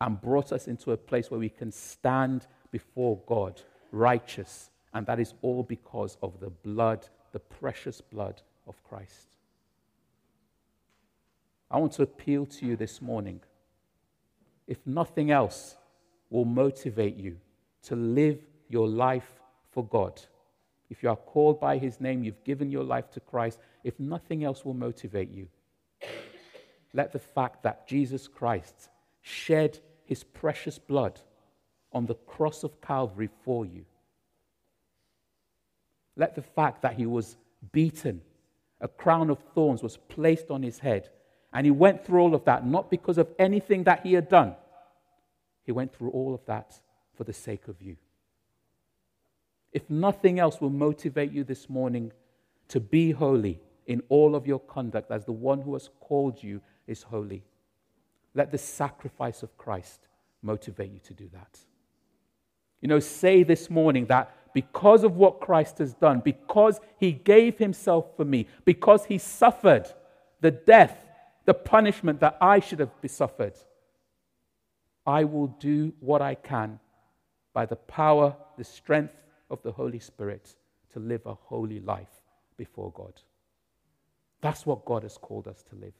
and 0.00 0.20
brought 0.20 0.52
us 0.52 0.68
into 0.68 0.92
a 0.92 0.96
place 0.96 1.30
where 1.30 1.40
we 1.40 1.48
can 1.48 1.72
stand 1.72 2.46
before 2.70 3.20
God 3.26 3.60
righteous. 3.90 4.70
And 4.94 5.06
that 5.06 5.20
is 5.20 5.34
all 5.42 5.62
because 5.62 6.16
of 6.22 6.40
the 6.40 6.50
blood, 6.50 7.06
the 7.32 7.40
precious 7.40 8.00
blood 8.00 8.42
of 8.66 8.82
Christ. 8.84 9.28
I 11.70 11.78
want 11.78 11.92
to 11.92 12.02
appeal 12.02 12.46
to 12.46 12.66
you 12.66 12.76
this 12.76 13.02
morning. 13.02 13.40
If 14.66 14.78
nothing 14.86 15.30
else, 15.30 15.76
will 16.30 16.44
motivate 16.44 17.16
you 17.16 17.38
to 17.82 17.96
live 17.96 18.38
your 18.68 18.86
life 18.86 19.40
for 19.70 19.84
God. 19.84 20.20
If 20.90 21.02
you 21.02 21.08
are 21.10 21.16
called 21.16 21.60
by 21.60 21.78
His 21.78 22.00
name, 22.00 22.22
you've 22.22 22.44
given 22.44 22.70
your 22.70 22.84
life 22.84 23.10
to 23.12 23.20
Christ, 23.20 23.58
if 23.84 23.98
nothing 23.98 24.44
else 24.44 24.64
will 24.64 24.74
motivate 24.74 25.30
you, 25.30 25.48
let 26.92 27.12
the 27.12 27.18
fact 27.18 27.62
that 27.62 27.86
Jesus 27.86 28.28
Christ 28.28 28.88
shed 29.22 29.78
His 30.08 30.24
precious 30.24 30.78
blood 30.78 31.20
on 31.92 32.06
the 32.06 32.16
cross 32.16 32.64
of 32.64 32.80
Calvary 32.80 33.30
for 33.44 33.64
you, 33.64 33.84
let 36.16 36.34
the 36.34 36.42
fact 36.42 36.82
that 36.82 36.94
He 36.94 37.06
was 37.06 37.36
beaten, 37.70 38.20
a 38.80 38.88
crown 38.88 39.30
of 39.30 39.38
thorns 39.54 39.82
was 39.82 39.96
placed 39.96 40.50
on 40.50 40.64
His 40.64 40.80
head, 40.80 41.08
and 41.52 41.64
He 41.64 41.70
went 41.70 42.04
through 42.04 42.20
all 42.20 42.34
of 42.34 42.44
that 42.46 42.66
not 42.66 42.90
because 42.90 43.18
of 43.18 43.28
anything 43.38 43.84
that 43.84 44.04
He 44.04 44.14
had 44.14 44.28
done 44.28 44.56
he 45.68 45.72
went 45.72 45.94
through 45.94 46.08
all 46.12 46.32
of 46.32 46.40
that 46.46 46.80
for 47.14 47.24
the 47.24 47.32
sake 47.34 47.68
of 47.68 47.82
you. 47.82 47.98
If 49.70 49.90
nothing 49.90 50.38
else 50.38 50.62
will 50.62 50.70
motivate 50.70 51.30
you 51.30 51.44
this 51.44 51.68
morning 51.68 52.10
to 52.68 52.80
be 52.80 53.10
holy 53.10 53.60
in 53.86 54.02
all 54.08 54.34
of 54.34 54.46
your 54.46 54.60
conduct, 54.60 55.10
as 55.10 55.26
the 55.26 55.32
one 55.32 55.60
who 55.60 55.74
has 55.74 55.90
called 56.00 56.42
you 56.42 56.62
is 56.86 57.02
holy, 57.02 57.44
let 58.38 58.52
the 58.52 58.58
sacrifice 58.58 59.42
of 59.42 59.58
Christ 59.58 60.06
motivate 60.42 60.92
you 60.92 61.00
to 61.00 61.12
do 61.12 61.28
that. 61.32 61.58
You 62.80 62.88
know, 62.88 63.00
say 63.00 63.42
this 63.42 63.68
morning 63.68 64.06
that 64.06 64.32
because 64.54 65.02
of 65.02 65.16
what 65.16 65.40
Christ 65.40 65.78
has 65.78 65.92
done, 65.92 66.20
because 66.20 66.80
he 66.98 67.10
gave 67.10 67.58
himself 67.58 68.06
for 68.16 68.24
me, 68.24 68.46
because 68.64 69.04
he 69.04 69.18
suffered 69.18 69.92
the 70.40 70.52
death, 70.52 70.96
the 71.46 71.52
punishment 71.54 72.20
that 72.20 72.38
I 72.40 72.60
should 72.60 72.78
have 72.78 72.92
suffered, 73.08 73.54
I 75.04 75.24
will 75.24 75.48
do 75.48 75.92
what 75.98 76.22
I 76.22 76.36
can 76.36 76.78
by 77.52 77.66
the 77.66 77.76
power, 77.76 78.36
the 78.56 78.64
strength 78.64 79.14
of 79.50 79.60
the 79.62 79.72
Holy 79.72 79.98
Spirit 79.98 80.54
to 80.92 81.00
live 81.00 81.26
a 81.26 81.34
holy 81.34 81.80
life 81.80 82.22
before 82.56 82.92
God. 82.92 83.14
That's 84.40 84.64
what 84.64 84.84
God 84.84 85.02
has 85.02 85.18
called 85.18 85.48
us 85.48 85.64
to 85.70 85.74
live. 85.74 85.94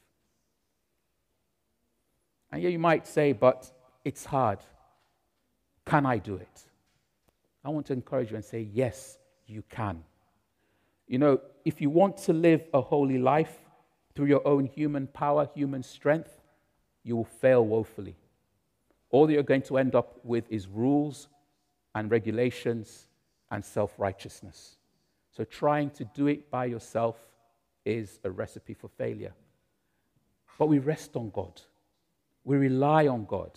And 2.51 2.61
yeah, 2.61 2.69
you 2.69 2.79
might 2.79 3.07
say, 3.07 3.31
but 3.31 3.71
it's 4.03 4.25
hard. 4.25 4.59
Can 5.85 6.05
I 6.05 6.17
do 6.17 6.35
it? 6.35 6.63
I 7.63 7.69
want 7.69 7.85
to 7.87 7.93
encourage 7.93 8.31
you 8.31 8.35
and 8.35 8.45
say, 8.45 8.67
yes, 8.73 9.17
you 9.45 9.63
can. 9.69 10.03
You 11.07 11.17
know, 11.17 11.41
if 11.65 11.81
you 11.81 11.89
want 11.89 12.17
to 12.17 12.33
live 12.33 12.63
a 12.73 12.81
holy 12.81 13.17
life 13.17 13.57
through 14.15 14.27
your 14.27 14.47
own 14.47 14.65
human 14.65 15.07
power, 15.07 15.49
human 15.53 15.83
strength, 15.83 16.41
you 17.03 17.15
will 17.15 17.25
fail 17.25 17.65
woefully 17.65 18.15
all 19.11 19.29
you're 19.29 19.43
going 19.43 19.63
to 19.63 19.77
end 19.77 19.95
up 19.95 20.19
with 20.23 20.45
is 20.49 20.67
rules 20.67 21.27
and 21.95 22.11
regulations 22.11 23.07
and 23.51 23.63
self 23.63 23.93
righteousness. 23.97 24.77
So, 25.31 25.43
trying 25.43 25.89
to 25.91 26.05
do 26.05 26.27
it 26.27 26.51
by 26.51 26.65
yourself 26.65 27.15
is 27.85 28.19
a 28.23 28.29
recipe 28.29 28.73
for 28.73 28.87
failure. 28.87 29.33
But 30.57 30.67
we 30.67 30.79
rest 30.79 31.15
on 31.15 31.31
God, 31.31 31.61
we 32.43 32.57
rely 32.57 33.07
on 33.07 33.25
God. 33.25 33.51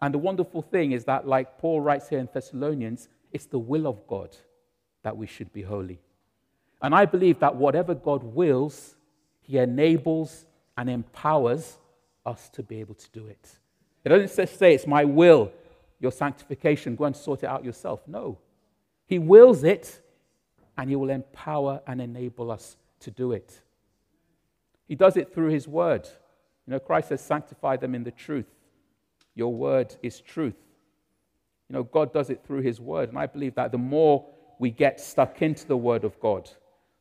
And 0.00 0.12
the 0.12 0.18
wonderful 0.18 0.62
thing 0.62 0.92
is 0.92 1.04
that, 1.04 1.26
like 1.26 1.58
Paul 1.58 1.80
writes 1.80 2.08
here 2.08 2.18
in 2.18 2.28
Thessalonians, 2.32 3.08
it's 3.32 3.46
the 3.46 3.58
will 3.58 3.86
of 3.86 4.06
God 4.06 4.36
that 5.02 5.16
we 5.16 5.26
should 5.26 5.52
be 5.52 5.62
holy. 5.62 6.00
And 6.82 6.94
I 6.94 7.04
believe 7.06 7.38
that 7.40 7.56
whatever 7.56 7.94
God 7.94 8.22
wills, 8.22 8.96
He 9.40 9.58
enables 9.58 10.46
and 10.76 10.90
empowers 10.90 11.78
us 12.26 12.48
to 12.50 12.62
be 12.62 12.80
able 12.80 12.94
to 12.94 13.10
do 13.12 13.26
it. 13.26 13.58
It 14.04 14.10
doesn't 14.10 14.48
say 14.48 14.74
it's 14.74 14.86
my 14.86 15.04
will, 15.04 15.50
your 16.00 16.12
sanctification, 16.12 16.96
go 16.96 17.04
and 17.04 17.16
sort 17.16 17.42
it 17.42 17.46
out 17.46 17.64
yourself. 17.64 18.00
No. 18.06 18.38
He 19.06 19.18
wills 19.18 19.64
it, 19.64 20.00
and 20.76 20.90
He 20.90 20.96
will 20.96 21.10
empower 21.10 21.80
and 21.86 22.00
enable 22.00 22.50
us 22.50 22.76
to 23.00 23.10
do 23.10 23.32
it. 23.32 23.60
He 24.86 24.94
does 24.94 25.16
it 25.16 25.32
through 25.32 25.48
His 25.48 25.66
word. 25.66 26.08
You 26.66 26.72
know, 26.72 26.78
Christ 26.78 27.08
says, 27.08 27.20
sanctify 27.20 27.76
them 27.76 27.94
in 27.94 28.04
the 28.04 28.10
truth. 28.10 28.46
Your 29.34 29.52
word 29.52 29.94
is 30.02 30.20
truth. 30.20 30.56
You 31.68 31.74
know, 31.74 31.82
God 31.82 32.12
does 32.12 32.30
it 32.30 32.42
through 32.46 32.60
His 32.60 32.80
word. 32.80 33.08
And 33.08 33.18
I 33.18 33.26
believe 33.26 33.54
that 33.56 33.72
the 33.72 33.78
more 33.78 34.24
we 34.58 34.70
get 34.70 35.00
stuck 35.00 35.42
into 35.42 35.66
the 35.66 35.76
word 35.76 36.04
of 36.04 36.18
God, 36.20 36.50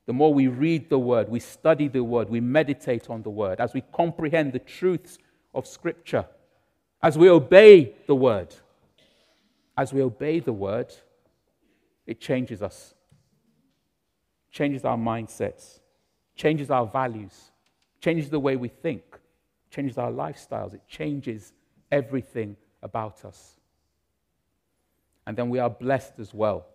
the 0.06 0.14
more 0.14 0.34
we 0.34 0.48
read 0.48 0.90
the 0.90 1.00
word, 1.00 1.30
we 1.30 1.40
study 1.40 1.88
the 1.88 2.04
word, 2.04 2.30
we 2.30 2.42
meditate 2.42 3.10
on 3.10 3.22
the 3.24 3.30
word, 3.30 3.62
as 3.62 3.74
we 3.74 3.82
comprehend 3.94 4.52
the 4.52 4.60
truths 4.60 5.18
of 5.54 5.66
Scripture, 5.66 6.26
as 7.02 7.18
we 7.18 7.30
obey 7.30 7.94
the 8.08 8.16
word, 8.16 8.54
as 9.78 9.94
we 9.94 10.02
obey 10.02 10.40
the 10.40 10.54
word, 10.54 10.94
it 12.06 12.20
changes 12.20 12.62
us, 12.62 12.94
changes 14.52 14.84
our 14.84 14.98
mindsets, 14.98 15.80
changes 16.36 16.70
our 16.70 16.86
values, 16.86 17.52
changes 18.02 18.30
the 18.30 18.40
way 18.40 18.58
we 18.58 18.68
think, 18.68 19.04
changes 19.74 19.98
our 19.98 20.12
lifestyles, 20.12 20.74
it 20.74 20.88
changes 20.88 21.54
everything 21.92 22.56
about 22.82 23.26
us. 23.26 23.60
And 25.26 25.36
then 25.36 25.50
we 25.50 25.60
are 25.60 25.70
blessed 25.70 26.20
as 26.20 26.34
well 26.34 26.68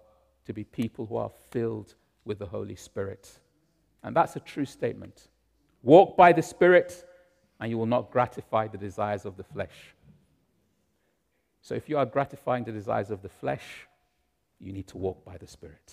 to 0.46 0.52
be 0.52 0.64
people 0.64 1.06
who 1.06 1.16
are 1.16 1.30
filled 1.50 1.94
with 2.24 2.38
the 2.38 2.46
Holy 2.46 2.74
Spirit. 2.74 3.30
And 4.02 4.16
that's 4.16 4.36
a 4.36 4.40
true 4.40 4.64
statement. 4.64 5.28
Walk 5.82 6.16
by 6.16 6.32
the 6.32 6.42
Spirit, 6.42 7.04
and 7.60 7.70
you 7.70 7.78
will 7.78 7.86
not 7.86 8.10
gratify 8.10 8.68
the 8.68 8.78
desires 8.78 9.24
of 9.24 9.36
the 9.36 9.44
flesh. 9.44 9.94
So 11.60 11.74
if 11.74 11.88
you 11.88 11.98
are 11.98 12.06
gratifying 12.06 12.64
the 12.64 12.72
desires 12.72 13.10
of 13.10 13.22
the 13.22 13.28
flesh, 13.28 13.86
you 14.58 14.72
need 14.72 14.88
to 14.88 14.98
walk 14.98 15.24
by 15.24 15.36
the 15.36 15.46
Spirit. 15.46 15.92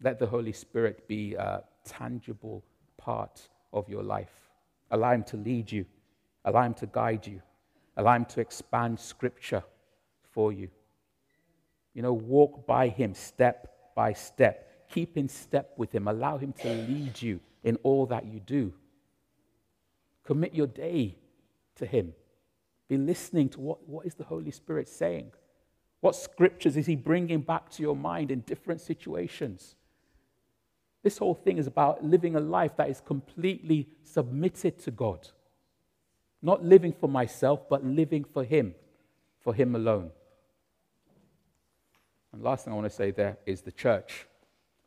Let 0.00 0.18
the 0.18 0.26
Holy 0.26 0.52
Spirit 0.52 1.06
be 1.08 1.34
a 1.34 1.64
tangible 1.84 2.64
part 2.96 3.48
of 3.74 3.88
your 3.88 4.02
life. 4.02 4.32
Allow 4.90 5.12
Him 5.12 5.24
to 5.24 5.36
lead 5.36 5.70
you, 5.70 5.84
allow 6.44 6.62
Him 6.62 6.74
to 6.74 6.86
guide 6.86 7.26
you, 7.26 7.42
allow 7.96 8.14
Him 8.14 8.24
to 8.26 8.40
expand 8.40 8.98
Scripture 8.98 9.62
for 10.32 10.52
you. 10.52 10.68
You 11.92 12.02
know, 12.02 12.12
walk 12.12 12.66
by 12.66 12.88
Him 12.88 13.14
step 13.14 13.94
by 13.94 14.12
step. 14.12 14.88
Keep 14.90 15.16
in 15.16 15.28
step 15.28 15.72
with 15.76 15.92
Him. 15.92 16.08
Allow 16.08 16.38
Him 16.38 16.52
to 16.60 16.68
lead 16.68 17.20
you 17.20 17.40
in 17.62 17.76
all 17.82 18.06
that 18.06 18.24
you 18.26 18.40
do. 18.40 18.72
Commit 20.24 20.54
your 20.54 20.66
day 20.66 21.16
to 21.76 21.86
Him. 21.86 22.14
Be 22.88 22.96
listening 22.96 23.48
to 23.50 23.60
what, 23.60 23.88
what 23.88 24.06
is 24.06 24.14
the 24.14 24.24
Holy 24.24 24.50
Spirit 24.50 24.88
saying? 24.88 25.32
What 26.00 26.16
scriptures 26.16 26.76
is 26.76 26.86
He 26.86 26.96
bringing 26.96 27.40
back 27.40 27.70
to 27.70 27.82
your 27.82 27.96
mind 27.96 28.30
in 28.30 28.40
different 28.40 28.80
situations? 28.80 29.74
This 31.04 31.18
whole 31.18 31.34
thing 31.34 31.58
is 31.58 31.66
about 31.66 32.02
living 32.02 32.34
a 32.34 32.40
life 32.40 32.76
that 32.78 32.88
is 32.88 33.00
completely 33.00 33.86
submitted 34.02 34.78
to 34.80 34.90
God. 34.90 35.28
Not 36.40 36.64
living 36.64 36.92
for 36.92 37.08
myself, 37.08 37.68
but 37.68 37.84
living 37.84 38.24
for 38.24 38.42
Him, 38.42 38.74
for 39.40 39.52
Him 39.52 39.76
alone. 39.76 40.10
And 42.32 42.42
last 42.42 42.64
thing 42.64 42.72
I 42.72 42.76
want 42.76 42.90
to 42.90 42.96
say 42.96 43.10
there 43.10 43.36
is 43.44 43.60
the 43.60 43.70
church. 43.70 44.26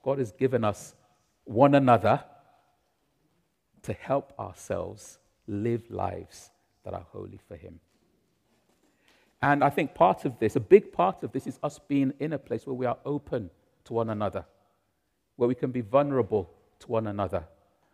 God 0.03 0.18
has 0.18 0.32
given 0.32 0.63
us 0.63 0.95
one 1.45 1.76
another 1.76 2.24
to 3.84 3.93
help 3.93 4.34
ourselves 4.39 5.20
live 5.47 5.84
lives 5.89 6.49
that 6.84 6.95
are 6.95 7.05
holy 7.11 7.39
for 7.47 7.55
Him. 7.55 7.80
And 9.39 9.63
I 9.63 9.70
think 9.70 9.93
part 9.93 10.26
of 10.26 10.39
this, 10.39 10.55
a 10.55 10.59
big 10.59 10.91
part 10.91 11.22
of 11.22 11.32
this, 11.32 11.45
is 11.45 11.59
us 11.61 11.80
being 11.88 12.11
in 12.20 12.34
a 12.34 12.39
place 12.39 12.65
where 12.65 12.74
we 12.74 12.88
are 12.88 12.97
open 13.05 13.51
to 13.84 13.93
one 13.93 14.09
another, 14.09 14.45
where 15.38 15.47
we 15.47 15.55
can 15.55 15.71
be 15.71 15.81
vulnerable 15.81 16.49
to 16.79 16.88
one 16.88 17.07
another. 17.07 17.45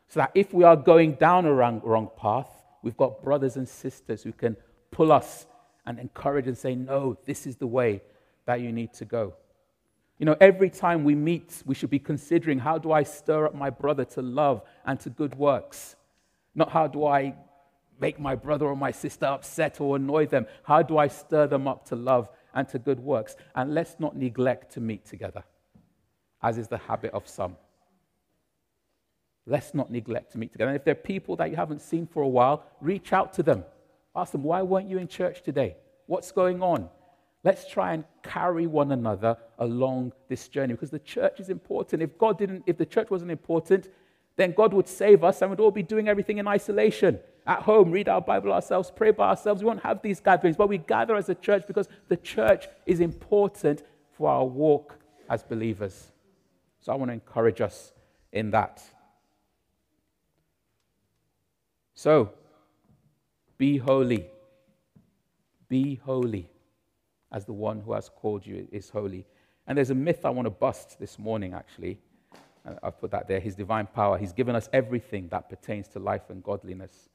So 0.07 0.19
that 0.19 0.31
if 0.33 0.53
we 0.53 0.63
are 0.63 0.75
going 0.75 1.13
down 1.13 1.45
a 1.45 1.53
wrong, 1.53 1.81
wrong 1.83 2.09
path, 2.17 2.49
we've 2.81 2.97
got 2.97 3.23
brothers 3.23 3.55
and 3.55 3.67
sisters 3.67 4.23
who 4.23 4.31
can 4.31 4.57
pull 4.91 5.11
us 5.11 5.45
and 5.85 5.99
encourage 5.99 6.47
and 6.47 6.57
say, 6.57 6.75
No, 6.75 7.17
this 7.25 7.45
is 7.45 7.57
the 7.57 7.67
way 7.67 8.01
that 8.45 8.61
you 8.61 8.71
need 8.71 8.93
to 8.95 9.05
go. 9.05 9.33
You 10.19 10.25
know, 10.25 10.37
every 10.39 10.69
time 10.69 11.03
we 11.03 11.15
meet, 11.15 11.63
we 11.65 11.75
should 11.75 11.89
be 11.89 11.99
considering 11.99 12.59
how 12.59 12.77
do 12.77 12.91
I 12.91 13.03
stir 13.03 13.47
up 13.47 13.55
my 13.55 13.69
brother 13.69 14.05
to 14.05 14.21
love 14.21 14.61
and 14.85 14.99
to 15.01 15.09
good 15.09 15.35
works? 15.35 15.95
Not 16.55 16.71
how 16.71 16.87
do 16.87 17.05
I 17.05 17.35
make 17.99 18.19
my 18.19 18.35
brother 18.35 18.67
or 18.67 18.75
my 18.75 18.91
sister 18.91 19.25
upset 19.25 19.81
or 19.81 19.95
annoy 19.95 20.27
them? 20.27 20.45
How 20.63 20.81
do 20.81 20.97
I 20.97 21.07
stir 21.07 21.47
them 21.47 21.67
up 21.67 21.85
to 21.87 21.95
love 21.95 22.29
and 22.53 22.67
to 22.69 22.79
good 22.79 22.99
works? 22.99 23.35
And 23.55 23.73
let's 23.73 23.99
not 23.99 24.15
neglect 24.15 24.73
to 24.73 24.79
meet 24.79 25.05
together, 25.05 25.43
as 26.43 26.57
is 26.57 26.67
the 26.67 26.77
habit 26.77 27.13
of 27.13 27.27
some. 27.27 27.55
Let's 29.45 29.73
not 29.73 29.91
neglect 29.91 30.33
to 30.33 30.37
meet 30.37 30.51
together. 30.51 30.69
And 30.69 30.77
if 30.77 30.85
there 30.85 30.93
are 30.93 30.95
people 30.95 31.35
that 31.37 31.49
you 31.49 31.55
haven't 31.55 31.81
seen 31.81 32.07
for 32.07 32.23
a 32.23 32.27
while, 32.27 32.63
reach 32.79 33.11
out 33.11 33.33
to 33.33 33.43
them. 33.43 33.63
Ask 34.15 34.31
them, 34.31 34.43
why 34.43 34.61
weren't 34.61 34.89
you 34.89 34.97
in 34.97 35.07
church 35.07 35.41
today? 35.43 35.75
What's 36.05 36.31
going 36.31 36.61
on? 36.61 36.89
Let's 37.43 37.67
try 37.67 37.93
and 37.93 38.05
carry 38.21 38.67
one 38.67 38.91
another 38.93 39.37
along 39.59 40.13
this 40.29 40.47
journey 40.47 40.73
because 40.73 40.91
the 40.91 40.99
church 40.99 41.39
is 41.39 41.49
important. 41.49 42.01
If 42.01 42.17
God 42.17 42.37
didn't, 42.37 42.63
if 42.65 42.77
the 42.77 42.85
church 42.85 43.09
wasn't 43.09 43.31
important, 43.31 43.89
then 44.37 44.53
God 44.53 44.73
would 44.73 44.87
save 44.87 45.23
us 45.23 45.41
and 45.41 45.51
we'd 45.51 45.59
all 45.59 45.71
be 45.71 45.83
doing 45.83 46.07
everything 46.07 46.37
in 46.37 46.47
isolation 46.47 47.19
at 47.45 47.61
home, 47.61 47.91
read 47.91 48.07
our 48.07 48.21
Bible 48.21 48.53
ourselves, 48.53 48.91
pray 48.95 49.11
by 49.11 49.29
ourselves. 49.29 49.61
We 49.61 49.67
won't 49.67 49.83
have 49.83 50.01
these 50.01 50.21
gatherings, 50.21 50.55
but 50.55 50.69
we 50.69 50.77
gather 50.77 51.15
as 51.15 51.27
a 51.27 51.35
church 51.35 51.65
because 51.67 51.89
the 52.07 52.15
church 52.15 52.67
is 52.85 53.01
important 53.01 53.83
for 54.13 54.29
our 54.29 54.45
walk 54.45 54.95
as 55.29 55.43
believers. 55.43 56.12
So 56.83 56.91
I 56.91 56.95
want 56.95 57.09
to 57.09 57.13
encourage 57.13 57.61
us 57.61 57.93
in 58.33 58.51
that. 58.51 58.83
So, 61.95 62.33
be 63.57 63.77
holy. 63.77 64.25
Be 65.69 65.95
holy 66.03 66.49
as 67.31 67.45
the 67.45 67.53
one 67.53 67.79
who 67.79 67.93
has 67.93 68.09
called 68.09 68.45
you 68.45 68.67
is 68.69 68.89
holy. 68.89 69.25
And 69.65 69.77
there's 69.77 69.91
a 69.91 69.95
myth 69.95 70.25
I 70.25 70.29
want 70.29 70.45
to 70.45 70.49
bust 70.49 70.99
this 70.99 71.17
morning, 71.17 71.53
actually. 71.53 71.99
I've 72.83 72.99
put 72.99 73.11
that 73.11 73.29
there. 73.29 73.39
His 73.39 73.55
divine 73.55 73.87
power. 73.87 74.17
He's 74.17 74.33
given 74.33 74.53
us 74.53 74.67
everything 74.73 75.29
that 75.29 75.49
pertains 75.49 75.87
to 75.89 75.99
life 75.99 76.29
and 76.29 76.43
godliness. 76.43 77.07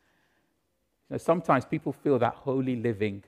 You 1.10 1.14
know, 1.14 1.18
sometimes 1.18 1.66
people 1.66 1.92
feel 1.92 2.18
that 2.20 2.32
holy 2.32 2.76
living 2.76 3.22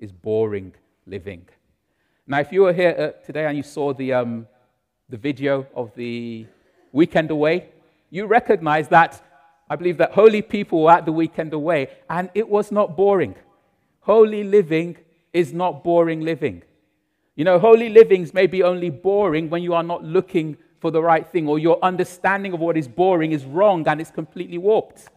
is 0.00 0.10
boring 0.10 0.74
living. 1.06 1.46
Now, 2.26 2.40
if 2.40 2.50
you 2.50 2.62
were 2.62 2.72
here 2.72 3.14
uh, 3.14 3.24
today 3.24 3.46
and 3.46 3.56
you 3.56 3.62
saw 3.62 3.94
the, 3.94 4.12
um, 4.12 4.48
the 5.08 5.16
video 5.16 5.66
of 5.74 5.92
the 5.94 6.46
weekend 6.92 7.30
away, 7.30 7.68
you 8.10 8.26
recognize 8.26 8.88
that 8.88 9.22
I 9.68 9.76
believe 9.76 9.98
that 9.98 10.12
holy 10.12 10.42
people 10.42 10.82
were 10.82 10.92
at 10.92 11.04
the 11.04 11.12
weekend 11.12 11.52
away 11.52 11.90
and 12.10 12.30
it 12.34 12.48
was 12.48 12.72
not 12.72 12.96
boring. 12.96 13.34
Holy 14.00 14.44
living 14.44 14.96
is 15.32 15.52
not 15.52 15.84
boring 15.84 16.20
living. 16.20 16.62
You 17.36 17.44
know, 17.44 17.58
holy 17.58 17.88
livings 17.88 18.32
may 18.32 18.46
be 18.46 18.62
only 18.62 18.90
boring 18.90 19.50
when 19.50 19.62
you 19.62 19.74
are 19.74 19.82
not 19.82 20.02
looking 20.02 20.56
for 20.80 20.90
the 20.90 21.02
right 21.02 21.26
thing 21.26 21.48
or 21.48 21.58
your 21.58 21.78
understanding 21.82 22.52
of 22.52 22.60
what 22.60 22.76
is 22.76 22.88
boring 22.88 23.32
is 23.32 23.44
wrong 23.44 23.86
and 23.86 24.00
it's 24.00 24.10
completely 24.10 24.58
warped. 24.58 25.08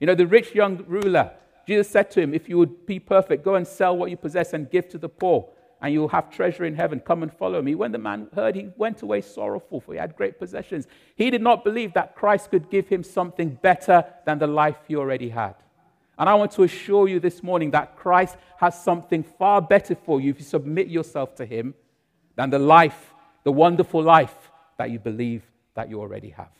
You 0.00 0.06
know, 0.06 0.14
the 0.14 0.26
rich 0.26 0.54
young 0.54 0.84
ruler, 0.86 1.30
Jesus 1.66 1.88
said 1.88 2.10
to 2.12 2.20
him, 2.20 2.34
If 2.34 2.48
you 2.48 2.58
would 2.58 2.86
be 2.86 2.98
perfect, 2.98 3.44
go 3.44 3.54
and 3.54 3.66
sell 3.66 3.96
what 3.96 4.10
you 4.10 4.16
possess 4.16 4.52
and 4.52 4.70
give 4.70 4.88
to 4.90 4.98
the 4.98 5.08
poor, 5.08 5.48
and 5.80 5.92
you 5.92 6.00
will 6.00 6.08
have 6.08 6.30
treasure 6.30 6.64
in 6.64 6.74
heaven. 6.74 7.00
Come 7.00 7.22
and 7.22 7.32
follow 7.32 7.62
me. 7.62 7.74
When 7.74 7.92
the 7.92 7.98
man 7.98 8.28
heard, 8.34 8.56
he 8.56 8.70
went 8.76 9.02
away 9.02 9.20
sorrowful, 9.20 9.80
for 9.80 9.92
he 9.92 9.98
had 9.98 10.16
great 10.16 10.38
possessions. 10.38 10.86
He 11.14 11.30
did 11.30 11.42
not 11.42 11.64
believe 11.64 11.94
that 11.94 12.16
Christ 12.16 12.50
could 12.50 12.70
give 12.70 12.88
him 12.88 13.02
something 13.04 13.58
better 13.62 14.04
than 14.26 14.38
the 14.38 14.46
life 14.46 14.76
he 14.88 14.96
already 14.96 15.28
had. 15.28 15.54
And 16.18 16.28
I 16.28 16.34
want 16.34 16.50
to 16.52 16.64
assure 16.64 17.06
you 17.06 17.20
this 17.20 17.44
morning 17.44 17.70
that 17.70 17.96
Christ 17.96 18.36
has 18.58 18.80
something 18.82 19.22
far 19.22 19.62
better 19.62 19.94
for 19.94 20.20
you 20.20 20.30
if 20.30 20.40
you 20.40 20.44
submit 20.44 20.88
yourself 20.88 21.36
to 21.36 21.46
him 21.46 21.74
than 22.34 22.50
the 22.50 22.58
life, 22.58 23.14
the 23.44 23.52
wonderful 23.52 24.02
life 24.02 24.50
that 24.78 24.90
you 24.90 24.98
believe 24.98 25.44
that 25.74 25.88
you 25.88 26.00
already 26.00 26.30
have. 26.30 26.50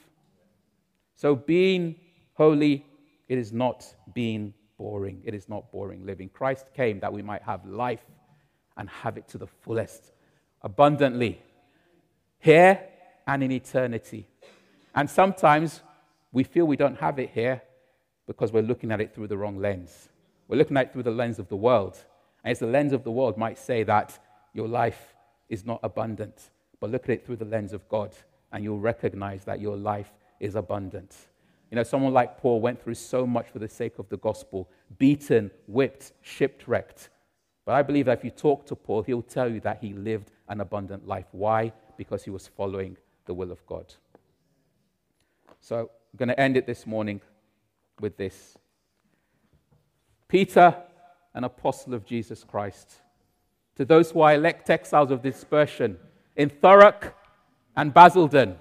So, 1.16 1.34
being 1.34 1.96
holy, 2.34 2.86
it 3.28 3.36
is 3.36 3.52
not 3.52 3.84
being 4.14 4.54
boring. 4.78 5.20
It 5.24 5.34
is 5.34 5.48
not 5.48 5.72
boring 5.72 6.06
living. 6.06 6.28
Christ 6.28 6.66
came 6.72 7.00
that 7.00 7.12
we 7.12 7.22
might 7.22 7.42
have 7.42 7.66
life 7.66 8.04
and 8.78 8.88
have 8.88 9.18
it 9.18 9.28
to 9.28 9.38
the 9.38 9.46
fullest, 9.46 10.12
abundantly, 10.62 11.42
here 12.38 12.80
and 13.26 13.42
in 13.42 13.52
eternity. 13.52 14.26
And 14.94 15.10
sometimes 15.10 15.82
we 16.32 16.44
feel 16.44 16.64
we 16.64 16.76
don't 16.76 16.98
have 16.98 17.18
it 17.18 17.30
here 17.30 17.60
because 18.26 18.52
we're 18.52 18.62
looking 18.62 18.92
at 18.92 19.00
it 19.00 19.14
through 19.14 19.26
the 19.26 19.36
wrong 19.36 19.58
lens. 19.58 20.08
We're 20.46 20.56
looking 20.56 20.76
at 20.76 20.86
it 20.86 20.92
through 20.92 21.02
the 21.02 21.10
lens 21.10 21.38
of 21.38 21.48
the 21.48 21.56
world. 21.56 21.98
And 22.44 22.52
it's 22.52 22.60
the 22.60 22.66
lens 22.66 22.92
of 22.92 23.04
the 23.04 23.10
world 23.10 23.36
might 23.36 23.58
say 23.58 23.82
that 23.82 24.18
your 24.54 24.68
life 24.68 25.14
is 25.48 25.66
not 25.66 25.80
abundant. 25.82 26.50
But 26.80 26.90
look 26.90 27.04
at 27.04 27.10
it 27.10 27.26
through 27.26 27.36
the 27.36 27.44
lens 27.44 27.72
of 27.72 27.88
God, 27.88 28.14
and 28.52 28.62
you'll 28.62 28.78
recognize 28.78 29.44
that 29.44 29.60
your 29.60 29.76
life 29.76 30.12
is 30.38 30.54
abundant. 30.54 31.16
You 31.70 31.76
know, 31.76 31.82
someone 31.82 32.14
like 32.14 32.38
Paul 32.38 32.60
went 32.60 32.82
through 32.82 32.94
so 32.94 33.26
much 33.26 33.48
for 33.48 33.58
the 33.58 33.68
sake 33.68 33.98
of 33.98 34.08
the 34.08 34.16
gospel 34.16 34.70
beaten, 34.98 35.50
whipped, 35.66 36.12
shipwrecked. 36.22 37.10
But 37.68 37.74
I 37.74 37.82
believe 37.82 38.06
that 38.06 38.16
if 38.16 38.24
you 38.24 38.30
talk 38.30 38.64
to 38.68 38.74
Paul, 38.74 39.02
he'll 39.02 39.20
tell 39.20 39.52
you 39.52 39.60
that 39.60 39.80
he 39.82 39.92
lived 39.92 40.30
an 40.48 40.62
abundant 40.62 41.06
life. 41.06 41.26
Why? 41.32 41.70
Because 41.98 42.24
he 42.24 42.30
was 42.30 42.48
following 42.48 42.96
the 43.26 43.34
will 43.34 43.52
of 43.52 43.66
God. 43.66 43.92
So 45.60 45.80
I'm 45.80 46.16
going 46.16 46.30
to 46.30 46.40
end 46.40 46.56
it 46.56 46.66
this 46.66 46.86
morning 46.86 47.20
with 48.00 48.16
this 48.16 48.56
Peter, 50.28 50.74
an 51.34 51.44
apostle 51.44 51.92
of 51.92 52.06
Jesus 52.06 52.42
Christ, 52.42 53.02
to 53.76 53.84
those 53.84 54.12
who 54.12 54.22
are 54.22 54.32
elect 54.32 54.70
exiles 54.70 55.10
of 55.10 55.20
dispersion 55.20 55.98
in 56.36 56.48
Thurrock 56.48 57.12
and 57.76 57.92
Basildon. 57.92 58.56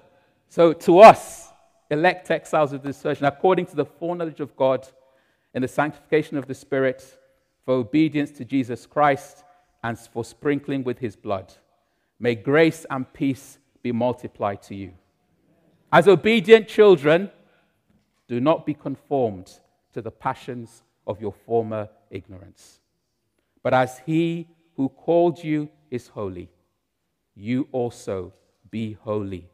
So 0.50 0.74
to 0.74 0.98
us, 0.98 1.48
elect 1.90 2.30
exiles 2.30 2.74
of 2.74 2.82
dispersion, 2.82 3.24
according 3.24 3.64
to 3.68 3.76
the 3.76 3.86
foreknowledge 3.86 4.40
of 4.40 4.54
God 4.54 4.86
in 5.54 5.62
the 5.62 5.68
sanctification 5.68 6.36
of 6.36 6.46
the 6.46 6.52
Spirit, 6.54 7.17
for 7.68 7.74
obedience 7.74 8.30
to 8.30 8.46
Jesus 8.46 8.86
Christ 8.86 9.44
and 9.84 9.98
for 9.98 10.24
sprinkling 10.24 10.84
with 10.84 10.98
his 11.00 11.16
blood. 11.16 11.52
May 12.18 12.34
grace 12.34 12.86
and 12.88 13.12
peace 13.12 13.58
be 13.82 13.92
multiplied 13.92 14.62
to 14.62 14.74
you. 14.74 14.94
As 15.92 16.08
obedient 16.08 16.66
children, 16.66 17.30
do 18.26 18.40
not 18.40 18.64
be 18.64 18.72
conformed 18.72 19.60
to 19.92 20.00
the 20.00 20.10
passions 20.10 20.82
of 21.06 21.20
your 21.20 21.34
former 21.44 21.90
ignorance. 22.10 22.80
But 23.62 23.74
as 23.74 24.00
he 24.06 24.48
who 24.74 24.88
called 24.88 25.44
you 25.44 25.68
is 25.90 26.08
holy, 26.08 26.48
you 27.34 27.68
also 27.70 28.32
be 28.70 28.94
holy 28.94 29.46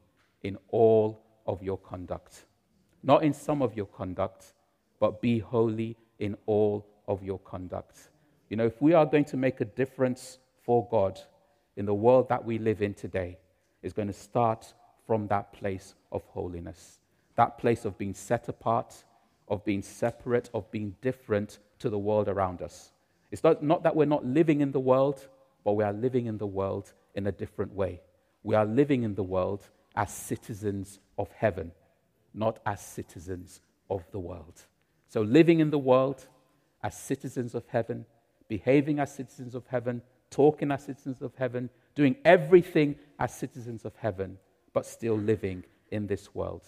in 0.45 0.57
all 0.69 1.21
of 1.49 1.65
your 1.65 1.79
conduct. 1.79 2.45
Not 3.03 3.25
in 3.25 3.33
some 3.33 3.61
of 3.61 3.77
your 3.77 3.87
conduct, 3.87 4.53
but 5.01 5.21
be 5.21 5.41
holy 5.41 5.97
in 6.21 6.37
all 6.47 6.87
of 7.09 7.23
your 7.23 7.39
conduct. 7.41 8.11
You 8.49 8.57
know, 8.57 8.67
if 8.67 8.81
we 8.81 8.93
are 8.93 9.07
going 9.07 9.25
to 9.27 9.37
make 9.37 9.61
a 9.61 9.65
difference 9.65 10.39
for 10.63 10.87
God 10.91 11.21
in 11.77 11.87
the 11.87 11.95
world 11.95 12.29
that 12.29 12.45
we 12.45 12.59
live 12.59 12.83
in 12.83 12.95
today, 12.95 13.39
it's 13.83 13.93
going 13.93 14.09
to 14.09 14.15
start 14.15 14.73
from 15.07 15.27
that 15.29 15.53
place 15.53 15.95
of 16.13 16.23
holiness, 16.25 17.01
that 17.37 17.59
place 17.59 17.85
of 17.85 17.99
being 17.99 18.15
set 18.15 18.49
apart, 18.49 19.05
of 19.49 19.65
being 19.65 19.83
separate, 19.83 20.49
of 20.55 20.71
being 20.71 20.95
different 21.03 21.59
to 21.79 21.91
the 21.91 21.99
world 21.99 22.29
around 22.29 22.63
us. 22.63 22.93
It's 23.31 23.43
not, 23.43 23.83
that 23.83 23.97
we're 23.97 24.05
not 24.07 24.25
living 24.25 24.61
in 24.61 24.73
the 24.73 24.81
world, 24.81 25.27
but 25.65 25.73
we 25.73 25.85
are 25.85 25.93
living 25.93 26.27
in 26.27 26.39
the 26.39 26.47
world 26.47 26.93
in 27.15 27.27
a 27.27 27.33
different 27.33 27.75
way. 27.75 28.01
We 28.43 28.55
are 28.55 28.65
living 28.65 29.03
in 29.03 29.15
the 29.15 29.23
world 29.23 29.65
as 29.97 30.13
citizens 30.13 31.01
of 31.19 31.31
heaven, 31.33 31.73
not 32.33 32.61
as 32.65 32.81
citizens 32.81 33.61
of 33.91 34.05
the 34.13 34.19
world. 34.19 34.63
So, 35.09 35.23
living 35.23 35.61
in 35.61 35.71
the 35.71 35.79
world 35.79 36.27
as 36.85 36.95
citizens 36.95 37.55
of 37.55 37.65
heaven, 37.67 38.05
behaving 38.47 39.01
as 39.01 39.13
citizens 39.13 39.55
of 39.55 39.67
heaven, 39.67 40.03
talking 40.31 40.71
as 40.71 40.85
citizens 40.85 41.23
of 41.23 41.35
heaven, 41.35 41.71
doing 41.95 42.15
everything 42.25 42.95
as 43.19 43.35
citizens 43.35 43.87
of 43.87 43.97
heaven, 43.97 44.37
but 44.75 44.85
still 44.85 45.17
living 45.17 45.65
in 45.91 46.07
this 46.07 46.35
world. 46.35 46.63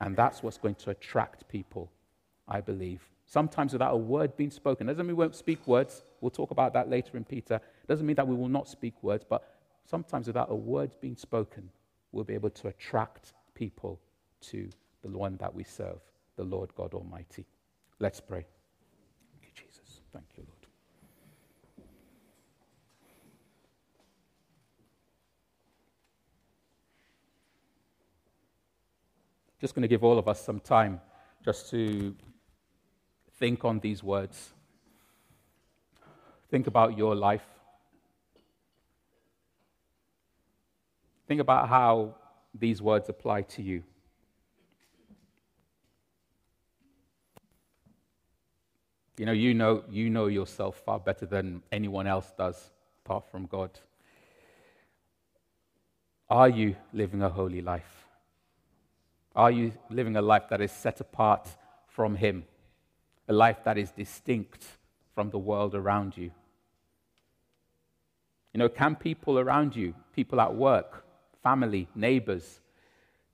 And 0.00 0.16
that's 0.16 0.42
what's 0.42 0.58
going 0.58 0.74
to 0.76 0.90
attract 0.90 1.48
people, 1.48 1.92
I 2.48 2.60
believe. 2.60 3.00
Sometimes 3.24 3.72
without 3.72 3.94
a 3.94 3.96
word 3.96 4.36
being 4.36 4.50
spoken. 4.50 4.88
Doesn't 4.88 5.06
mean 5.06 5.16
we 5.16 5.22
won't 5.22 5.36
speak 5.36 5.64
words. 5.66 6.02
We'll 6.20 6.30
talk 6.30 6.50
about 6.50 6.72
that 6.74 6.90
later 6.90 7.16
in 7.16 7.24
Peter. 7.24 7.60
Doesn't 7.86 8.04
mean 8.04 8.16
that 8.16 8.26
we 8.26 8.34
will 8.34 8.48
not 8.48 8.68
speak 8.68 8.94
words, 9.00 9.24
but 9.28 9.48
sometimes 9.84 10.26
without 10.26 10.50
a 10.50 10.56
word 10.56 10.90
being 11.00 11.16
spoken, 11.16 11.70
we'll 12.10 12.24
be 12.24 12.34
able 12.34 12.50
to 12.50 12.68
attract 12.68 13.32
people 13.54 14.00
to 14.40 14.68
the 15.02 15.08
one 15.08 15.36
that 15.36 15.54
we 15.54 15.62
serve, 15.62 16.00
the 16.36 16.42
Lord 16.44 16.74
God 16.74 16.94
Almighty. 16.94 17.46
Let's 18.00 18.20
pray. 18.20 18.44
Thank 20.12 20.26
you, 20.36 20.44
Lord. 20.46 20.66
Just 29.60 29.74
going 29.74 29.82
to 29.82 29.88
give 29.88 30.04
all 30.04 30.18
of 30.18 30.28
us 30.28 30.44
some 30.44 30.60
time 30.60 31.00
just 31.44 31.70
to 31.70 32.14
think 33.38 33.64
on 33.64 33.80
these 33.80 34.02
words. 34.02 34.50
Think 36.50 36.66
about 36.66 36.98
your 36.98 37.14
life. 37.14 37.46
Think 41.26 41.40
about 41.40 41.68
how 41.68 42.16
these 42.54 42.82
words 42.82 43.08
apply 43.08 43.42
to 43.42 43.62
you. 43.62 43.82
You 49.22 49.26
know, 49.26 49.32
you 49.32 49.54
know, 49.54 49.84
you 49.88 50.10
know 50.10 50.26
yourself 50.26 50.82
far 50.84 50.98
better 50.98 51.26
than 51.26 51.62
anyone 51.70 52.08
else 52.08 52.32
does, 52.36 52.72
apart 53.04 53.30
from 53.30 53.46
God. 53.46 53.70
Are 56.28 56.48
you 56.48 56.74
living 56.92 57.22
a 57.22 57.28
holy 57.28 57.60
life? 57.60 58.08
Are 59.36 59.52
you 59.52 59.74
living 59.90 60.16
a 60.16 60.22
life 60.22 60.48
that 60.50 60.60
is 60.60 60.72
set 60.72 61.00
apart 61.00 61.48
from 61.86 62.16
Him? 62.16 62.42
A 63.28 63.32
life 63.32 63.58
that 63.64 63.78
is 63.78 63.92
distinct 63.92 64.64
from 65.14 65.30
the 65.30 65.38
world 65.38 65.76
around 65.76 66.16
you? 66.16 66.32
You 68.52 68.58
know, 68.58 68.68
can 68.68 68.96
people 68.96 69.38
around 69.38 69.76
you, 69.76 69.94
people 70.16 70.40
at 70.40 70.52
work, 70.52 71.04
family, 71.44 71.86
neighbors, 71.94 72.58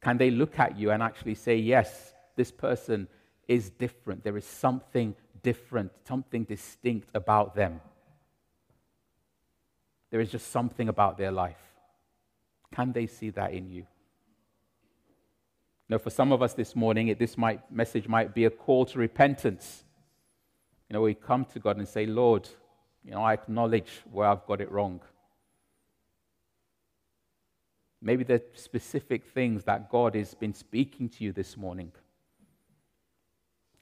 can 0.02 0.18
they 0.18 0.30
look 0.30 0.58
at 0.58 0.78
you 0.78 0.90
and 0.90 1.02
actually 1.02 1.36
say, 1.36 1.56
yes, 1.56 2.12
this 2.36 2.52
person 2.52 3.08
is 3.48 3.70
different? 3.70 4.22
There 4.22 4.36
is 4.36 4.44
something 4.44 5.14
different, 5.42 5.92
something 6.06 6.44
distinct 6.44 7.10
about 7.14 7.54
them. 7.54 7.80
There 10.10 10.20
is 10.20 10.30
just 10.30 10.50
something 10.50 10.88
about 10.88 11.18
their 11.18 11.30
life. 11.30 11.60
Can 12.72 12.92
they 12.92 13.06
see 13.06 13.30
that 13.30 13.52
in 13.52 13.68
you? 13.70 13.86
Now, 15.88 15.98
for 15.98 16.10
some 16.10 16.32
of 16.32 16.42
us 16.42 16.52
this 16.52 16.76
morning, 16.76 17.14
this 17.18 17.38
might, 17.38 17.70
message 17.72 18.08
might 18.08 18.34
be 18.34 18.44
a 18.44 18.50
call 18.50 18.84
to 18.86 18.98
repentance. 18.98 19.84
You 20.88 20.94
know, 20.94 21.00
we 21.00 21.14
come 21.14 21.44
to 21.46 21.58
God 21.58 21.78
and 21.78 21.88
say, 21.88 22.04
Lord, 22.04 22.48
you 23.04 23.12
know, 23.12 23.22
I 23.22 23.32
acknowledge 23.32 23.90
where 24.10 24.28
I've 24.28 24.46
got 24.46 24.60
it 24.60 24.70
wrong. 24.70 25.00
Maybe 28.00 28.22
the 28.22 28.42
specific 28.54 29.24
things 29.26 29.64
that 29.64 29.90
God 29.90 30.14
has 30.14 30.34
been 30.34 30.54
speaking 30.54 31.08
to 31.08 31.24
you 31.24 31.32
this 31.32 31.56
morning. 31.56 31.90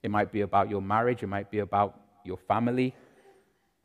It 0.03 0.11
might 0.11 0.33
be 0.33 0.43
about 0.43 0.71
your 0.71 0.83
marriage, 0.83 1.23
it 1.23 1.27
might 1.27 1.51
be 1.51 1.61
about 1.61 2.01
your 2.25 2.37
family, 2.37 2.95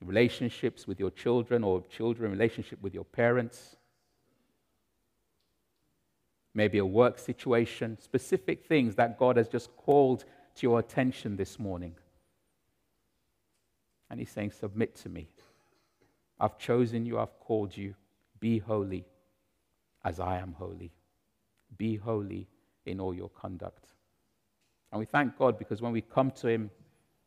relationships 0.04 0.88
with 0.88 1.00
your 1.00 1.12
children 1.12 1.64
or 1.64 1.84
children, 1.90 2.32
relationship 2.32 2.82
with 2.82 2.94
your 2.94 3.06
parents. 3.06 3.76
Maybe 6.54 6.80
a 6.80 6.86
work 6.86 7.18
situation, 7.18 7.98
specific 8.02 8.66
things 8.66 8.96
that 8.96 9.18
God 9.18 9.38
has 9.38 9.48
just 9.48 9.76
called 9.78 10.26
to 10.56 10.68
your 10.68 10.80
attention 10.80 11.38
this 11.38 11.58
morning. 11.58 11.96
And 14.10 14.20
He's 14.20 14.30
saying, 14.30 14.52
Submit 14.52 14.96
to 14.98 15.10
me. 15.10 15.30
I've 16.40 16.58
chosen 16.58 17.06
you, 17.06 17.20
I've 17.20 17.40
called 17.40 17.78
you. 17.78 17.96
Be 18.40 18.58
holy 18.58 19.06
as 20.04 20.20
I 20.20 20.40
am 20.40 20.54
holy. 20.54 20.92
Be 21.78 21.96
holy 21.96 22.48
in 22.86 23.00
all 23.00 23.14
your 23.14 23.30
conduct. 23.30 23.81
And 24.92 25.00
we 25.00 25.06
thank 25.06 25.38
God 25.38 25.58
because 25.58 25.82
when 25.82 25.92
we 25.92 26.02
come 26.02 26.32
to 26.32 26.48
Him 26.48 26.70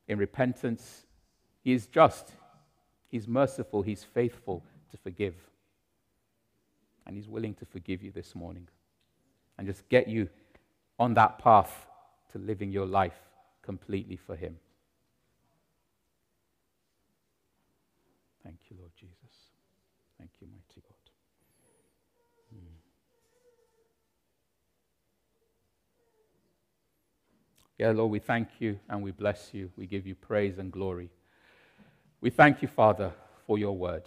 in 0.09 0.19
repentance, 0.19 1.07
He 1.63 1.73
is 1.73 1.87
just, 1.87 2.33
He's 3.09 3.27
merciful, 3.27 3.83
He's 3.83 4.05
faithful 4.05 4.63
to 4.91 4.97
forgive. 4.99 5.35
And 7.07 7.17
He's 7.17 7.29
willing 7.29 7.55
to 7.55 7.65
forgive 7.65 8.03
you 8.03 8.13
this 8.13 8.35
morning 8.35 8.69
and 9.59 9.67
just 9.67 9.89
get 9.89 10.09
you 10.09 10.29
on 10.99 11.15
that 11.15 11.39
path 11.39 11.87
to 12.33 12.39
living 12.39 12.71
your 12.71 12.87
life 12.87 13.19
completely 13.63 14.17
for 14.17 14.37
Him. 14.37 14.57
Thank 18.43 18.59
you, 18.69 18.77
Lord 18.79 18.93
Jesus. 18.95 19.15
Thank 20.19 20.31
you, 20.41 20.49
mighty 20.49 20.83
God. 20.83 20.95
Yeah, 27.85 27.91
Lord, 27.91 28.13
we 28.13 28.19
thank 28.19 28.49
you 28.61 28.81
and 28.89 29.03
we 29.03 29.11
bless 29.11 29.53
you. 29.53 29.71
We 29.77 29.87
give 29.87 30.07
you 30.07 30.15
praise 30.15 30.57
and 30.57 30.73
glory. 30.73 31.11
We 32.23 32.31
thank 32.31 32.63
you, 32.63 32.69
Father, 32.69 33.13
for 33.47 33.59
your 33.59 33.77
word. 33.77 34.05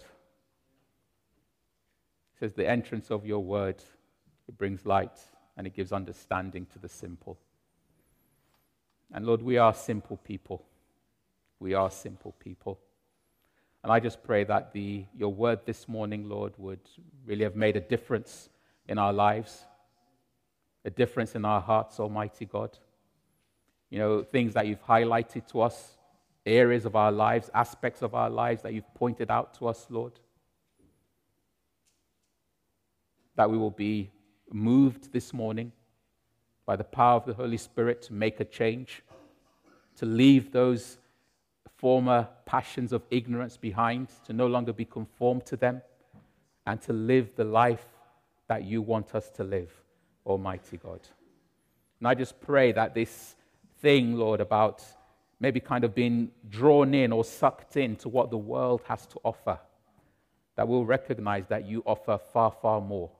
It 2.34 2.40
says, 2.40 2.54
The 2.54 2.68
entrance 2.68 3.12
of 3.12 3.24
your 3.24 3.38
word, 3.38 3.76
it 4.48 4.58
brings 4.58 4.84
light 4.84 5.16
and 5.56 5.64
it 5.64 5.76
gives 5.76 5.92
understanding 5.92 6.66
to 6.72 6.80
the 6.80 6.88
simple. 6.88 7.38
And 9.14 9.24
Lord, 9.24 9.42
we 9.42 9.58
are 9.58 9.72
simple 9.72 10.16
people. 10.16 10.64
We 11.60 11.74
are 11.74 11.88
simple 11.88 12.34
people. 12.40 12.80
And 13.84 13.92
I 13.92 14.00
just 14.00 14.24
pray 14.24 14.42
that 14.42 14.72
the, 14.72 15.04
your 15.16 15.32
word 15.32 15.60
this 15.66 15.86
morning, 15.86 16.28
Lord, 16.28 16.52
would 16.58 16.80
really 17.24 17.44
have 17.44 17.54
made 17.54 17.76
a 17.76 17.80
difference 17.80 18.48
in 18.88 18.98
our 18.98 19.12
lives, 19.12 19.66
a 20.84 20.90
difference 20.90 21.36
in 21.36 21.44
our 21.44 21.60
hearts, 21.60 22.00
Almighty 22.00 22.44
God 22.44 22.76
you 23.90 23.98
know, 23.98 24.22
things 24.22 24.54
that 24.54 24.66
you've 24.66 24.84
highlighted 24.86 25.46
to 25.48 25.62
us, 25.62 25.96
areas 26.44 26.84
of 26.84 26.96
our 26.96 27.12
lives, 27.12 27.50
aspects 27.54 28.02
of 28.02 28.14
our 28.14 28.30
lives 28.30 28.62
that 28.62 28.74
you've 28.74 28.94
pointed 28.94 29.30
out 29.30 29.54
to 29.54 29.68
us, 29.68 29.86
Lord. 29.88 30.12
That 33.36 33.50
we 33.50 33.56
will 33.56 33.70
be 33.70 34.10
moved 34.50 35.12
this 35.12 35.32
morning 35.32 35.72
by 36.66 36.76
the 36.76 36.84
power 36.84 37.16
of 37.16 37.24
the 37.24 37.34
Holy 37.34 37.56
Spirit 37.56 38.02
to 38.02 38.12
make 38.12 38.40
a 38.40 38.44
change, 38.44 39.02
to 39.96 40.06
leave 40.06 40.52
those 40.52 40.98
former 41.76 42.28
passions 42.44 42.92
of 42.92 43.02
ignorance 43.10 43.56
behind, 43.56 44.08
to 44.26 44.32
no 44.32 44.46
longer 44.46 44.72
be 44.72 44.84
conformed 44.84 45.46
to 45.46 45.56
them, 45.56 45.80
and 46.66 46.80
to 46.82 46.92
live 46.92 47.30
the 47.36 47.44
life 47.44 47.86
that 48.48 48.64
you 48.64 48.82
want 48.82 49.14
us 49.14 49.30
to 49.30 49.44
live, 49.44 49.70
Almighty 50.26 50.76
God. 50.76 51.00
And 52.00 52.08
I 52.08 52.14
just 52.14 52.40
pray 52.40 52.72
that 52.72 52.94
this 52.94 53.36
thing, 53.80 54.14
Lord, 54.16 54.40
about 54.40 54.84
maybe 55.40 55.60
kind 55.60 55.84
of 55.84 55.94
being 55.94 56.30
drawn 56.48 56.94
in 56.94 57.12
or 57.12 57.24
sucked 57.24 57.76
into 57.76 58.08
what 58.08 58.30
the 58.30 58.38
world 58.38 58.82
has 58.88 59.06
to 59.06 59.20
offer, 59.24 59.58
that 60.56 60.66
we'll 60.66 60.84
recognize 60.84 61.46
that 61.48 61.66
you 61.66 61.82
offer 61.86 62.18
far, 62.32 62.50
far 62.50 62.80
more. 62.80 63.10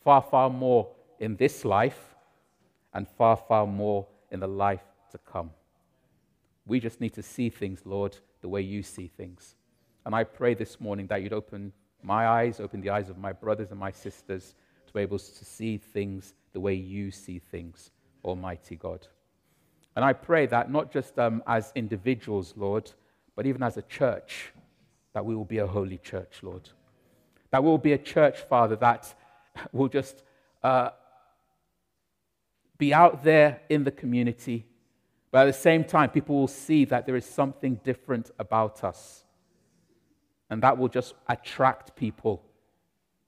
Far, 0.00 0.22
far 0.22 0.50
more 0.50 0.88
in 1.18 1.36
this 1.36 1.64
life 1.64 2.14
and 2.94 3.08
far, 3.08 3.36
far 3.36 3.66
more 3.66 4.06
in 4.30 4.40
the 4.40 4.48
life 4.48 4.82
to 5.10 5.18
come. 5.18 5.50
We 6.66 6.80
just 6.80 7.00
need 7.00 7.14
to 7.14 7.22
see 7.22 7.50
things, 7.50 7.80
Lord, 7.84 8.16
the 8.40 8.48
way 8.48 8.60
you 8.60 8.82
see 8.82 9.08
things. 9.08 9.56
And 10.04 10.14
I 10.14 10.24
pray 10.24 10.54
this 10.54 10.80
morning 10.80 11.06
that 11.08 11.22
you'd 11.22 11.32
open 11.32 11.72
my 12.02 12.26
eyes, 12.26 12.60
open 12.60 12.80
the 12.80 12.90
eyes 12.90 13.08
of 13.08 13.18
my 13.18 13.32
brothers 13.32 13.70
and 13.70 13.78
my 13.78 13.90
sisters 13.90 14.54
to 14.86 14.92
be 14.92 15.00
able 15.00 15.18
to 15.18 15.44
see 15.44 15.78
things 15.78 16.34
the 16.52 16.60
way 16.60 16.74
you 16.74 17.10
see 17.10 17.38
things, 17.38 17.90
Almighty 18.24 18.76
God. 18.76 19.06
And 19.94 20.04
I 20.04 20.12
pray 20.12 20.46
that 20.46 20.70
not 20.70 20.90
just 20.90 21.18
um, 21.18 21.42
as 21.46 21.72
individuals, 21.74 22.54
Lord, 22.56 22.90
but 23.36 23.46
even 23.46 23.62
as 23.62 23.76
a 23.76 23.82
church, 23.82 24.52
that 25.12 25.24
we 25.24 25.34
will 25.34 25.44
be 25.44 25.58
a 25.58 25.66
holy 25.66 25.98
church, 25.98 26.38
Lord. 26.42 26.68
That 27.50 27.62
we 27.62 27.68
will 27.68 27.78
be 27.78 27.92
a 27.92 27.98
church, 27.98 28.40
Father, 28.40 28.76
that 28.76 29.14
will 29.72 29.88
just 29.88 30.22
uh, 30.62 30.90
be 32.78 32.94
out 32.94 33.22
there 33.22 33.60
in 33.68 33.84
the 33.84 33.90
community, 33.90 34.66
but 35.30 35.42
at 35.42 35.46
the 35.46 35.60
same 35.60 35.84
time, 35.84 36.10
people 36.10 36.36
will 36.36 36.48
see 36.48 36.84
that 36.86 37.06
there 37.06 37.16
is 37.16 37.26
something 37.26 37.80
different 37.84 38.30
about 38.38 38.84
us. 38.84 39.24
And 40.50 40.62
that 40.62 40.76
will 40.76 40.88
just 40.88 41.14
attract 41.28 41.96
people 41.96 42.42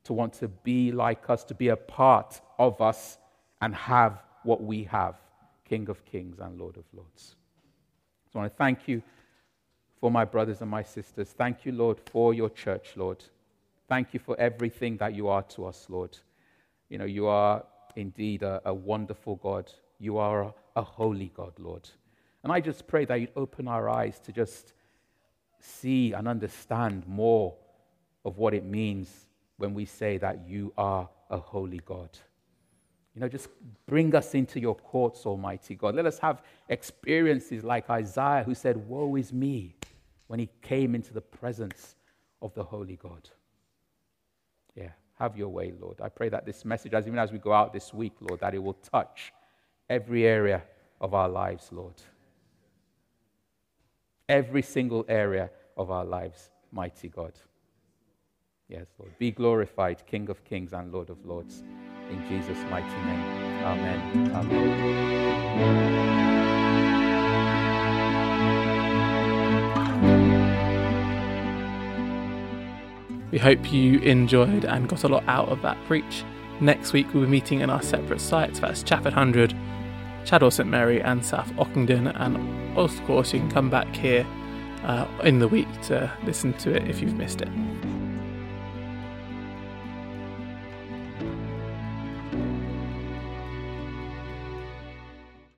to 0.04 0.12
want 0.12 0.34
to 0.34 0.48
be 0.48 0.92
like 0.92 1.30
us, 1.30 1.44
to 1.44 1.54
be 1.54 1.68
a 1.68 1.76
part 1.76 2.40
of 2.58 2.82
us, 2.82 3.16
and 3.62 3.74
have 3.74 4.22
what 4.42 4.62
we 4.62 4.84
have 4.84 5.16
King 5.74 5.88
of 5.88 6.04
Kings 6.04 6.38
and 6.38 6.56
Lord 6.56 6.76
of 6.76 6.84
Lords. 6.92 7.34
So 8.32 8.38
I 8.38 8.42
want 8.42 8.52
to 8.52 8.56
thank 8.56 8.86
you 8.86 9.02
for 9.98 10.08
my 10.08 10.24
brothers 10.24 10.60
and 10.60 10.70
my 10.70 10.84
sisters. 10.84 11.30
Thank 11.30 11.64
you, 11.64 11.72
Lord, 11.72 11.98
for 12.12 12.32
your 12.32 12.48
church, 12.48 12.92
Lord. 12.94 13.24
Thank 13.88 14.14
you 14.14 14.20
for 14.20 14.38
everything 14.38 14.96
that 14.98 15.16
you 15.16 15.26
are 15.26 15.42
to 15.54 15.66
us, 15.66 15.86
Lord. 15.88 16.16
You 16.90 16.98
know, 16.98 17.06
you 17.06 17.26
are 17.26 17.64
indeed 17.96 18.44
a, 18.44 18.62
a 18.64 18.72
wonderful 18.72 19.34
God. 19.34 19.68
You 19.98 20.16
are 20.18 20.44
a, 20.44 20.54
a 20.76 20.82
holy 20.82 21.32
God, 21.34 21.54
Lord. 21.58 21.88
And 22.44 22.52
I 22.52 22.60
just 22.60 22.86
pray 22.86 23.04
that 23.06 23.16
you'd 23.20 23.32
open 23.34 23.66
our 23.66 23.88
eyes 23.88 24.20
to 24.26 24.30
just 24.30 24.74
see 25.58 26.12
and 26.12 26.28
understand 26.28 27.04
more 27.08 27.52
of 28.24 28.38
what 28.38 28.54
it 28.54 28.64
means 28.64 29.26
when 29.56 29.74
we 29.74 29.86
say 29.86 30.18
that 30.18 30.46
you 30.46 30.72
are 30.78 31.08
a 31.30 31.38
holy 31.38 31.80
God. 31.84 32.10
You 33.14 33.20
know, 33.20 33.28
just 33.28 33.48
bring 33.86 34.14
us 34.14 34.34
into 34.34 34.58
your 34.58 34.74
courts, 34.74 35.24
Almighty 35.24 35.76
God. 35.76 35.94
Let 35.94 36.06
us 36.06 36.18
have 36.18 36.42
experiences 36.68 37.62
like 37.62 37.88
Isaiah, 37.88 38.42
who 38.44 38.54
said, 38.54 38.76
Woe 38.88 39.14
is 39.16 39.32
me, 39.32 39.76
when 40.26 40.40
he 40.40 40.48
came 40.62 40.94
into 40.94 41.12
the 41.12 41.20
presence 41.20 41.94
of 42.42 42.52
the 42.54 42.64
Holy 42.64 42.96
God. 42.96 43.28
Yeah, 44.74 44.90
have 45.18 45.36
your 45.36 45.48
way, 45.48 45.72
Lord. 45.80 46.00
I 46.00 46.08
pray 46.08 46.28
that 46.30 46.44
this 46.44 46.64
message, 46.64 46.92
as 46.92 47.06
even 47.06 47.20
as 47.20 47.30
we 47.30 47.38
go 47.38 47.52
out 47.52 47.72
this 47.72 47.94
week, 47.94 48.14
Lord, 48.20 48.40
that 48.40 48.54
it 48.54 48.62
will 48.62 48.74
touch 48.74 49.32
every 49.88 50.26
area 50.26 50.62
of 51.00 51.14
our 51.14 51.28
lives, 51.28 51.68
Lord. 51.70 51.94
Every 54.28 54.62
single 54.62 55.04
area 55.08 55.50
of 55.76 55.92
our 55.92 56.04
lives, 56.04 56.50
mighty 56.72 57.08
God. 57.08 57.34
Yes, 58.68 58.86
Lord. 58.98 59.16
Be 59.18 59.30
glorified, 59.30 60.04
King 60.06 60.30
of 60.30 60.42
kings 60.44 60.72
and 60.72 60.92
Lord 60.92 61.10
of 61.10 61.24
lords. 61.24 61.62
In 62.10 62.22
Jesus' 62.28 62.58
mighty 62.70 62.86
name. 63.06 63.22
Amen. 63.64 64.30
Amen. 64.34 65.14
We 73.30 73.38
hope 73.38 73.72
you 73.72 73.98
enjoyed 74.00 74.64
and 74.64 74.88
got 74.88 75.02
a 75.02 75.08
lot 75.08 75.24
out 75.26 75.48
of 75.48 75.60
that 75.62 75.76
preach. 75.86 76.22
Next 76.60 76.92
week, 76.92 77.12
we'll 77.12 77.24
be 77.24 77.28
meeting 77.30 77.62
in 77.62 77.70
our 77.70 77.82
separate 77.82 78.20
sites 78.20 78.60
that's 78.60 78.84
Chafford 78.84 79.12
Hundred, 79.12 79.52
Chadwell 80.24 80.52
St 80.52 80.68
Mary, 80.68 81.02
and 81.02 81.24
South 81.24 81.50
Ockendon. 81.54 82.12
And 82.14 82.78
of 82.78 82.94
course, 83.06 83.32
you 83.32 83.40
can 83.40 83.50
come 83.50 83.70
back 83.70 83.92
here 83.96 84.24
uh, 84.84 85.06
in 85.24 85.40
the 85.40 85.48
week 85.48 85.66
to 85.82 86.12
listen 86.24 86.52
to 86.58 86.76
it 86.76 86.86
if 86.88 87.00
you've 87.00 87.16
missed 87.16 87.40
it. 87.40 87.48